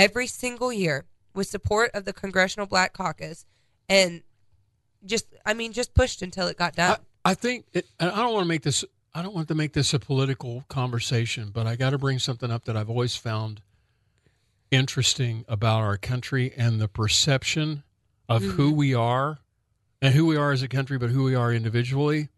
every 0.00 0.26
single 0.26 0.72
year 0.72 1.04
with 1.34 1.46
support 1.46 1.90
of 1.94 2.04
the 2.04 2.12
Congressional 2.12 2.66
Black 2.66 2.92
Caucus 2.92 3.46
and 3.88 4.22
just, 5.04 5.26
I 5.44 5.54
mean, 5.54 5.72
just 5.72 5.94
pushed 5.94 6.22
until 6.22 6.48
it 6.48 6.56
got 6.56 6.74
done. 6.74 6.98
I, 7.24 7.30
I 7.30 7.34
think 7.34 7.66
it, 7.72 7.86
and 7.98 8.10
I 8.10 8.16
don't 8.16 8.32
want 8.32 8.44
to 8.44 8.48
make 8.48 8.62
this. 8.62 8.84
I 9.14 9.22
don't 9.22 9.34
want 9.34 9.48
to 9.48 9.54
make 9.54 9.72
this 9.72 9.92
a 9.92 9.98
political 9.98 10.64
conversation, 10.68 11.50
but 11.52 11.66
I 11.66 11.74
got 11.74 11.90
to 11.90 11.98
bring 11.98 12.20
something 12.20 12.50
up 12.50 12.64
that 12.66 12.76
I've 12.76 12.88
always 12.88 13.16
found 13.16 13.60
interesting 14.70 15.44
about 15.48 15.80
our 15.80 15.96
country 15.96 16.52
and 16.56 16.80
the 16.80 16.86
perception 16.86 17.82
of 18.28 18.42
who 18.42 18.68
mm-hmm. 18.68 18.76
we 18.76 18.94
are 18.94 19.38
and 20.00 20.14
who 20.14 20.26
we 20.26 20.36
are 20.36 20.52
as 20.52 20.62
a 20.62 20.68
country, 20.68 20.96
but 20.96 21.10
who 21.10 21.24
we 21.24 21.34
are 21.34 21.52
individually 21.52 22.28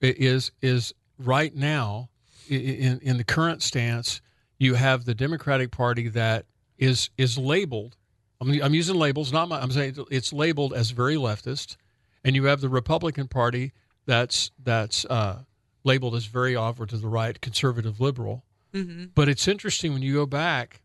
is 0.00 0.52
is 0.62 0.94
right 1.18 1.54
now 1.54 2.08
in 2.48 3.00
in 3.00 3.16
the 3.16 3.24
current 3.24 3.62
stance. 3.62 4.20
You 4.58 4.74
have 4.74 5.04
the 5.04 5.14
Democratic 5.14 5.70
Party 5.70 6.08
that 6.08 6.46
is 6.78 7.10
is 7.16 7.38
labeled. 7.38 7.96
I'm, 8.40 8.50
I'm 8.62 8.74
using 8.74 8.96
labels, 8.96 9.32
not 9.32 9.48
my. 9.48 9.60
I'm 9.60 9.70
saying 9.70 9.96
it's 10.10 10.32
labeled 10.32 10.74
as 10.74 10.90
very 10.90 11.16
leftist, 11.16 11.76
and 12.24 12.36
you 12.36 12.44
have 12.44 12.60
the 12.60 12.68
Republican 12.68 13.28
Party 13.28 13.72
that's 14.04 14.50
that's 14.62 15.04
uh, 15.06 15.40
labeled 15.84 16.14
as 16.14 16.26
very 16.26 16.54
over 16.56 16.86
to 16.86 16.96
the 16.96 17.08
right, 17.08 17.40
conservative 17.40 18.00
liberal. 18.00 18.44
mm-hmm. 18.74 19.06
But 19.14 19.28
it's 19.28 19.48
interesting 19.48 19.92
when 19.92 20.02
you 20.02 20.12
go 20.14 20.26
back. 20.26 20.82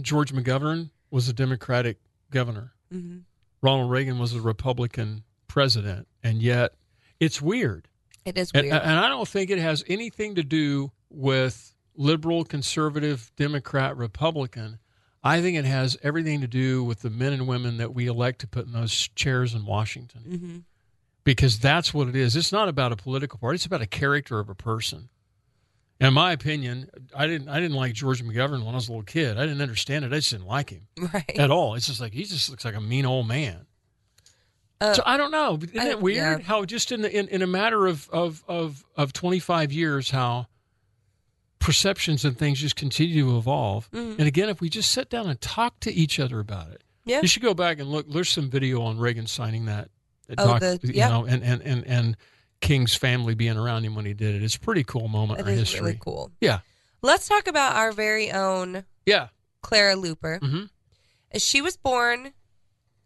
George 0.00 0.32
McGovern 0.32 0.90
was 1.10 1.28
a 1.28 1.32
Democratic 1.32 1.98
governor. 2.30 2.72
Mm-hmm. 2.92 3.18
Ronald 3.62 3.90
Reagan 3.90 4.18
was 4.18 4.34
a 4.34 4.40
Republican 4.40 5.22
president, 5.46 6.08
and 6.22 6.42
yet 6.42 6.72
It's 7.20 7.40
weird. 7.40 7.88
It 8.24 8.36
is 8.36 8.50
And, 8.52 8.66
weird. 8.66 8.82
and 8.82 8.98
I 8.98 9.08
don't 9.08 9.28
think 9.28 9.50
it 9.50 9.58
has 9.58 9.84
anything 9.86 10.34
to 10.34 10.42
do 10.42 10.90
with 11.10 11.74
liberal, 11.96 12.44
conservative, 12.44 13.30
Democrat, 13.36 13.96
Republican. 13.96 14.78
I 15.26 15.40
think 15.40 15.56
it 15.56 15.64
has 15.64 15.96
everything 16.02 16.42
to 16.42 16.46
do 16.46 16.84
with 16.84 17.00
the 17.00 17.08
men 17.10 17.32
and 17.32 17.48
women 17.48 17.78
that 17.78 17.94
we 17.94 18.06
elect 18.06 18.40
to 18.42 18.46
put 18.46 18.66
in 18.66 18.72
those 18.72 19.08
chairs 19.14 19.54
in 19.54 19.64
Washington. 19.64 20.20
hmm 20.20 20.56
Because 21.24 21.58
that's 21.58 21.94
what 21.94 22.08
it 22.08 22.14
is. 22.14 22.36
It's 22.36 22.52
not 22.52 22.68
about 22.68 22.92
a 22.92 22.96
political 22.96 23.38
party, 23.38 23.56
it's 23.56 23.64
about 23.66 23.80
a 23.82 23.86
character 23.86 24.38
of 24.38 24.48
a 24.50 24.54
person. 24.54 25.08
In 26.00 26.12
my 26.12 26.32
opinion, 26.32 26.90
I 27.16 27.26
didn't 27.26 27.48
I 27.48 27.60
didn't 27.60 27.76
like 27.76 27.94
George 27.94 28.22
McGovern 28.22 28.64
when 28.64 28.74
I 28.74 28.74
was 28.74 28.88
a 28.88 28.90
little 28.92 29.04
kid. 29.04 29.38
I 29.38 29.46
didn't 29.46 29.62
understand 29.62 30.04
it. 30.04 30.12
I 30.12 30.16
just 30.16 30.30
didn't 30.32 30.46
like 30.46 30.70
him 30.70 30.86
Right. 31.14 31.38
at 31.38 31.50
all. 31.50 31.74
It's 31.76 31.86
just 31.86 32.00
like 32.00 32.12
he 32.12 32.24
just 32.24 32.50
looks 32.50 32.64
like 32.64 32.74
a 32.74 32.80
mean 32.80 33.06
old 33.06 33.26
man. 33.28 33.64
Uh, 34.80 34.92
so 34.94 35.02
I 35.06 35.16
don't 35.16 35.30
know. 35.30 35.56
Isn't 35.62 35.78
I- 35.78 35.90
it 35.90 36.00
weird 36.00 36.40
yeah. 36.40 36.44
how 36.44 36.64
just 36.64 36.90
in, 36.92 37.00
the, 37.02 37.16
in 37.16 37.28
in 37.28 37.42
a 37.42 37.46
matter 37.46 37.86
of 37.86 38.10
of 38.10 38.42
of 38.48 38.84
of 38.96 39.12
twenty 39.12 39.38
five 39.38 39.72
years 39.72 40.10
how 40.10 40.48
perceptions 41.64 42.24
and 42.24 42.38
things 42.38 42.60
just 42.60 42.76
continue 42.76 43.24
to 43.24 43.38
evolve. 43.38 43.90
Mhm. 43.90 44.18
And 44.18 44.28
again, 44.28 44.48
if 44.48 44.60
we 44.60 44.68
just 44.68 44.90
sit 44.90 45.08
down 45.08 45.28
and 45.28 45.40
talk 45.40 45.80
to 45.80 45.92
each 45.92 46.20
other 46.20 46.38
about 46.38 46.70
it, 46.70 46.82
Yeah. 47.06 47.20
you 47.22 47.28
should 47.28 47.42
go 47.42 47.54
back 47.54 47.78
and 47.78 47.90
look. 47.90 48.08
There's 48.10 48.28
some 48.28 48.50
video 48.50 48.82
on 48.82 48.98
Reagan 48.98 49.26
signing 49.26 49.64
that. 49.66 49.90
that 50.28 50.40
Oh, 50.40 50.46
doc- 50.58 50.60
the- 50.60 50.80
you 50.88 50.92
yeah. 50.94 51.08
know, 51.08 51.24
and, 51.26 51.42
and 51.42 51.60
and 51.62 51.86
and 51.86 52.16
King's 52.60 52.94
family 52.94 53.34
being 53.34 53.58
around 53.58 53.84
him 53.84 53.94
when 53.94 54.06
he 54.06 54.14
did 54.14 54.34
it. 54.34 54.42
It's 54.42 54.56
a 54.56 54.60
pretty 54.60 54.84
cool 54.84 55.08
moment 55.08 55.38
That 55.38 55.48
in 55.48 55.54
is 55.54 55.60
history. 55.60 55.80
really 55.80 55.98
cool. 56.00 56.32
Yeah, 56.40 56.60
Let's 57.02 57.28
talk 57.28 57.46
about 57.46 57.76
our 57.76 57.92
very 57.92 58.30
own 58.32 58.84
yeah. 59.04 59.28
Clara 59.60 59.96
Luper. 59.96 60.40
hmm 60.40 60.64
As 61.30 61.44
she 61.44 61.60
was 61.60 61.76
born, 61.76 62.32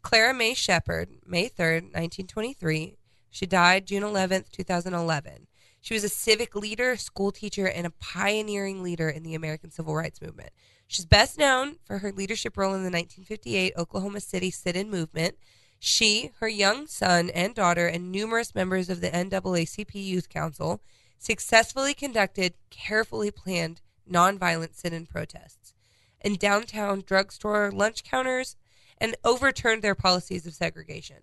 Clara 0.02 0.32
May 0.32 0.54
Shepard, 0.54 1.08
May 1.26 1.48
3rd, 1.48 1.90
1923. 1.92 2.96
She 3.30 3.46
died 3.46 3.86
June 3.86 4.04
11th, 4.04 4.50
2011. 4.52 5.48
She 5.80 5.94
was 5.94 6.04
a 6.04 6.08
civic 6.08 6.54
leader, 6.54 6.96
school 6.96 7.32
teacher, 7.32 7.66
and 7.66 7.86
a 7.86 7.90
pioneering 7.90 8.82
leader 8.82 9.08
in 9.08 9.22
the 9.22 9.34
American 9.34 9.70
Civil 9.70 9.94
Rights 9.94 10.20
Movement. 10.20 10.50
She's 10.86 11.04
best 11.04 11.38
known 11.38 11.76
for 11.84 11.98
her 11.98 12.12
leadership 12.12 12.56
role 12.56 12.74
in 12.74 12.82
the 12.82 12.90
1958 12.90 13.74
Oklahoma 13.76 14.20
City 14.20 14.50
sit 14.50 14.76
in 14.76 14.90
movement. 14.90 15.36
She, 15.78 16.32
her 16.40 16.48
young 16.48 16.86
son 16.86 17.30
and 17.30 17.54
daughter, 17.54 17.86
and 17.86 18.10
numerous 18.10 18.54
members 18.54 18.88
of 18.88 19.00
the 19.00 19.10
NAACP 19.10 19.94
Youth 19.94 20.28
Council 20.28 20.80
successfully 21.18 21.94
conducted 21.94 22.54
carefully 22.70 23.30
planned 23.30 23.80
nonviolent 24.10 24.74
sit 24.74 24.92
in 24.92 25.06
protests 25.06 25.74
in 26.20 26.34
downtown 26.34 27.02
drugstore 27.06 27.70
lunch 27.70 28.02
counters 28.02 28.56
and 28.98 29.14
overturned 29.24 29.82
their 29.82 29.94
policies 29.94 30.46
of 30.46 30.54
segregation. 30.54 31.18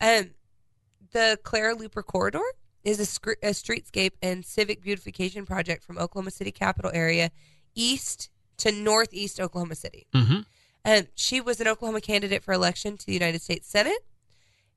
Um, 0.00 0.30
the 1.12 1.38
Clara 1.42 1.76
Luper 1.76 2.04
Corridor 2.04 2.42
is 2.84 3.00
a, 3.00 3.06
scr- 3.06 3.32
a 3.42 3.50
streetscape 3.50 4.12
and 4.22 4.44
civic 4.44 4.82
beautification 4.82 5.46
project 5.46 5.82
from 5.84 5.98
Oklahoma 5.98 6.30
City 6.30 6.52
capital 6.52 6.90
area 6.94 7.30
east 7.74 8.28
to 8.58 8.70
northeast 8.70 9.40
Oklahoma 9.40 9.74
City. 9.74 10.06
hmm 10.12 10.40
Um, 10.84 11.06
she 11.14 11.40
was 11.40 11.60
an 11.60 11.68
Oklahoma 11.68 12.00
candidate 12.00 12.44
for 12.44 12.52
election 12.52 12.96
to 12.96 13.06
the 13.06 13.12
United 13.14 13.40
States 13.42 13.68
Senate. 13.68 14.04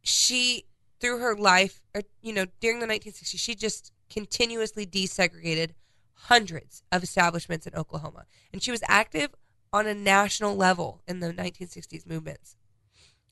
She, 0.01 0.65
through 0.99 1.19
her 1.19 1.35
life, 1.35 1.81
or 1.93 2.01
you 2.21 2.33
know, 2.33 2.45
during 2.59 2.79
the 2.79 2.87
1960s, 2.87 3.37
she 3.37 3.55
just 3.55 3.91
continuously 4.09 4.85
desegregated 4.85 5.71
hundreds 6.13 6.81
of 6.91 7.03
establishments 7.03 7.67
in 7.67 7.75
Oklahoma, 7.75 8.25
and 8.53 8.63
she 8.63 8.71
was 8.71 8.81
active 8.87 9.31
on 9.73 9.85
a 9.85 9.93
national 9.93 10.55
level 10.55 11.01
in 11.07 11.19
the 11.19 11.33
1960s 11.33 12.07
movements. 12.07 12.55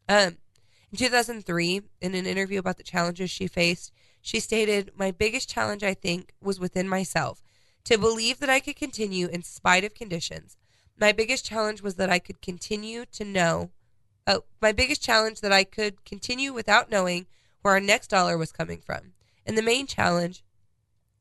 Um, 0.09 0.38
in 0.91 0.97
2003, 0.97 1.82
in 2.01 2.13
an 2.13 2.26
interview 2.26 2.59
about 2.59 2.78
the 2.78 2.84
challenges 2.84 3.32
she 3.32 3.47
faced, 3.47 3.91
she 4.26 4.39
stated, 4.39 4.91
"My 4.95 5.11
biggest 5.11 5.47
challenge, 5.47 5.84
I 5.84 5.93
think, 5.93 6.34
was 6.41 6.59
within 6.59 6.89
myself." 6.89 7.43
To 7.84 7.95
believe 7.95 8.39
that 8.39 8.49
I 8.49 8.59
could 8.59 8.76
continue 8.76 9.28
in 9.28 9.43
spite 9.43 9.84
of 9.84 9.93
conditions, 9.93 10.57
my 10.99 11.11
biggest 11.11 11.45
challenge 11.45 11.84
was 11.84 11.93
that 11.95 12.09
I 12.09 12.17
could 12.17 12.41
continue 12.41 13.05
to 13.11 13.23
know. 13.23 13.69
Oh, 14.26 14.45
my 14.59 14.71
biggest 14.71 15.03
challenge 15.03 15.41
that 15.41 15.51
I 15.51 15.63
could 15.63 16.03
continue 16.05 16.53
without 16.53 16.89
knowing 16.89 17.28
where 17.61 17.76
our 17.76 17.80
next 17.80 18.07
dollar 18.07 18.36
was 18.36 18.51
coming 18.51 18.82
from. 18.82 19.13
And 19.45 19.55
the 19.55 19.61
main 19.61 19.86
challenge 19.86 20.43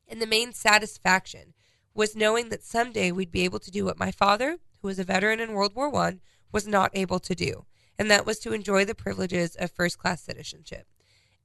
and 0.07 0.19
the 0.19 0.25
main 0.25 0.51
satisfaction 0.51 1.53
was 1.93 2.15
knowing 2.15 2.49
that 2.49 2.63
someday 2.63 3.11
we'd 3.11 3.31
be 3.31 3.43
able 3.43 3.59
to 3.59 3.69
do 3.69 3.85
what 3.85 3.99
my 3.99 4.09
father, 4.09 4.57
who 4.81 4.87
was 4.87 4.97
a 4.97 5.03
veteran 5.03 5.39
in 5.39 5.53
World 5.53 5.75
War 5.75 5.91
One, 5.91 6.21
was 6.51 6.65
not 6.65 6.89
able 6.95 7.19
to 7.19 7.35
do. 7.35 7.67
And 7.99 8.09
that 8.09 8.25
was 8.25 8.39
to 8.39 8.53
enjoy 8.53 8.83
the 8.83 8.95
privileges 8.95 9.55
of 9.55 9.69
first 9.69 9.99
class 9.99 10.23
citizenship. 10.23 10.87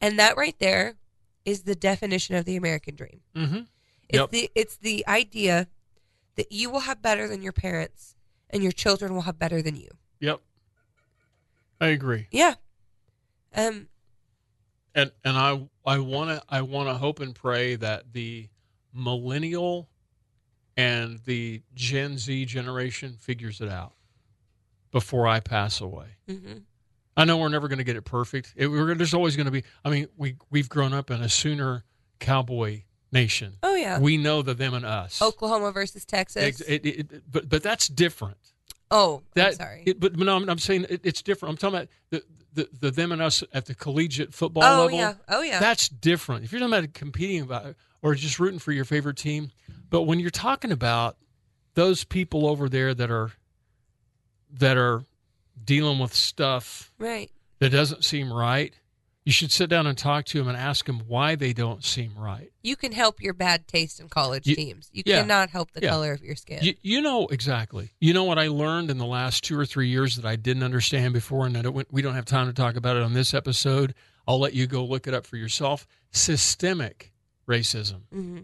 And 0.01 0.19
that 0.19 0.39
right 0.39 0.59
there 0.59 0.97
is 1.51 1.63
the 1.63 1.75
definition 1.75 2.35
of 2.37 2.45
the 2.45 2.57
American 2.57 2.95
dream. 2.95 3.21
hmm 3.35 3.63
It's 4.09 4.19
Yep. 4.19 4.31
the 4.31 4.51
it's 4.55 4.77
the 4.77 5.07
idea 5.07 5.69
that 6.37 6.51
you 6.53 6.71
will 6.71 6.81
have 6.81 7.03
better 7.03 7.27
than 7.29 7.43
your 7.43 7.53
parents 7.53 8.15
and 8.49 8.63
your 8.63 8.73
children 8.73 9.15
will 9.15 9.23
have 9.23 9.39
better 9.39 9.61
than 9.63 9.77
you. 9.77 9.89
Yep. 10.21 10.41
I 11.81 11.87
agree. 11.89 12.29
Yeah. 12.31 12.55
Um 13.55 13.89
and 14.95 15.13
and 15.25 15.37
I 15.37 15.69
I 15.85 15.99
want 15.99 16.31
to 16.31 16.43
I 16.49 16.63
want 16.63 16.89
to 16.89 16.95
hope 16.95 17.21
and 17.21 17.35
pray 17.35 17.77
that 17.77 18.13
the 18.13 18.49
millennial 18.93 19.89
and 20.77 21.19
the 21.27 21.63
Gen 21.75 22.19
Z 22.19 22.45
generation 22.47 23.17
figures 23.19 23.61
it 23.61 23.69
out 23.69 23.93
before 24.91 25.27
I 25.27 25.41
pass 25.41 25.81
away. 25.81 26.17
mhm. 26.29 26.63
I 27.17 27.25
know 27.25 27.37
we're 27.37 27.49
never 27.49 27.69
going 27.69 27.79
to 27.79 27.85
get 27.85 27.97
it 27.97 28.03
perfect. 28.03 28.55
It, 28.57 28.69
we're, 28.69 28.95
there's 28.95 29.15
always 29.15 29.37
going 29.37 29.47
to 29.47 29.51
be. 29.51 29.65
I 29.85 29.91
mean, 29.91 30.09
we 30.17 30.37
we've 30.51 30.69
grown 30.69 30.93
up 30.93 31.11
in 31.11 31.21
a 31.23 31.29
Sooner 31.29 31.85
cowboy 32.19 32.83
nation. 33.13 33.55
Oh 33.63 33.75
yeah. 33.75 33.99
We 33.99 34.17
know 34.17 34.43
the 34.43 34.55
them 34.55 34.75
and 34.75 34.85
us. 34.87 35.21
Oklahoma 35.21 35.73
versus 35.73 36.05
Texas. 36.05 36.61
It- 36.61 36.85
it- 36.87 37.13
it- 37.13 37.23
but 37.31 37.49
but 37.49 37.63
that's 37.63 37.89
different. 37.89 38.37
oh, 38.91 39.23
That 39.35 39.49
I'm 39.49 39.55
sorry. 39.55 39.83
but, 39.99 40.17
but 40.17 40.17
no, 40.19 40.37
I'm, 40.37 40.49
I'm 40.49 40.59
saying 40.59 40.87
it, 40.89 41.01
it's 41.05 41.21
different. 41.23 41.51
I'm 41.53 41.57
talking 41.57 41.77
about 41.79 41.89
the, 42.11 42.23
the 42.55 42.69
the 42.81 42.91
them 42.91 43.13
and 43.13 43.21
us 43.21 43.43
at 43.53 43.67
the 43.67 43.75
collegiate 43.75 44.33
football 44.33 44.63
oh 44.65 44.85
level. 44.85 44.99
yeah. 44.99 45.15
Oh 45.29 45.43
yeah. 45.43 45.59
That's 45.61 45.89
different. 45.89 46.45
If 46.45 46.53
you're 46.53 46.61
talking 46.61 46.75
about 46.75 46.95
competing 46.95 47.43
about 47.43 47.75
or 48.03 48.15
just 48.15 48.39
rooting 48.39 48.59
for 48.61 48.73
your 48.73 48.85
favorite 48.85 49.17
team, 49.17 49.51
but 49.91 50.03
when 50.03 50.21
you're 50.21 50.31
talking 50.31 50.71
about 50.73 51.17
those 51.75 52.05
people 52.05 52.47
over 52.47 52.69
there 52.69 52.95
that 52.95 53.11
are 53.11 53.33
that 54.53 54.77
are 54.77 55.05
dealing 55.65 55.99
with 55.99 56.15
stuff 56.15 56.93
right. 56.99 57.31
that 57.59 57.71
doesn't 57.71 58.05
seem 58.05 58.33
right, 58.33 58.75
you 59.25 59.33
should 59.33 59.53
sit 59.53 59.69
down 59.69 59.87
and 59.87 59.97
talk 59.99 60.25
to 60.25 60.39
them 60.39 60.49
and 60.49 60.57
ask 60.57 60.87
them 60.87 61.03
why 61.07 61.35
they 61.35 61.53
don't 61.53 61.85
seem 61.85 62.13
right. 62.17 62.51
You 62.63 62.75
can 62.75 62.93
help 62.93 63.21
your 63.21 63.35
bad 63.35 63.69
taste 63.69 64.01
in 64.01 64.09
college 64.09 64.47
You- 64.47 64.57
teams. 64.57 64.89
You 64.93 65.03
yeah. 65.07 65.21
cannot 65.21 65.51
help 65.51 65.71
the 65.73 65.83
Yeah. 65.83 65.91
color 65.91 66.13
of 66.13 66.23
your 66.23 66.37
skin. 66.37 66.61
You, 66.63 66.75
you 66.83 67.01
know 67.03 67.27
exactly. 67.27 67.91
You 68.01 68.15
know 68.15 68.25
what 68.25 68.39
I 68.39 68.49
learned 68.49 68.91
in 68.91 68.99
the 68.99 69.07
last 69.07 69.45
two 69.45 69.59
or 69.59 69.67
three 69.67 69.89
years 69.89 70.17
that 70.17 70.25
I 70.25 70.37
didn't 70.37 70.63
understand 70.63 71.13
before, 71.13 71.47
and 71.47 71.57
I 71.57 71.63
don't, 71.63 71.87
we 71.93 72.01
don't 72.03 72.15
have 72.15 72.25
time 72.25 72.47
to 72.47 72.53
talk 72.55 72.77
about 72.77 72.97
it 72.97 73.03
on 73.03 73.13
this 73.13 73.35
episode. 73.35 73.95
I'll 74.27 74.41
let 74.41 74.55
you 74.55 74.67
go 74.67 74.85
look 74.85 75.07
it 75.07 75.15
up 75.15 75.27
for 75.27 75.37
yourself. 75.37 75.87
Systemic 76.13 77.13
racism. 77.49 78.03
hmm 78.13 78.39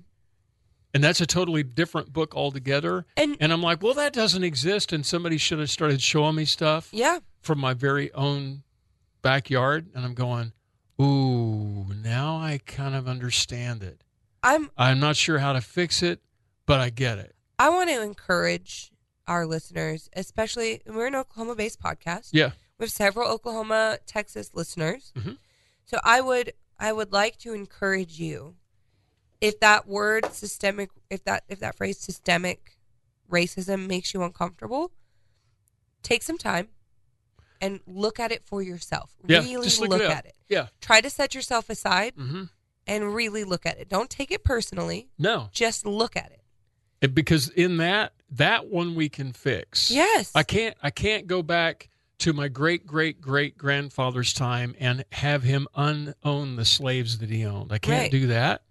and 0.97 1.05
that's 1.05 1.21
a 1.21 1.27
totally 1.27 1.63
different 1.63 2.11
book 2.11 2.35
altogether. 2.35 3.05
And 3.19 3.37
And 3.39 3.53
I'm 3.53 3.61
like, 3.63 3.83
well, 3.83 3.93
that 3.93 4.15
doesn't 4.15 4.43
exist. 4.43 4.95
And 4.95 5.05
somebody 5.05 5.37
should 5.37 5.59
have 5.59 5.69
started 5.69 6.01
showing 6.01 6.37
me 6.37 6.47
stuff 6.47 6.89
yeah, 6.91 7.19
from 7.43 7.59
my 7.59 7.75
very 7.75 8.11
own 8.15 8.63
backyard. 9.21 9.91
And 9.95 10.07
I'm 10.07 10.15
going, 10.15 10.53
ooh, 10.99 11.93
now 12.03 12.39
I 12.39 12.61
kind 12.65 12.95
of 12.95 13.07
understand 13.07 13.83
it. 13.83 14.03
I'm 14.43 14.71
I'm 14.79 14.99
not 14.99 15.17
sure 15.17 15.39
how 15.39 15.53
to 15.53 15.61
fix 15.61 16.03
it, 16.03 16.21
but 16.65 16.81
I 16.81 16.89
get 16.89 17.19
it. 17.19 17.35
I 17.59 17.69
want 17.69 17.91
to 17.91 18.01
encourage 18.03 18.91
our 19.29 19.45
listeners, 19.47 20.09
especially 20.15 20.81
we're 20.87 21.09
an 21.09 21.15
Oklahoma 21.15 21.57
based 21.57 21.79
podcast. 21.79 22.31
Yeah. 22.33 22.53
We 22.79 22.85
have 22.85 22.91
several 22.91 23.29
Oklahoma, 23.29 23.99
Texas 24.07 24.51
listeners. 24.55 25.13
Mhm. 25.15 25.37
So 25.85 25.99
I 26.03 26.23
would 26.23 26.55
I 26.79 26.93
would 26.95 27.13
like 27.13 27.37
to 27.41 27.53
encourage 27.53 28.19
you 28.19 28.57
if 29.47 29.61
that 29.61 29.87
word 29.87 30.27
systemic 30.33 30.91
if 31.11 31.25
that 31.25 31.45
if 31.49 31.61
that 31.61 31.77
phrase 31.77 31.99
systemic 31.99 32.73
racism 33.31 33.87
makes 33.87 34.13
you 34.15 34.23
uncomfortable, 34.23 34.93
take 36.03 36.23
some 36.23 36.39
time 36.39 36.69
and 37.61 37.81
look 37.87 38.21
at 38.21 38.33
it 38.33 38.43
for 38.45 38.63
yourself. 38.63 39.13
Yeah. 39.27 39.41
really 39.41 39.65
just 39.65 39.81
look, 39.81 39.91
look, 39.91 40.03
it 40.03 40.11
at 40.11 40.27
it. 40.27 40.35
Yeah. 40.49 40.67
Try 40.81 41.01
to 41.01 41.11
set 41.11 41.35
yourself 41.35 41.71
aside 41.71 42.15
hmm 42.17 42.45
and 42.89 43.13
really 43.15 43.43
look 43.43 43.67
at 43.67 43.79
it. 43.81 43.89
Don't 43.89 44.09
take 44.09 44.31
it 44.31 44.45
personally. 44.45 45.09
No, 45.19 45.49
Just 45.53 45.85
look 45.85 46.15
at 46.17 46.31
it. 46.31 46.41
It- 47.01 47.15
because 47.15 47.49
in 47.49 47.79
that 47.79 48.13
that 48.31 48.67
one 48.69 48.95
we 48.95 49.09
can 49.09 49.33
fix. 49.33 49.91
Yes. 49.91 50.31
I 50.35 50.43
can't 50.43 50.77
I 50.83 50.91
can't 50.91 51.27
go 51.27 51.43
back 51.43 51.89
to 52.19 52.33
my 52.33 52.49
great 52.49 52.87
great 52.87 53.21
great 53.21 53.59
grandfather's 53.59 54.33
time 54.33 54.75
and 54.79 55.05
have 55.13 55.43
him 55.43 55.67
unown 55.75 56.57
the 56.57 56.65
slaves 56.65 57.19
that 57.19 57.29
he 57.31 57.45
owned. 57.45 57.73
I 57.73 57.79
can't 57.79 58.03
Right. 58.05 58.11
do 58.11 58.27
that. 58.29 58.63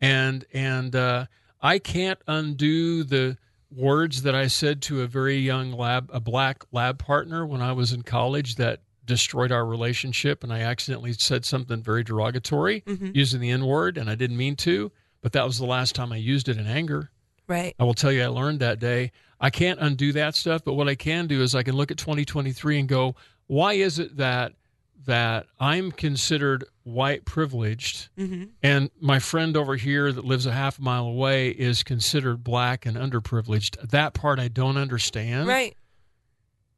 And 0.00 0.44
and 0.52 0.94
uh, 0.96 1.26
I 1.60 1.78
can't 1.78 2.18
undo 2.26 3.04
the 3.04 3.36
words 3.74 4.22
that 4.22 4.34
I 4.34 4.46
said 4.48 4.82
to 4.82 5.02
a 5.02 5.06
very 5.06 5.36
young 5.36 5.72
lab 5.72 6.10
a 6.12 6.20
black 6.20 6.64
lab 6.72 6.98
partner 6.98 7.46
when 7.46 7.60
I 7.62 7.72
was 7.72 7.92
in 7.92 8.02
college 8.02 8.56
that 8.56 8.80
destroyed 9.04 9.52
our 9.52 9.64
relationship 9.64 10.42
and 10.42 10.52
I 10.52 10.60
accidentally 10.60 11.12
said 11.12 11.44
something 11.44 11.82
very 11.82 12.02
derogatory 12.04 12.80
Mhm. 12.82 13.14
using 13.14 13.40
the 13.40 13.50
N 13.50 13.64
word 13.66 13.96
and 13.98 14.08
I 14.10 14.14
didn't 14.14 14.36
mean 14.36 14.56
to, 14.56 14.90
but 15.20 15.32
that 15.32 15.44
was 15.46 15.58
the 15.58 15.66
last 15.66 15.94
time 15.94 16.12
I 16.12 16.16
used 16.16 16.48
it 16.48 16.56
in 16.58 16.66
anger. 16.66 17.10
Right. 17.46 17.74
I 17.78 17.84
will 17.84 17.94
tell 17.94 18.12
you, 18.12 18.22
I 18.22 18.28
learned 18.28 18.60
that 18.60 18.78
day. 18.78 19.10
I 19.40 19.50
can't 19.50 19.80
undo 19.80 20.12
that 20.12 20.36
stuff, 20.36 20.62
but 20.64 20.74
what 20.74 20.88
I 20.88 20.94
can 20.94 21.26
do 21.26 21.42
is 21.42 21.54
I 21.54 21.62
can 21.64 21.74
look 21.74 21.90
at 21.90 21.96
2023 21.98 22.78
and 22.78 22.88
go, 22.88 23.16
why 23.46 23.74
is 23.74 23.98
it 23.98 24.16
that 24.16 24.52
that 25.06 25.46
I'm 25.58 25.90
considered 25.92 26.64
white 26.92 27.24
privileged 27.24 28.08
hmm 28.16 28.44
and 28.62 28.90
my 29.00 29.18
friend 29.18 29.56
over 29.56 29.76
here 29.76 30.12
that 30.12 30.24
lives 30.24 30.46
a 30.46 30.52
half 30.52 30.78
mile 30.80 31.06
away 31.06 31.48
is 31.50 31.82
considered 31.82 32.42
black 32.44 32.86
and 32.86 32.96
underprivileged? 32.96 33.90
That 33.90 34.14
part 34.14 34.38
I 34.38 34.48
don't 34.48 34.76
understand, 34.76 35.48
Right. 35.48 35.76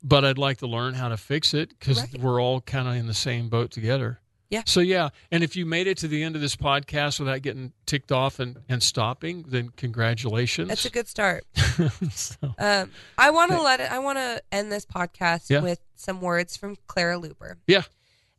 but 0.02 0.24
I'd 0.24 0.38
like 0.38 0.58
to 0.58 0.66
learn 0.66 0.94
how 0.94 1.08
to 1.08 1.16
fix 1.16 1.54
it 1.54 1.70
because 1.70 2.00
Right. 2.00 2.20
we're 2.20 2.40
all 2.40 2.60
kind 2.60 2.88
of 2.88 2.94
in 2.94 3.06
the 3.06 3.14
same 3.14 3.48
boat 3.48 3.70
together. 3.70 4.20
Yeah. 4.50 4.64
So 4.66 4.80
yeah, 4.80 5.08
and 5.30 5.42
if 5.42 5.56
you 5.56 5.64
made 5.64 5.86
it 5.86 5.96
to 5.98 6.08
the 6.08 6.22
end 6.22 6.34
of 6.36 6.42
this 6.42 6.56
podcast 6.56 7.18
without 7.18 7.40
getting 7.40 7.72
ticked 7.86 8.12
off 8.12 8.38
and, 8.38 8.58
and 8.68 8.82
stopping, 8.82 9.46
then 9.48 9.70
congratulations. 9.78 10.68
That's 10.68 10.84
a 10.84 10.90
good 10.90 11.08
start. 11.08 11.44
So- 12.10 12.54
Um, 12.58 12.90
I 13.16 13.30
want 13.30 13.52
to 13.52 13.62
let 13.62 13.80
it. 13.80 13.90
I 13.90 13.98
want 14.00 14.18
to 14.18 14.42
end 14.52 14.70
this 14.70 14.84
podcast 14.84 15.48
Yeah. 15.48 15.60
with 15.62 15.80
some 15.96 16.20
words 16.20 16.56
from 16.58 16.76
Clara 16.86 17.16
Luper. 17.18 17.54
Yeah. 17.66 17.84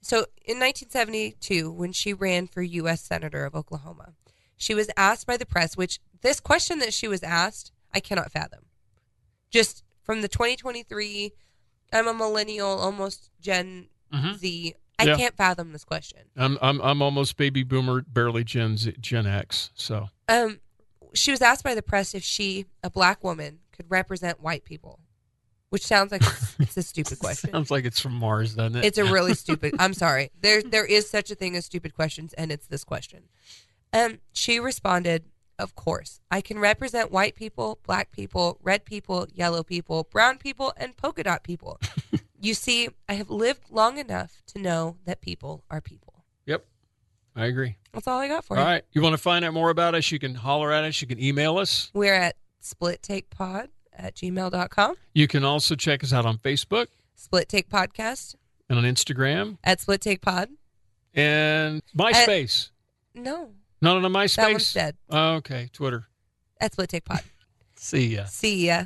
So 0.03 0.25
in 0.45 0.59
1972, 0.59 1.71
when 1.71 1.93
she 1.93 2.13
ran 2.13 2.47
for 2.47 2.61
U.S. 2.61 3.01
Senator 3.01 3.45
of 3.45 3.55
Oklahoma, 3.55 4.13
she 4.57 4.73
was 4.75 4.89
asked 4.97 5.25
by 5.25 5.37
the 5.37 5.45
press, 5.45 5.77
which 5.77 5.99
this 6.21 6.39
question 6.39 6.79
that 6.79 6.93
she 6.93 7.07
was 7.07 7.23
asked, 7.23 7.71
I 7.93 7.99
cannot 8.01 8.31
fathom. 8.31 8.65
Just 9.49 9.83
from 10.03 10.21
the 10.21 10.27
2023, 10.27 11.31
I'm 11.93 12.07
a 12.07 12.13
millennial, 12.13 12.67
almost 12.67 13.29
Gen 13.39 13.87
Mhm. 14.11 14.35
Z. 14.35 14.73
I 14.99 15.05
Yeah. 15.05 15.15
can't 15.17 15.35
fathom 15.37 15.71
this 15.71 15.83
question. 15.85 16.19
I'm 16.35 16.57
I'm 16.61 16.81
I'm 16.81 17.01
almost 17.01 17.37
baby 17.37 17.63
boomer, 17.63 18.01
barely 18.01 18.43
Gen 18.43 18.77
Z, 18.77 18.95
Gen 18.99 19.25
X. 19.25 19.71
So 19.73 20.09
Um, 20.27 20.59
she 21.13 21.31
was 21.31 21.41
asked 21.41 21.63
by 21.63 21.75
the 21.75 21.81
press 21.81 22.13
if 22.13 22.23
she, 22.23 22.65
a 22.83 22.89
black 22.89 23.23
woman, 23.23 23.59
could 23.71 23.89
represent 23.89 24.39
white 24.41 24.65
people, 24.65 24.99
which 25.73 25.87
sounds 25.87 26.11
like 26.11 26.21
it's, 26.21 26.55
it's 26.59 26.77
a 26.77 26.83
stupid 26.83 27.17
question. 27.17 27.51
sounds 27.51 27.71
like 27.71 27.83
it's 27.83 27.99
from 27.99 28.13
Mars, 28.13 28.53
doesn't 28.53 28.75
it? 28.75 28.85
It's 28.85 28.99
a 28.99 29.05
really 29.05 29.33
stupid. 29.45 29.73
I'm 29.79 29.95
sorry. 29.95 30.29
There 30.39 30.61
there 30.61 30.85
is 30.85 31.09
such 31.09 31.31
a 31.31 31.35
thing 31.35 31.55
as 31.55 31.65
stupid 31.65 31.95
questions, 31.95 32.31
and 32.33 32.51
it's 32.51 32.67
this 32.67 32.83
question. 32.83 33.23
Um, 33.91 34.19
she 34.33 34.59
responded, 34.59 35.23
"Of 35.57 35.73
course, 35.73 36.21
I 36.29 36.41
can 36.41 36.59
represent 36.59 37.11
white 37.11 37.33
people, 37.33 37.79
black 37.87 38.11
people, 38.11 38.59
red 38.61 38.85
people, 38.85 39.25
yellow 39.33 39.63
people, 39.63 40.07
brown 40.11 40.37
people, 40.37 40.73
and 40.77 40.95
polka 40.95 41.23
dot 41.23 41.43
people. 41.43 41.79
you 42.39 42.53
see, 42.53 42.89
I 43.09 43.13
have 43.13 43.31
lived 43.31 43.71
long 43.71 43.97
enough 43.97 44.43
to 44.53 44.59
know 44.59 44.97
that 45.05 45.21
people 45.21 45.63
are 45.71 45.81
people. 45.81 46.23
yep, 46.45 46.67
I 47.35 47.47
agree. 47.47 47.77
That's 47.93 48.07
all 48.07 48.19
I 48.19 48.27
got 48.27 48.45
for 48.45 48.57
you. 48.57 48.61
All 48.61 48.67
right, 48.67 48.83
you 48.91 49.01
want 49.01 49.13
to 49.13 49.21
find 49.21 49.43
out 49.43 49.55
more 49.55 49.71
about 49.71 49.95
us? 49.95 50.11
You 50.11 50.19
can 50.19 50.35
holler 50.35 50.71
at 50.71 50.83
us. 50.83 51.01
You 51.01 51.07
can 51.07 51.19
email 51.19 51.57
us. 51.57 51.89
We're 51.95 52.13
at 52.13 52.35
splittakepod 52.61 53.69
at 53.97 54.15
gmail.com, 54.15 54.95
You 55.13 55.27
can 55.27 55.43
also 55.43 55.75
check 55.75 56.03
us 56.03 56.11
out 56.13 56.25
on 56.25 56.37
Facebook 56.37 56.87
Split 57.15 57.47
Take 57.49 57.69
Podcast 57.69 58.35
and 58.69 58.77
on 58.79 58.85
Instagram 58.85 59.57
at 59.63 59.79
Split 59.81 60.01
Take 60.01 60.21
Pod. 60.21 60.49
and 61.13 61.81
MySpace. 61.97 62.69
No, 63.15 63.51
Not 63.81 63.97
on 63.97 64.05
a 64.05 64.09
that 64.09 64.13
one's 64.17 64.33
MySpace. 64.35 64.73
dead. 64.73 64.97
Oh, 65.09 65.33
okay, 65.35 65.69
Twitter. 65.71 66.07
At 66.59 66.73
Split 66.73 66.89
Take 66.89 67.05
Pod. 67.05 67.21
See 67.75 68.15
ya. 68.15 68.25
See 68.25 68.67
ya. 68.67 68.81